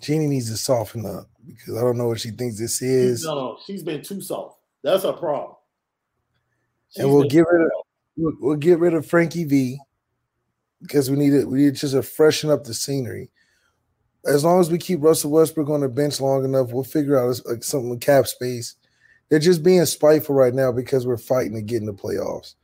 Jeanie 0.00 0.28
needs 0.28 0.50
to 0.50 0.56
soften 0.56 1.04
up 1.04 1.28
because 1.46 1.76
I 1.76 1.80
don't 1.80 1.98
know 1.98 2.08
what 2.08 2.20
she 2.20 2.30
thinks 2.30 2.58
this 2.58 2.80
is. 2.82 3.24
No, 3.24 3.34
no, 3.34 3.58
she's 3.66 3.82
been 3.82 4.02
too 4.02 4.20
soft. 4.20 4.58
That's 4.82 5.02
her 5.02 5.12
problem. 5.12 5.56
She's 6.90 7.04
and 7.04 7.12
we'll 7.12 7.28
get 7.28 7.46
rid 7.50 7.62
of 7.62 7.70
we'll, 8.16 8.32
we'll 8.40 8.56
get 8.56 8.78
rid 8.78 8.94
of 8.94 9.06
Frankie 9.06 9.44
V 9.44 9.78
because 10.82 11.10
we 11.10 11.16
need 11.16 11.32
it. 11.32 11.48
We 11.48 11.58
need 11.58 11.74
just 11.74 11.94
to 11.94 12.02
freshen 12.02 12.50
up 12.50 12.64
the 12.64 12.74
scenery. 12.74 13.30
As 14.26 14.44
long 14.44 14.60
as 14.60 14.70
we 14.70 14.78
keep 14.78 15.02
Russell 15.02 15.30
Westbrook 15.30 15.70
on 15.70 15.80
the 15.80 15.88
bench 15.88 16.20
long 16.20 16.44
enough, 16.44 16.72
we'll 16.72 16.84
figure 16.84 17.18
out 17.18 17.40
like 17.46 17.64
something 17.64 17.90
with 17.90 18.00
cap 18.00 18.26
space. 18.26 18.74
They're 19.28 19.38
just 19.38 19.62
being 19.62 19.84
spiteful 19.86 20.34
right 20.34 20.52
now 20.52 20.72
because 20.72 21.06
we're 21.06 21.16
fighting 21.16 21.54
to 21.54 21.62
get 21.62 21.80
in 21.80 21.86
the 21.86 21.94
playoffs. 21.94 22.54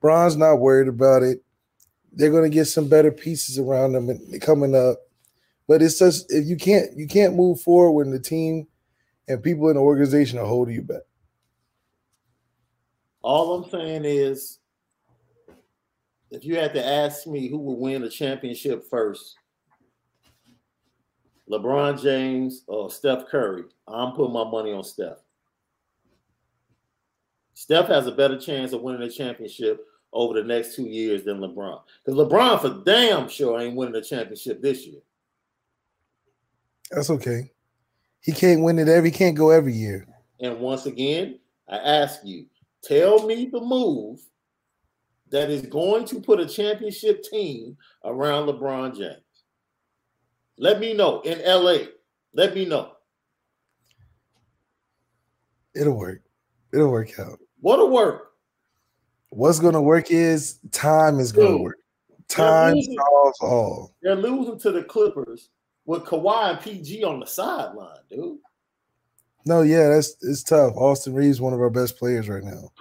Bron's 0.00 0.36
not 0.36 0.56
worried 0.56 0.88
about 0.88 1.22
it. 1.22 1.42
They're 2.12 2.30
going 2.30 2.42
to 2.42 2.54
get 2.54 2.66
some 2.66 2.88
better 2.88 3.12
pieces 3.12 3.58
around 3.58 3.92
them 3.92 4.08
and- 4.10 4.40
coming 4.42 4.74
up. 4.74 4.98
But 5.68 5.82
it's 5.82 5.98
just 5.98 6.32
if 6.32 6.46
you 6.46 6.56
can't 6.56 6.96
you 6.96 7.06
can't 7.06 7.34
move 7.34 7.60
forward 7.60 7.92
when 7.92 8.10
the 8.10 8.20
team 8.20 8.66
and 9.28 9.42
people 9.42 9.68
in 9.68 9.76
the 9.76 9.82
organization 9.82 10.38
are 10.38 10.46
holding 10.46 10.74
you 10.74 10.82
back. 10.82 11.02
All 13.22 13.54
I'm 13.54 13.70
saying 13.70 14.04
is, 14.04 14.60
if 16.30 16.44
you 16.44 16.56
had 16.56 16.74
to 16.74 16.86
ask 16.86 17.26
me 17.26 17.48
who 17.48 17.58
would 17.58 17.78
win 17.78 18.04
a 18.04 18.08
championship 18.08 18.88
first, 18.88 19.34
LeBron 21.50 22.00
James 22.00 22.62
or 22.68 22.90
Steph 22.90 23.26
Curry, 23.26 23.64
I'm 23.88 24.12
putting 24.12 24.32
my 24.32 24.44
money 24.44 24.72
on 24.72 24.84
Steph. 24.84 25.18
Steph 27.54 27.88
has 27.88 28.06
a 28.06 28.12
better 28.12 28.38
chance 28.38 28.72
of 28.72 28.82
winning 28.82 29.02
a 29.02 29.10
championship 29.10 29.84
over 30.12 30.34
the 30.34 30.46
next 30.46 30.76
two 30.76 30.84
years 30.84 31.24
than 31.24 31.38
LeBron. 31.38 31.80
Because 32.04 32.18
LeBron, 32.18 32.60
for 32.60 32.84
damn 32.84 33.28
sure, 33.28 33.58
ain't 33.58 33.74
winning 33.74 33.96
a 33.96 34.02
championship 34.02 34.62
this 34.62 34.86
year. 34.86 35.00
That's 36.90 37.10
okay. 37.10 37.50
He 38.20 38.32
can't 38.32 38.62
win 38.62 38.78
it 38.78 38.88
every. 38.88 39.10
He 39.10 39.16
can't 39.16 39.36
go 39.36 39.50
every 39.50 39.72
year. 39.72 40.06
And 40.40 40.58
once 40.58 40.86
again, 40.86 41.38
I 41.68 41.76
ask 41.78 42.20
you, 42.24 42.46
tell 42.82 43.26
me 43.26 43.48
the 43.52 43.60
move 43.60 44.20
that 45.30 45.50
is 45.50 45.62
going 45.62 46.04
to 46.06 46.20
put 46.20 46.40
a 46.40 46.46
championship 46.46 47.22
team 47.22 47.76
around 48.04 48.46
LeBron 48.46 48.96
James. 48.96 49.22
Let 50.58 50.80
me 50.80 50.94
know 50.94 51.20
in 51.20 51.42
LA. 51.44 51.88
Let 52.32 52.54
me 52.54 52.64
know. 52.64 52.92
It'll 55.74 55.96
work. 55.96 56.22
It'll 56.72 56.90
work 56.90 57.18
out. 57.18 57.38
What'll 57.60 57.90
work? 57.90 58.32
What's 59.30 59.58
going 59.58 59.74
to 59.74 59.80
work 59.80 60.10
is 60.10 60.58
time 60.70 61.18
is 61.18 61.32
going 61.32 61.48
to 61.48 61.52
Dude, 61.54 61.62
work. 61.62 61.76
Time 62.28 62.80
solves 62.80 63.38
all. 63.40 63.94
They're 64.02 64.16
losing 64.16 64.58
to 64.60 64.72
the 64.72 64.82
Clippers 64.84 65.50
with 65.86 66.02
Kawhi 66.04 66.50
and 66.50 66.60
PG 66.60 67.04
on 67.04 67.20
the 67.20 67.26
sideline, 67.26 67.98
dude. 68.10 68.38
No, 69.46 69.62
yeah, 69.62 69.88
that's 69.88 70.16
it's 70.22 70.42
tough. 70.42 70.74
Austin 70.74 71.14
Reaves, 71.14 71.40
one 71.40 71.52
of 71.54 71.60
our 71.60 71.70
best 71.70 71.96
players 71.96 72.28
right 72.28 72.42
now. 72.42 72.72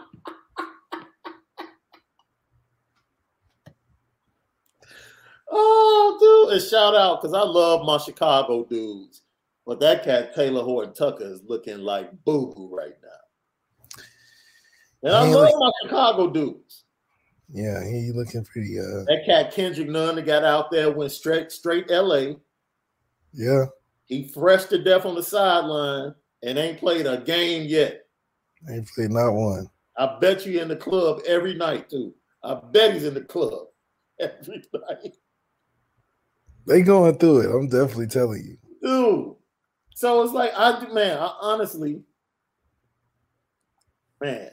Oh, 5.47 6.17
dude. 6.19 6.57
And 6.57 6.69
shout 6.69 6.95
out 6.95 7.21
because 7.21 7.33
I 7.35 7.43
love 7.43 7.85
my 7.85 7.97
Chicago 7.97 8.65
dudes. 8.65 9.21
But 9.65 9.79
that 9.79 10.03
cat 10.03 10.35
Talen 10.35 10.63
Horton 10.63 10.93
Tucker 10.93 11.23
is 11.23 11.41
looking 11.47 11.79
like 11.79 12.11
boo 12.23 12.53
boo 12.53 12.75
right 12.75 12.95
now. 13.01 14.03
And 15.03 15.13
I 15.15 15.21
love 15.23 15.53
my 15.57 15.71
Chicago 15.83 16.29
dudes. 16.29 16.83
Yeah, 17.51 17.83
he 17.85 18.11
looking 18.11 18.43
pretty. 18.43 18.79
Uh, 18.79 19.05
That 19.05 19.23
cat 19.25 19.53
Kendrick 19.53 19.87
Nunn 19.87 20.15
that 20.15 20.25
got 20.25 20.43
out 20.43 20.71
there 20.71 20.91
went 20.91 21.11
straight 21.11 21.51
straight 21.51 21.89
LA. 21.89 22.33
Yeah, 23.35 23.65
He 24.05 24.27
fresh 24.29 24.65
to 24.65 24.81
death 24.83 25.05
on 25.05 25.15
the 25.15 25.23
sideline 25.23 26.15
and 26.43 26.57
ain't 26.57 26.79
played 26.79 27.05
a 27.05 27.17
game 27.21 27.67
yet. 27.67 28.05
ain't 28.69 28.87
played 28.87 29.11
not 29.11 29.31
one. 29.33 29.69
I 29.97 30.17
bet 30.19 30.45
you 30.45 30.61
in 30.61 30.67
the 30.67 30.75
club 30.75 31.21
every 31.27 31.53
night 31.53 31.89
too. 31.89 32.13
I 32.43 32.55
bet 32.71 32.93
he's 32.93 33.05
in 33.05 33.13
the 33.13 33.21
club 33.21 33.67
every 34.19 34.63
night, 34.73 35.15
They 36.67 36.81
going 36.81 37.17
through 37.17 37.41
it. 37.41 37.55
I'm 37.55 37.67
definitely 37.67 38.07
telling 38.07 38.43
you. 38.43 38.57
dude. 38.81 39.35
So 39.93 40.23
it's 40.23 40.33
like 40.33 40.51
I 40.55 40.85
man, 40.93 41.17
I 41.17 41.33
honestly, 41.41 42.01
man, 44.21 44.49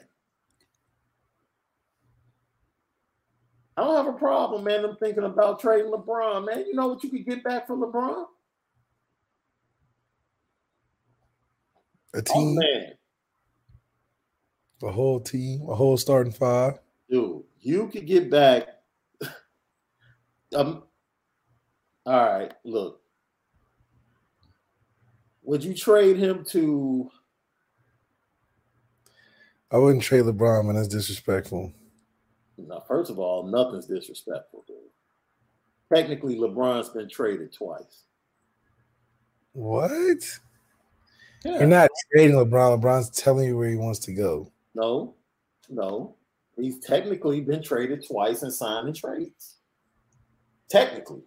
I 3.75 3.83
don't 3.83 4.05
have 4.05 4.13
a 4.15 4.17
problem, 4.17 4.63
man. 4.63 4.85
I'm 4.85 4.95
thinking 4.97 5.23
about 5.23 5.59
trading 5.59 5.91
LeBron, 5.91 6.45
man. 6.45 6.65
You 6.65 6.73
know 6.75 6.87
what 6.87 7.03
you 7.03 7.09
could 7.09 7.25
get 7.25 7.43
back 7.43 7.67
from 7.67 7.81
LeBron? 7.81 8.25
A 12.13 12.19
Oh 12.19 12.21
team, 12.21 12.55
man, 12.55 12.93
a 14.83 14.91
whole 14.91 15.19
team, 15.19 15.67
a 15.67 15.75
whole 15.75 15.97
starting 15.97 16.33
five. 16.33 16.79
dude, 17.09 17.43
you 17.59 17.87
could 17.87 18.05
get 18.05 18.29
back. 18.29 18.67
um, 20.55 20.83
all 22.05 22.25
right, 22.25 22.53
look. 22.63 23.01
Would 25.43 25.63
you 25.63 25.73
trade 25.73 26.17
him 26.17 26.45
to? 26.49 27.09
I 29.71 29.77
wouldn't 29.77 30.03
trade 30.03 30.23
LeBron, 30.23 30.65
man. 30.65 30.75
That's 30.75 30.87
disrespectful. 30.87 31.73
Now, 32.57 32.83
first 32.87 33.09
of 33.09 33.19
all, 33.19 33.43
nothing's 33.43 33.87
disrespectful, 33.87 34.63
dude. 34.67 34.77
Technically, 35.93 36.35
LeBron's 36.35 36.89
been 36.89 37.09
traded 37.09 37.51
twice. 37.51 38.03
What? 39.53 40.39
Yeah. 41.43 41.59
You're 41.59 41.67
not 41.67 41.89
trading 42.11 42.35
LeBron. 42.35 42.79
LeBron's 42.81 43.09
telling 43.09 43.47
you 43.47 43.57
where 43.57 43.69
he 43.69 43.75
wants 43.75 43.99
to 43.99 44.13
go. 44.13 44.51
No, 44.75 45.15
no. 45.69 46.15
He's 46.55 46.79
technically 46.79 47.41
been 47.41 47.61
traded 47.63 48.05
twice 48.07 48.43
and 48.43 48.53
signed 48.53 48.87
in 48.87 48.93
trades. 48.93 49.57
Technically. 50.69 51.21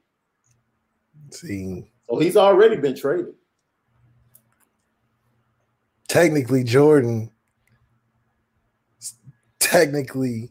See, 1.31 1.91
So 2.09 2.19
he's 2.19 2.37
already 2.37 2.77
been 2.77 2.97
traded. 2.97 3.35
technically, 6.09 6.65
Jordan 6.65 7.31
technically 9.59 10.51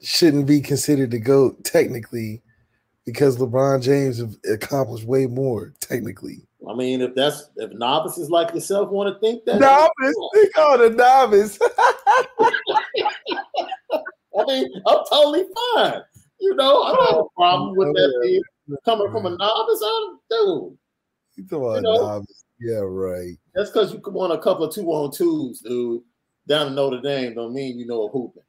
shouldn't 0.00 0.46
be 0.46 0.60
considered 0.60 1.10
to 1.10 1.18
go 1.18 1.52
technically 1.64 2.42
because 3.04 3.36
LeBron 3.36 3.82
James 3.82 4.18
have 4.18 4.34
accomplished 4.50 5.04
way 5.04 5.26
more 5.26 5.74
technically. 5.80 6.46
I 6.68 6.74
mean, 6.74 7.00
if 7.00 7.14
that's 7.14 7.50
if 7.56 7.72
novices 7.72 8.30
like 8.30 8.54
yourself 8.54 8.90
want 8.90 9.12
to 9.12 9.20
think 9.20 9.44
that 9.44 9.60
Novice, 9.60 10.16
they 10.34 10.48
call 10.50 10.80
a 10.80 10.90
novice. 10.90 11.58
I 14.38 14.44
mean, 14.46 14.68
I'm 14.86 14.98
totally 15.10 15.44
fine. 15.74 16.02
You 16.38 16.54
know, 16.54 16.82
I 16.82 16.94
don't 16.94 17.06
have 17.06 17.18
a 17.18 17.24
problem 17.36 17.76
with 17.76 17.88
oh, 17.88 17.92
that 17.92 18.18
being 18.22 18.42
coming 18.84 19.10
from 19.10 19.26
a 19.26 19.30
novice. 19.30 19.82
I'm 19.84 20.18
dude. 20.30 20.78
You 21.36 21.44
talking 21.48 21.58
about 21.58 21.82
novice? 21.82 22.44
Yeah, 22.60 22.80
right. 22.82 23.36
That's 23.54 23.70
because 23.70 23.92
you 23.92 24.00
won 24.06 24.30
a 24.30 24.38
couple 24.38 24.64
of 24.64 24.74
two 24.74 24.86
on 24.86 25.10
twos, 25.10 25.60
dude, 25.60 26.02
down 26.46 26.68
in 26.68 26.74
Notre 26.76 27.00
Dame. 27.00 27.34
Don't 27.34 27.54
mean 27.54 27.78
you 27.78 27.86
know 27.86 28.06
a 28.06 28.08
hooping. 28.08 28.42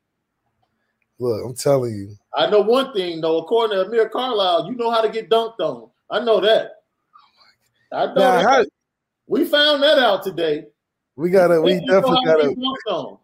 Look, 1.19 1.45
I'm 1.45 1.55
telling 1.55 1.95
you, 1.95 2.15
I 2.35 2.49
know 2.49 2.61
one 2.61 2.93
thing 2.93 3.21
though. 3.21 3.39
According 3.39 3.77
to 3.77 3.85
Amir 3.85 4.09
Carlisle, 4.09 4.67
you 4.69 4.75
know 4.75 4.91
how 4.91 5.01
to 5.01 5.09
get 5.09 5.29
dunked 5.29 5.59
on. 5.59 5.89
I 6.11 6.19
know 6.19 6.39
that. 6.41 6.82
I 7.93 8.05
know. 8.07 8.13
Now, 8.15 8.41
how- 8.49 8.65
we 9.27 9.45
found 9.45 9.81
that 9.83 9.99
out 9.99 10.23
today. 10.23 10.67
we 11.15 11.29
gotta, 11.29 11.61
we 11.61 11.75
know 11.85 12.01
definitely 12.01 12.25
gotta. 12.25 12.49
get 12.49 12.57
dunked 12.57 12.91
on. 12.91 13.17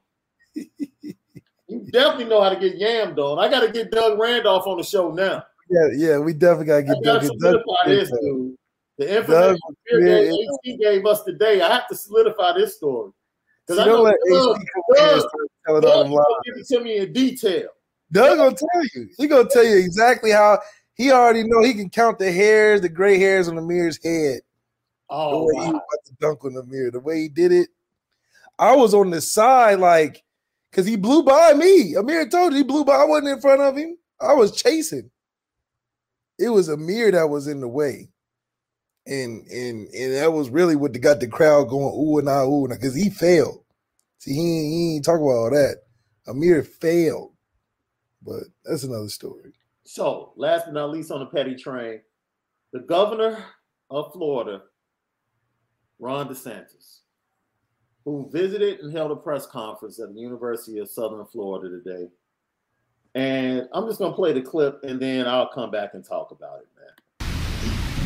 you 1.68 1.80
definitely 1.92 2.26
know 2.26 2.42
how 2.42 2.50
to 2.50 2.60
get 2.60 2.80
yammed 2.80 3.18
on. 3.18 3.38
I 3.40 3.50
got 3.50 3.62
to 3.62 3.72
get 3.72 3.92
Doug 3.92 4.20
Randolph 4.20 4.66
on 4.68 4.78
the 4.78 4.84
show 4.84 5.12
now. 5.12 5.44
Yeah, 5.70 5.88
yeah, 5.96 6.18
we 6.18 6.34
definitely 6.34 6.66
gotta 6.66 6.80
I 6.80 6.82
get 6.82 7.04
got 7.04 7.04
Doug. 7.04 7.22
to 7.22 7.28
get 7.28 7.40
Doug- 7.40 7.62
solidify 7.64 7.90
this, 7.90 8.12
dude. 8.12 8.56
The 8.98 9.18
information 9.18 9.60
Doug, 9.92 10.02
yeah, 10.04 10.20
gave, 10.22 10.32
AC 10.34 10.78
gave 10.78 11.06
us 11.06 11.24
today, 11.24 11.62
I 11.62 11.74
have 11.74 11.88
to 11.88 11.96
solidify 11.96 12.54
this 12.58 12.76
story. 12.76 13.12
Because 13.66 13.80
I 13.80 13.86
don't 13.86 13.98
know 13.98 14.02
let 14.04 14.16
Doug, 14.30 14.58
AC 14.58 15.28
come 15.66 15.76
in 15.76 15.76
and 15.76 15.82
Doug, 15.84 15.84
Doug 15.84 16.10
lies. 16.10 16.26
give 16.46 16.56
it 16.58 16.68
to 16.68 16.80
me 16.84 16.98
in 16.98 17.14
detail. 17.14 17.70
Doug 18.12 18.38
gonna 18.38 18.56
tell 18.56 18.84
you. 18.96 19.10
He 19.18 19.28
gonna 19.28 19.48
tell 19.48 19.64
you 19.64 19.78
exactly 19.78 20.32
how 20.32 20.60
he 20.96 21.12
already 21.12 21.44
know 21.44 21.62
he 21.64 21.74
can 21.76 21.90
count 21.90 22.18
the 22.20 22.32
hairs, 22.32 22.82
the 22.82 22.90
gray 22.90 23.18
hairs 23.20 23.48
on 23.48 23.56
the 23.56 23.62
mirror's 23.62 24.00
head. 24.04 24.42
The 25.30 25.38
Oh, 25.38 25.44
way 25.44 25.54
he 25.56 25.60
wow. 25.60 25.74
was 25.74 25.82
about 25.90 26.06
to 26.06 26.14
dunk 26.20 26.46
on 26.46 26.54
the 26.54 26.64
mirror, 26.64 26.92
the 26.92 27.00
way 27.00 27.22
he 27.22 27.30
did 27.30 27.52
it. 27.52 27.70
I 28.58 28.76
was 28.76 28.94
on 28.94 29.10
the 29.10 29.22
side, 29.22 29.80
like, 29.80 30.24
because 30.70 30.86
he 30.86 30.96
blew 30.98 31.24
by 31.24 31.54
me. 31.54 31.96
Amir 31.96 32.28
told 32.30 32.52
you 32.52 32.58
he 32.60 32.64
blew 32.64 32.84
by. 32.86 32.96
I 32.96 33.06
wasn't 33.06 33.30
in 33.30 33.42
front 33.42 33.62
of 33.62 33.78
him. 33.78 33.98
I 34.22 34.34
was 34.34 34.52
chasing. 34.52 35.10
It 36.38 36.50
was 36.50 36.70
Amir 36.70 37.12
that 37.12 37.30
was 37.30 37.48
in 37.48 37.62
the 37.62 37.68
way. 37.68 38.10
And 39.08 39.46
and 39.48 39.88
and 39.88 40.14
that 40.16 40.34
was 40.34 40.50
really 40.50 40.76
what 40.76 41.00
got 41.02 41.20
the 41.20 41.28
crowd 41.28 41.70
going 41.70 41.96
ooh 41.96 42.20
and 42.20 42.30
ah 42.30 42.44
ooh 42.46 42.68
because 42.68 42.94
he 42.94 43.10
failed. 43.10 43.64
See, 44.20 44.34
he, 44.34 44.40
ain't- 44.40 44.72
he 44.74 44.96
ain't 44.96 45.06
talk 45.06 45.16
about 45.20 45.30
all 45.30 45.50
that. 45.52 45.78
Amir 46.28 46.64
failed, 46.64 47.34
but 48.22 48.44
that's 48.64 48.84
another 48.84 49.10
story. 49.10 49.54
So, 49.84 50.34
last 50.36 50.66
but 50.66 50.74
not 50.74 50.92
least 50.92 51.10
on 51.12 51.22
the 51.22 51.26
petty 51.26 51.56
train, 51.56 52.02
the 52.74 52.82
governor 52.82 53.44
of 53.90 54.14
Florida, 54.14 54.64
Ron 56.00 56.30
DeSantis, 56.30 57.00
who 58.06 58.30
visited 58.32 58.80
and 58.80 58.96
held 58.96 59.12
a 59.12 59.16
press 59.16 59.46
conference 59.46 60.00
at 60.00 60.14
the 60.14 60.20
University 60.20 60.80
of 60.80 60.90
Southern 60.90 61.26
Florida 61.26 61.70
today. 61.70 62.08
And 63.16 63.68
I'm 63.74 63.86
just 63.88 64.00
going 64.00 64.12
to 64.12 64.16
play 64.16 64.32
the 64.32 64.42
clip 64.42 64.84
and 64.84 65.00
then 65.00 65.28
I'll 65.28 65.50
come 65.50 65.72
back 65.72 65.94
and 65.94 66.06
talk 66.06 66.32
about 66.32 66.60
it, 66.60 66.68
man. 66.78 66.86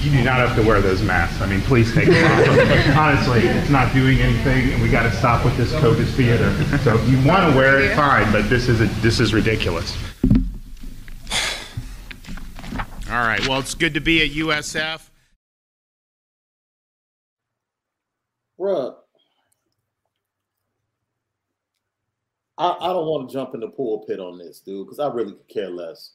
You 0.01 0.11
do 0.11 0.23
not 0.23 0.35
have 0.35 0.55
to 0.57 0.67
wear 0.67 0.81
those 0.81 1.01
masks. 1.01 1.39
I 1.39 1.45
mean, 1.47 1.61
please 1.61 1.93
take 1.93 2.09
them 2.09 2.25
off. 2.25 2.97
Honestly, 2.97 3.47
it's 3.47 3.69
not 3.69 3.93
doing 3.93 4.19
anything, 4.19 4.73
and 4.73 4.81
we 4.81 4.89
got 4.89 5.03
to 5.03 5.11
stop 5.13 5.45
with 5.45 5.55
this 5.55 5.71
COVID 5.71 6.05
theater. 6.15 6.51
So 6.79 6.97
if 6.97 7.07
you 7.07 7.25
want 7.25 7.49
to 7.49 7.57
wear 7.57 7.79
it, 7.79 7.95
fine, 7.95 8.29
but 8.33 8.49
this 8.49 8.67
is 8.67 8.81
a, 8.81 8.87
this 9.01 9.21
is 9.21 9.33
ridiculous. 9.33 9.95
All 13.09 13.25
right. 13.25 13.47
Well, 13.47 13.59
it's 13.59 13.75
good 13.75 13.93
to 13.93 14.01
be 14.01 14.21
at 14.25 14.31
USF. 14.31 15.09
Bruh, 18.63 18.95
I, 22.57 22.77
I 22.79 22.87
don't 22.93 23.07
want 23.07 23.27
to 23.27 23.33
jump 23.33 23.53
in 23.55 23.59
the 23.59 23.67
pulpit 23.67 24.21
on 24.21 24.37
this, 24.37 24.61
dude, 24.61 24.87
because 24.87 24.99
I 24.99 25.07
really 25.09 25.33
could 25.33 25.49
care 25.49 25.69
less. 25.69 26.13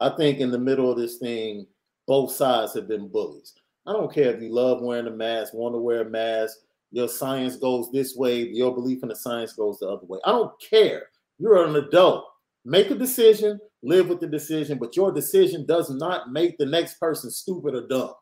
I 0.00 0.08
think 0.16 0.38
in 0.38 0.50
the 0.50 0.58
middle 0.58 0.90
of 0.90 0.96
this 0.96 1.18
thing, 1.18 1.66
both 2.06 2.32
sides 2.32 2.72
have 2.72 2.88
been 2.88 3.08
bullies. 3.08 3.52
I 3.86 3.92
don't 3.92 4.10
care 4.14 4.34
if 4.34 4.40
you 4.40 4.50
love 4.50 4.80
wearing 4.80 5.08
a 5.08 5.10
mask, 5.10 5.52
want 5.52 5.74
to 5.74 5.78
wear 5.78 6.00
a 6.00 6.08
mask, 6.08 6.56
your 6.90 7.06
science 7.06 7.56
goes 7.56 7.92
this 7.92 8.16
way, 8.16 8.44
your 8.44 8.74
belief 8.74 9.02
in 9.02 9.10
the 9.10 9.16
science 9.16 9.52
goes 9.52 9.78
the 9.78 9.86
other 9.86 10.06
way. 10.06 10.20
I 10.24 10.32
don't 10.32 10.52
care. 10.58 11.02
You're 11.38 11.66
an 11.66 11.76
adult. 11.76 12.24
Make 12.64 12.90
a 12.90 12.94
decision, 12.94 13.60
live 13.82 14.08
with 14.08 14.20
the 14.20 14.26
decision, 14.26 14.78
but 14.78 14.96
your 14.96 15.12
decision 15.12 15.66
does 15.66 15.90
not 15.90 16.32
make 16.32 16.56
the 16.56 16.64
next 16.64 16.98
person 16.98 17.30
stupid 17.30 17.74
or 17.74 17.86
dumb. 17.86 18.14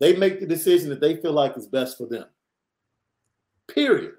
They 0.00 0.16
make 0.16 0.40
the 0.40 0.46
decision 0.46 0.88
that 0.88 1.02
they 1.02 1.16
feel 1.16 1.32
like 1.32 1.54
is 1.58 1.66
best 1.66 1.98
for 1.98 2.06
them. 2.06 2.24
Period. 3.68 4.12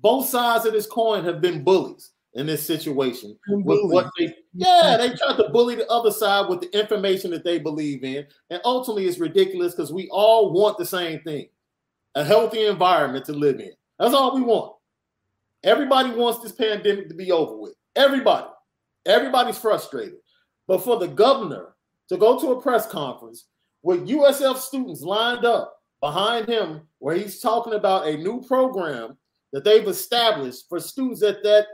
Both 0.00 0.28
sides 0.28 0.64
of 0.64 0.72
this 0.72 0.86
coin 0.86 1.24
have 1.24 1.40
been 1.40 1.64
bullies 1.64 2.12
in 2.34 2.46
this 2.46 2.64
situation. 2.64 3.36
With 3.48 3.80
what 3.90 4.10
they, 4.18 4.34
yeah, 4.54 4.96
they 4.96 5.08
tried 5.08 5.36
to 5.36 5.48
bully 5.50 5.74
the 5.74 5.88
other 5.88 6.10
side 6.10 6.48
with 6.48 6.60
the 6.60 6.78
information 6.78 7.30
that 7.32 7.44
they 7.44 7.58
believe 7.58 8.04
in. 8.04 8.26
And 8.50 8.60
ultimately, 8.64 9.06
it's 9.06 9.18
ridiculous 9.18 9.74
because 9.74 9.92
we 9.92 10.08
all 10.10 10.52
want 10.52 10.78
the 10.78 10.86
same 10.86 11.20
thing 11.20 11.48
a 12.14 12.24
healthy 12.24 12.66
environment 12.66 13.24
to 13.26 13.32
live 13.32 13.60
in. 13.60 13.72
That's 13.98 14.14
all 14.14 14.34
we 14.34 14.42
want. 14.42 14.74
Everybody 15.64 16.10
wants 16.10 16.40
this 16.40 16.52
pandemic 16.52 17.08
to 17.08 17.14
be 17.14 17.32
over 17.32 17.56
with. 17.56 17.74
Everybody. 17.96 18.46
Everybody's 19.06 19.58
frustrated. 19.58 20.18
But 20.66 20.84
for 20.84 20.98
the 20.98 21.08
governor 21.08 21.74
to 22.08 22.16
go 22.16 22.38
to 22.38 22.52
a 22.52 22.62
press 22.62 22.86
conference 22.86 23.46
with 23.82 24.08
USF 24.08 24.56
students 24.56 25.02
lined 25.02 25.44
up 25.44 25.77
behind 26.00 26.48
him, 26.48 26.82
where 26.98 27.14
he's 27.14 27.40
talking 27.40 27.74
about 27.74 28.06
a 28.06 28.16
new 28.16 28.42
program 28.42 29.16
that 29.52 29.64
they've 29.64 29.88
established 29.88 30.68
for 30.68 30.78
students 30.80 31.22
at 31.22 31.42
that, 31.42 31.66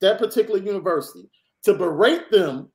that 0.00 0.18
particular 0.18 0.60
university, 0.60 1.28
to 1.64 1.74
berate 1.74 2.30
them 2.30 2.70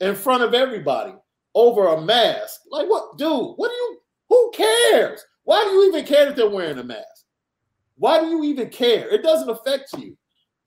in 0.00 0.14
front 0.14 0.42
of 0.42 0.54
everybody 0.54 1.14
over 1.54 1.88
a 1.88 2.00
mask. 2.00 2.62
Like, 2.70 2.88
what, 2.88 3.16
dude? 3.16 3.54
What 3.56 3.68
do 3.68 3.74
you, 3.74 3.98
who 4.28 4.50
cares? 4.52 5.24
Why 5.44 5.62
do 5.64 5.70
you 5.70 5.88
even 5.88 6.04
care 6.04 6.26
that 6.26 6.36
they're 6.36 6.48
wearing 6.48 6.78
a 6.78 6.84
mask? 6.84 7.26
Why 7.96 8.20
do 8.20 8.26
you 8.26 8.44
even 8.44 8.70
care? 8.70 9.08
It 9.08 9.22
doesn't 9.22 9.50
affect 9.50 9.92
you. 9.98 10.16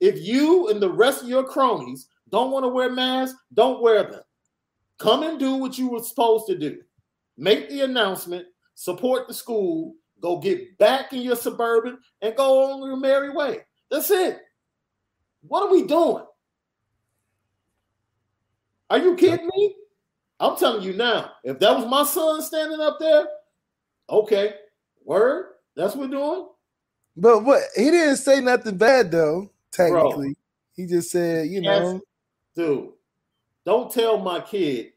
If 0.00 0.26
you 0.26 0.68
and 0.68 0.80
the 0.80 0.90
rest 0.90 1.22
of 1.22 1.28
your 1.28 1.44
cronies 1.44 2.08
don't 2.30 2.50
want 2.50 2.64
to 2.64 2.68
wear 2.68 2.90
masks, 2.90 3.38
don't 3.52 3.82
wear 3.82 4.04
them. 4.04 4.22
Come 4.98 5.22
and 5.24 5.38
do 5.38 5.54
what 5.54 5.76
you 5.76 5.88
were 5.88 6.02
supposed 6.02 6.46
to 6.46 6.56
do. 6.56 6.80
Make 7.36 7.68
the 7.68 7.82
announcement, 7.82 8.46
support 8.78 9.26
the 9.26 9.34
school, 9.34 9.96
go 10.20 10.38
get 10.38 10.78
back 10.78 11.12
in 11.12 11.20
your 11.20 11.34
suburban, 11.34 11.98
and 12.22 12.36
go 12.36 12.70
on 12.70 12.86
your 12.88 12.96
merry 12.96 13.28
way. 13.28 13.58
That's 13.90 14.08
it. 14.12 14.38
What 15.40 15.64
are 15.64 15.72
we 15.72 15.82
doing? 15.84 16.24
Are 18.88 18.98
you 18.98 19.16
kidding 19.16 19.48
me? 19.48 19.74
I'm 20.38 20.56
telling 20.56 20.84
you 20.84 20.92
now, 20.92 21.32
if 21.42 21.58
that 21.58 21.76
was 21.76 21.86
my 21.88 22.04
son 22.04 22.40
standing 22.40 22.78
up 22.80 22.98
there, 23.00 23.26
okay, 24.08 24.54
word, 25.04 25.54
that's 25.74 25.96
what 25.96 26.08
we're 26.08 26.16
doing. 26.16 26.48
But 27.16 27.44
what 27.44 27.62
he 27.74 27.90
didn't 27.90 28.18
say 28.18 28.40
nothing 28.40 28.76
bad 28.76 29.10
though. 29.10 29.50
Technically, 29.72 30.36
he 30.74 30.86
just 30.86 31.10
said, 31.10 31.48
you 31.48 31.62
Yes. 31.62 31.82
know, 31.82 32.00
dude, 32.54 32.90
don't 33.66 33.92
tell 33.92 34.18
my 34.18 34.40
kid 34.40 34.92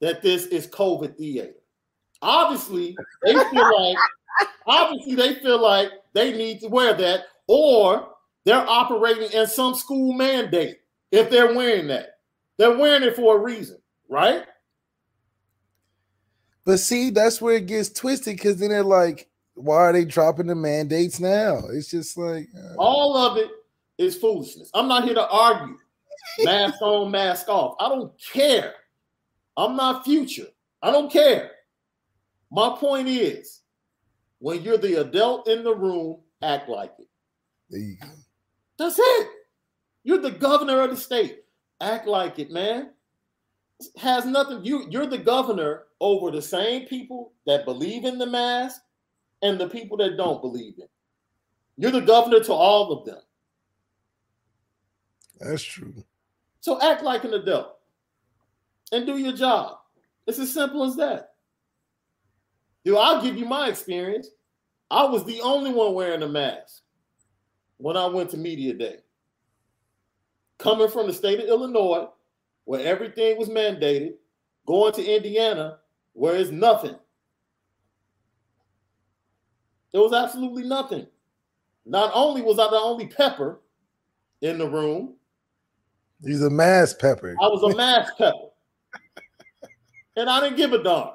that 0.00 0.22
this 0.22 0.46
is 0.46 0.68
COVID 0.68 1.16
theater. 1.16 1.54
Obviously, 2.22 2.96
they 3.24 3.32
feel 3.32 3.82
like 3.82 3.96
obviously 4.66 5.14
they 5.14 5.34
feel 5.36 5.60
like 5.60 5.90
they 6.14 6.32
need 6.32 6.60
to 6.60 6.68
wear 6.68 6.94
that, 6.94 7.24
or 7.48 8.08
they're 8.44 8.68
operating 8.68 9.30
in 9.32 9.46
some 9.46 9.74
school 9.74 10.12
mandate 10.12 10.78
if 11.10 11.30
they're 11.30 11.54
wearing 11.54 11.88
that. 11.88 12.18
They're 12.58 12.76
wearing 12.76 13.02
it 13.02 13.16
for 13.16 13.36
a 13.36 13.40
reason, 13.40 13.78
right? 14.08 14.44
But 16.64 16.78
see, 16.78 17.10
that's 17.10 17.40
where 17.40 17.56
it 17.56 17.66
gets 17.66 17.90
twisted 17.90 18.36
because 18.36 18.58
then 18.58 18.70
they're 18.70 18.84
like, 18.84 19.28
why 19.54 19.76
are 19.76 19.92
they 19.92 20.04
dropping 20.04 20.46
the 20.46 20.54
mandates 20.54 21.18
now? 21.18 21.62
It's 21.72 21.90
just 21.90 22.16
like 22.16 22.48
uh, 22.56 22.74
All 22.78 23.16
of 23.16 23.36
it 23.36 23.50
is 23.98 24.16
foolishness. 24.16 24.70
I'm 24.74 24.88
not 24.88 25.04
here 25.04 25.14
to 25.14 25.28
argue. 25.28 25.76
Mask 26.44 26.80
on, 26.80 27.10
mask 27.10 27.48
off. 27.48 27.74
I 27.80 27.88
don't 27.88 28.12
care. 28.32 28.74
I'm 29.56 29.76
not 29.76 30.04
future. 30.04 30.46
I 30.80 30.90
don't 30.90 31.12
care. 31.12 31.51
My 32.52 32.76
point 32.78 33.08
is, 33.08 33.62
when 34.38 34.62
you're 34.62 34.76
the 34.76 35.00
adult 35.00 35.48
in 35.48 35.64
the 35.64 35.74
room, 35.74 36.18
act 36.42 36.68
like 36.68 36.92
it. 36.98 37.08
there 37.70 37.80
you 37.80 37.96
go. 37.96 38.08
That's 38.78 38.98
it. 38.98 39.28
You're 40.04 40.20
the 40.20 40.32
governor 40.32 40.82
of 40.82 40.90
the 40.90 40.96
state. 40.96 41.44
Act 41.80 42.06
like 42.06 42.38
it, 42.38 42.50
man. 42.50 42.90
It 43.80 43.86
has 43.98 44.26
nothing. 44.26 44.64
You 44.64 44.86
you're 44.90 45.06
the 45.06 45.16
governor 45.16 45.84
over 45.98 46.30
the 46.30 46.42
same 46.42 46.86
people 46.86 47.32
that 47.46 47.64
believe 47.64 48.04
in 48.04 48.18
the 48.18 48.26
mask 48.26 48.82
and 49.40 49.58
the 49.58 49.68
people 49.68 49.96
that 49.98 50.18
don't 50.18 50.42
believe 50.42 50.74
in. 50.76 50.88
You're 51.78 51.90
the 51.90 52.00
governor 52.00 52.40
to 52.40 52.52
all 52.52 52.92
of 52.92 53.06
them. 53.06 53.22
That's 55.40 55.62
true. 55.62 56.04
So 56.60 56.80
act 56.82 57.02
like 57.02 57.24
an 57.24 57.32
adult 57.32 57.78
and 58.92 59.06
do 59.06 59.16
your 59.16 59.32
job. 59.32 59.78
It's 60.26 60.38
as 60.38 60.52
simple 60.52 60.84
as 60.84 60.96
that. 60.96 61.31
Dude, 62.84 62.96
I'll 62.96 63.22
give 63.22 63.36
you 63.36 63.44
my 63.44 63.68
experience. 63.68 64.28
I 64.90 65.04
was 65.04 65.24
the 65.24 65.40
only 65.40 65.72
one 65.72 65.94
wearing 65.94 66.22
a 66.22 66.28
mask 66.28 66.82
when 67.78 67.96
I 67.96 68.06
went 68.06 68.30
to 68.30 68.36
media 68.36 68.74
day. 68.74 68.96
Coming 70.58 70.88
from 70.88 71.06
the 71.06 71.12
state 71.12 71.40
of 71.40 71.46
Illinois, 71.46 72.08
where 72.64 72.84
everything 72.84 73.38
was 73.38 73.48
mandated, 73.48 74.14
going 74.66 74.92
to 74.94 75.04
Indiana, 75.04 75.78
where 76.12 76.36
it's 76.36 76.50
nothing. 76.50 76.96
There 79.92 80.00
was 80.00 80.12
absolutely 80.12 80.64
nothing. 80.64 81.06
Not 81.84 82.12
only 82.14 82.42
was 82.42 82.58
I 82.58 82.68
the 82.68 82.76
only 82.76 83.08
pepper 83.08 83.60
in 84.40 84.58
the 84.58 84.68
room, 84.68 85.16
He's 86.24 86.42
a 86.42 86.50
mass 86.50 86.94
pepper. 86.94 87.36
I 87.40 87.46
was 87.48 87.62
a 87.62 87.76
mask 87.76 88.16
pepper. 88.16 88.36
And 90.14 90.28
I 90.28 90.40
didn't 90.40 90.58
give 90.58 90.74
a 90.74 90.82
darn. 90.82 91.14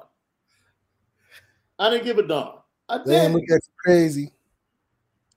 I 1.80 1.90
didn't 1.90 2.06
give 2.06 2.18
a 2.18 2.24
darn. 2.24 2.58
I 2.90 2.98
Damn, 2.98 3.32
did. 3.32 3.34
look 3.34 3.44
at 3.44 3.62
you 3.64 3.74
crazy. 3.78 4.32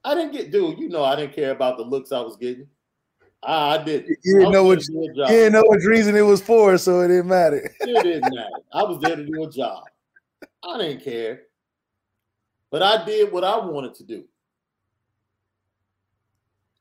I 0.03 0.15
didn't 0.15 0.31
get, 0.31 0.51
dude. 0.51 0.79
You 0.79 0.89
know, 0.89 1.03
I 1.03 1.15
didn't 1.15 1.33
care 1.33 1.51
about 1.51 1.77
the 1.77 1.83
looks 1.83 2.11
I 2.11 2.21
was 2.21 2.37
getting. 2.37 2.67
I, 3.43 3.75
I 3.75 3.83
didn't. 3.83 4.17
You 4.23 4.39
didn't 4.39 4.51
know 4.51 4.63
what 4.63 4.79
there 4.79 5.01
to 5.07 5.13
do 5.13 5.21
you 5.21 5.27
didn't 5.27 5.53
know 5.53 5.63
which 5.67 5.85
reason 5.85 6.15
it 6.15 6.21
was 6.21 6.41
for, 6.41 6.77
so 6.77 7.01
it 7.01 7.09
didn't 7.09 7.27
matter. 7.27 7.71
It 7.81 8.03
didn't 8.03 8.33
matter. 8.33 8.49
I 8.73 8.83
was 8.83 8.99
there 9.01 9.15
to 9.15 9.25
do 9.25 9.43
a 9.43 9.49
job. 9.49 9.83
I 10.63 10.77
didn't 10.77 11.03
care. 11.03 11.43
But 12.69 12.81
I 12.81 13.03
did 13.05 13.31
what 13.31 13.43
I 13.43 13.57
wanted 13.57 13.93
to 13.95 14.03
do. 14.03 14.23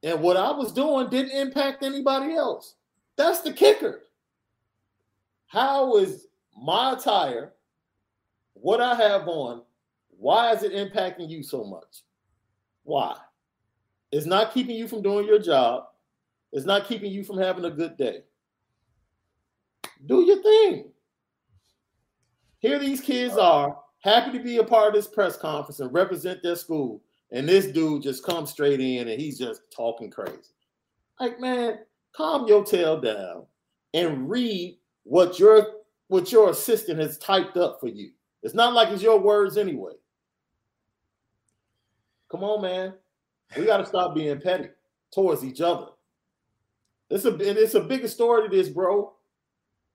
And 0.02 0.20
what 0.22 0.36
I 0.36 0.50
was 0.50 0.72
doing 0.72 1.11
didn't 1.11 1.32
impact 1.32 1.82
anybody 1.82 2.34
else. 2.34 2.76
That's 3.16 3.40
the 3.40 3.52
kicker. 3.52 4.02
How 5.46 5.96
is 5.96 6.26
my 6.56 6.92
attire, 6.92 7.52
what 8.61 8.80
I 8.80 8.94
have 8.94 9.26
on, 9.26 9.62
why 10.08 10.52
is 10.52 10.62
it 10.62 10.72
impacting 10.72 11.28
you 11.28 11.42
so 11.42 11.64
much? 11.64 12.02
Why? 12.84 13.16
It's 14.12 14.26
not 14.26 14.52
keeping 14.52 14.76
you 14.76 14.88
from 14.88 15.02
doing 15.02 15.26
your 15.26 15.38
job. 15.38 15.84
It's 16.52 16.66
not 16.66 16.86
keeping 16.86 17.12
you 17.12 17.24
from 17.24 17.38
having 17.38 17.64
a 17.64 17.70
good 17.70 17.96
day. 17.96 18.22
Do 20.06 20.22
your 20.22 20.42
thing. 20.42 20.90
Here 22.58 22.78
these 22.78 23.00
kids 23.00 23.36
are 23.36 23.78
happy 24.00 24.36
to 24.36 24.42
be 24.42 24.58
a 24.58 24.64
part 24.64 24.88
of 24.88 24.94
this 24.94 25.06
press 25.06 25.36
conference 25.36 25.80
and 25.80 25.92
represent 25.92 26.42
their 26.42 26.56
school. 26.56 27.02
And 27.30 27.48
this 27.48 27.66
dude 27.66 28.02
just 28.02 28.24
comes 28.24 28.50
straight 28.50 28.80
in 28.80 29.08
and 29.08 29.20
he's 29.20 29.38
just 29.38 29.62
talking 29.74 30.11
crazy. 30.11 30.36
Like, 31.20 31.38
man, 31.38 31.78
calm 32.12 32.48
your 32.48 32.64
tail 32.64 33.00
down 33.00 33.46
and 33.94 34.28
read 34.28 34.78
what 35.04 35.38
your 35.38 35.66
what 36.08 36.32
your 36.32 36.50
assistant 36.50 36.98
has 36.98 37.18
typed 37.18 37.56
up 37.56 37.78
for 37.78 37.86
you. 37.86 38.11
It's 38.43 38.55
not 38.55 38.72
like 38.72 38.88
it's 38.88 39.03
your 39.03 39.18
words 39.20 39.57
anyway. 39.57 39.93
Come 42.30 42.45
on, 42.45 42.62
man. 42.62 42.95
We 43.57 43.66
got 43.66 43.78
to 43.78 43.86
stop 43.86 44.14
being 44.14 44.41
petty 44.41 44.68
towards 45.12 45.45
each 45.45 45.61
other. 45.61 45.86
It's 47.11 47.24
a 47.24 47.36
it's 47.41 47.74
a 47.74 47.80
bigger 47.80 48.07
story 48.07 48.49
to 48.49 48.57
this, 48.57 48.68
bro. 48.68 49.12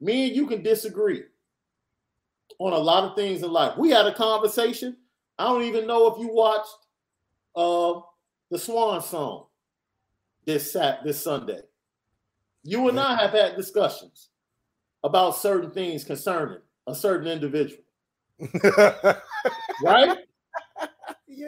Me 0.01 0.27
and 0.27 0.35
you 0.35 0.45
can 0.45 0.61
disagree 0.61 1.23
on 2.59 2.73
a 2.73 2.77
lot 2.77 3.05
of 3.05 3.15
things 3.15 3.41
in 3.41 3.51
life. 3.51 3.77
We 3.77 3.89
had 3.89 4.05
a 4.05 4.13
conversation. 4.13 4.97
I 5.39 5.45
don't 5.45 5.63
even 5.63 5.87
know 5.87 6.07
if 6.07 6.19
you 6.19 6.27
watched 6.33 6.75
uh 7.55 8.01
the 8.51 8.59
Swan 8.59 9.01
song 9.01 9.45
this 10.45 10.71
sat 10.71 11.03
this 11.03 11.21
Sunday. 11.21 11.61
You 12.63 12.89
and 12.89 12.99
I 12.99 13.15
have 13.15 13.31
had 13.31 13.55
discussions 13.55 14.29
about 15.03 15.37
certain 15.37 15.71
things 15.71 16.03
concerning 16.03 16.59
a 16.87 16.95
certain 16.95 17.27
individual, 17.27 17.83
right? 19.83 20.17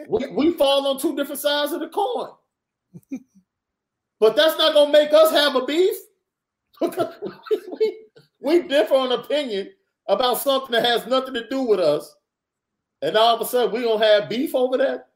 We, 0.08 0.26
we 0.28 0.52
fall 0.52 0.86
on 0.86 0.98
two 0.98 1.16
different 1.16 1.40
sides 1.40 1.72
of 1.72 1.80
the 1.80 1.88
coin. 1.88 2.30
but 4.20 4.36
that's 4.36 4.58
not 4.58 4.74
gonna 4.74 4.92
make 4.92 5.12
us 5.12 5.30
have 5.32 5.56
a 5.56 5.64
beef. 5.64 5.96
we, 6.80 7.98
we 8.40 8.62
differ 8.68 8.94
on 8.94 9.12
opinion 9.12 9.70
about 10.06 10.38
something 10.38 10.72
that 10.72 10.84
has 10.84 11.06
nothing 11.06 11.34
to 11.34 11.48
do 11.48 11.62
with 11.62 11.80
us. 11.80 12.14
And 13.02 13.16
all 13.16 13.34
of 13.34 13.40
a 13.40 13.44
sudden 13.44 13.72
we're 13.72 13.84
gonna 13.84 14.04
have 14.04 14.28
beef 14.28 14.54
over 14.54 14.76
that 14.78 15.08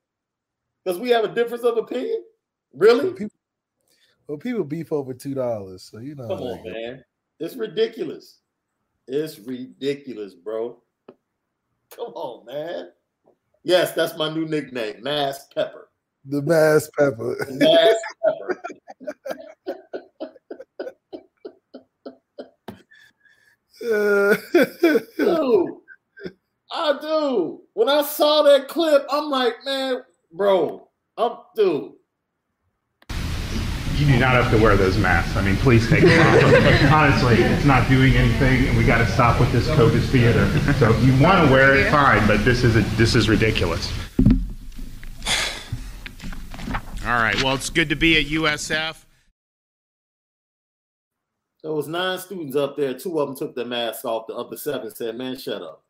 because 0.85 0.99
we 0.99 1.11
have 1.11 1.25
a 1.25 1.35
difference 1.35 1.65
of 1.65 1.77
opinion. 1.79 2.25
Really? 2.75 3.29
Well, 4.27 4.39
people 4.39 4.65
beef 4.65 4.93
over 4.93 5.13
two 5.13 5.35
dollars, 5.35 5.83
so 5.83 5.99
you 5.99 6.15
know. 6.15 6.29
Come 6.29 6.41
on, 6.41 6.63
man. 6.65 7.05
It's 7.39 7.57
ridiculous. 7.57 8.39
It's 9.09 9.39
ridiculous, 9.39 10.35
bro. 10.35 10.82
Come 11.97 12.13
on, 12.15 12.47
man. 12.47 12.91
Yes, 13.65 13.93
that's 13.93 14.17
my 14.17 14.33
new 14.33 14.47
nickname, 14.47 15.03
Mass 15.03 15.47
Pepper. 15.55 15.89
The 16.25 16.43
mass 16.43 16.89
pepper. 16.97 17.37
Mass 17.51 17.95
Pepper. 18.25 18.63
Dude, 25.19 25.69
I 26.73 26.99
do. 27.01 27.63
When 27.75 27.89
I 27.89 28.03
saw 28.03 28.43
that 28.43 28.69
clip, 28.69 29.05
I'm 29.11 29.31
like, 29.31 29.57
man, 29.65 30.03
bro, 30.33 30.89
I'm 31.17 31.39
dude. 31.57 31.93
You 34.03 34.15
do 34.15 34.19
not 34.19 34.33
have 34.33 34.51
to 34.51 34.59
wear 34.61 34.77
those 34.77 34.99
masks. 34.99 35.37
I 35.37 35.43
mean, 35.43 35.57
please 35.59 35.89
take 35.89 36.03
them 36.03 36.19
off. 36.45 36.93
Honestly, 36.93 37.37
it's 37.37 37.65
not 37.65 37.89
doing 37.89 38.15
anything, 38.15 38.67
and 38.67 38.77
we 38.77 38.85
got 38.85 38.99
to 38.99 39.07
stop 39.07 39.39
with 39.39 39.53
this 39.53 39.69
COVID 39.69 40.05
theater. 40.09 40.45
So 40.73 40.91
if 40.91 41.05
you 41.05 41.13
want 41.23 41.47
to 41.47 41.53
wear 41.53 41.77
it, 41.77 41.89
fine, 41.89 42.27
but 42.27 42.45
this 42.45 42.65
is 42.65 42.75
a, 42.75 42.81
this 42.97 43.15
is 43.15 43.29
ridiculous. 43.29 43.93
All 47.07 47.15
right. 47.15 47.41
Well, 47.45 47.55
it's 47.55 47.71
good 47.71 47.91
to 47.91 47.95
be 47.95 48.19
at 48.19 48.27
USF. 48.27 49.05
There 51.63 51.73
was 51.73 51.87
nine 51.87 52.19
students 52.19 52.57
up 52.57 52.77
there. 52.77 52.95
Two 52.95 53.21
of 53.21 53.29
them 53.29 53.37
took 53.37 53.55
their 53.55 53.67
masks 53.67 54.05
off. 54.05 54.27
The 54.27 54.35
other 54.35 54.57
seven 54.57 54.91
said, 54.91 55.17
"Man, 55.17 55.39
shut 55.39 55.63
up." 55.63 55.85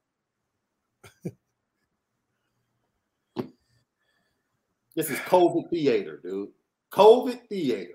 this 4.95 5.09
is 5.09 5.19
COVID 5.21 5.71
theater, 5.71 6.21
dude. 6.23 6.51
COVID 6.93 7.49
theater. 7.49 7.95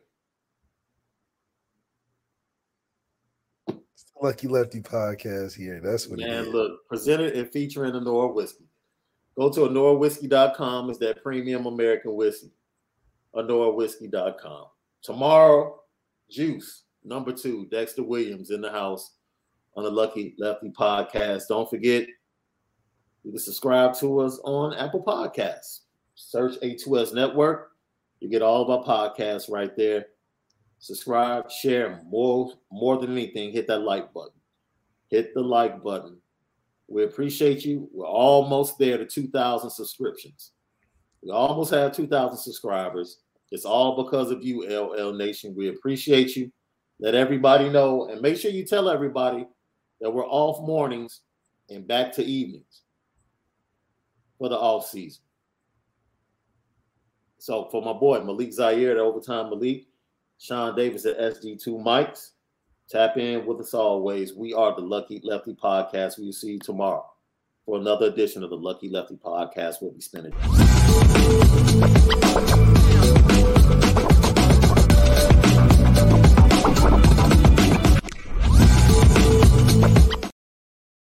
Lucky 4.21 4.47
Lefty 4.47 4.81
podcast 4.81 5.55
here. 5.55 5.79
That's 5.83 6.07
what 6.07 6.19
it 6.19 6.27
Man, 6.27 6.45
is. 6.45 6.53
look, 6.53 6.87
presented 6.87 7.35
and 7.35 7.49
featuring 7.51 7.93
the 7.93 8.01
Nora 8.01 8.29
whiskey. 8.29 8.65
Go 9.37 9.51
to 9.51 9.61
AnoraWhiskey.com. 9.61 10.89
It's 10.89 10.99
that 10.99 11.21
premium 11.21 11.65
American 11.67 12.15
whiskey. 12.15 12.51
AnoraWhiskey.com. 13.35 14.65
Tomorrow, 15.03 15.79
Juice, 16.29 16.83
number 17.03 17.31
two, 17.31 17.67
Dexter 17.67 18.03
Williams 18.03 18.49
in 18.49 18.61
the 18.61 18.71
house 18.71 19.13
on 19.75 19.83
the 19.83 19.91
Lucky 19.91 20.35
Lefty 20.39 20.71
podcast. 20.71 21.43
Don't 21.49 21.69
forget, 21.69 22.07
you 23.23 23.31
can 23.31 23.39
subscribe 23.39 23.93
to 23.99 24.19
us 24.19 24.39
on 24.43 24.73
Apple 24.73 25.03
Podcasts. 25.03 25.81
Search 26.15 26.59
A2S 26.61 27.13
Network. 27.13 27.71
You 28.19 28.29
get 28.29 28.41
all 28.41 28.67
of 28.67 28.69
our 28.69 29.13
podcasts 29.13 29.51
right 29.51 29.75
there. 29.77 30.07
Subscribe, 30.79 31.49
share 31.51 32.01
more, 32.05 32.53
more 32.71 32.97
than 32.97 33.11
anything. 33.11 33.51
Hit 33.51 33.67
that 33.67 33.79
like 33.79 34.13
button. 34.13 34.39
Hit 35.09 35.33
the 35.33 35.41
like 35.41 35.83
button. 35.83 36.17
We 36.87 37.03
appreciate 37.03 37.65
you. 37.65 37.89
We're 37.93 38.05
almost 38.05 38.77
there 38.77 38.97
to 38.97 39.05
2,000 39.05 39.69
subscriptions. 39.69 40.51
We 41.21 41.31
almost 41.31 41.73
have 41.73 41.93
2,000 41.93 42.37
subscribers. 42.37 43.19
It's 43.51 43.65
all 43.65 44.03
because 44.03 44.31
of 44.31 44.43
you, 44.43 44.65
LL 44.67 45.13
Nation. 45.13 45.55
We 45.55 45.69
appreciate 45.69 46.35
you. 46.35 46.51
Let 46.99 47.15
everybody 47.15 47.69
know 47.69 48.07
and 48.09 48.21
make 48.21 48.37
sure 48.37 48.51
you 48.51 48.65
tell 48.65 48.89
everybody 48.89 49.47
that 49.99 50.11
we're 50.11 50.25
off 50.25 50.65
mornings 50.65 51.21
and 51.69 51.87
back 51.87 52.13
to 52.13 52.23
evenings 52.23 52.83
for 54.37 54.49
the 54.49 54.57
off 54.57 54.87
season. 54.87 55.23
So 57.39 57.67
for 57.71 57.81
my 57.81 57.93
boy 57.93 58.23
Malik 58.23 58.53
Zaire, 58.53 58.95
the 58.95 59.01
overtime 59.01 59.49
Malik, 59.49 59.86
Shaun 60.39 60.75
Davis 60.75 61.05
at 61.05 61.19
SD2 61.19 61.83
Mics. 61.83 62.31
Tap 62.89 63.17
in 63.17 63.45
with 63.45 63.59
us 63.59 63.73
always. 63.73 64.33
We 64.33 64.53
are 64.53 64.73
the 64.75 64.81
Lucky 64.81 65.19
Lefty 65.23 65.53
Podcast. 65.53 66.17
We 66.17 66.25
will 66.25 66.33
see 66.33 66.53
you 66.53 66.59
tomorrow 66.59 67.05
for 67.65 67.77
another 67.77 68.05
edition 68.05 68.43
of 68.43 68.49
the 68.49 68.57
Lucky 68.57 68.87
Lefty 68.87 69.15
Podcast. 69.15 69.81
We'll 69.81 69.91
be 69.91 69.99
spinning. 69.99 70.31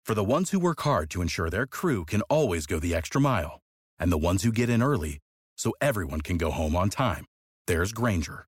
For 0.05 0.15
the 0.15 0.25
ones 0.25 0.51
who 0.51 0.59
work 0.59 0.81
hard 0.81 1.11
to 1.11 1.21
ensure 1.21 1.51
their 1.51 1.67
crew 1.67 2.07
can 2.07 2.23
always 2.23 2.67
go 2.67 2.81
the 2.81 2.95
extra 2.95 3.21
mile, 3.21 3.61
and 3.99 4.11
the 4.11 4.19
ones 4.19 4.43
who 4.43 4.51
get 4.51 4.71
in 4.71 4.83
early 4.83 5.19
so 5.57 5.75
everyone 5.83 6.23
can 6.23 6.39
go 6.39 6.51
home 6.51 6.75
on 6.75 6.89
time, 6.89 7.27
there's 7.67 7.93
Grainger, 7.93 8.48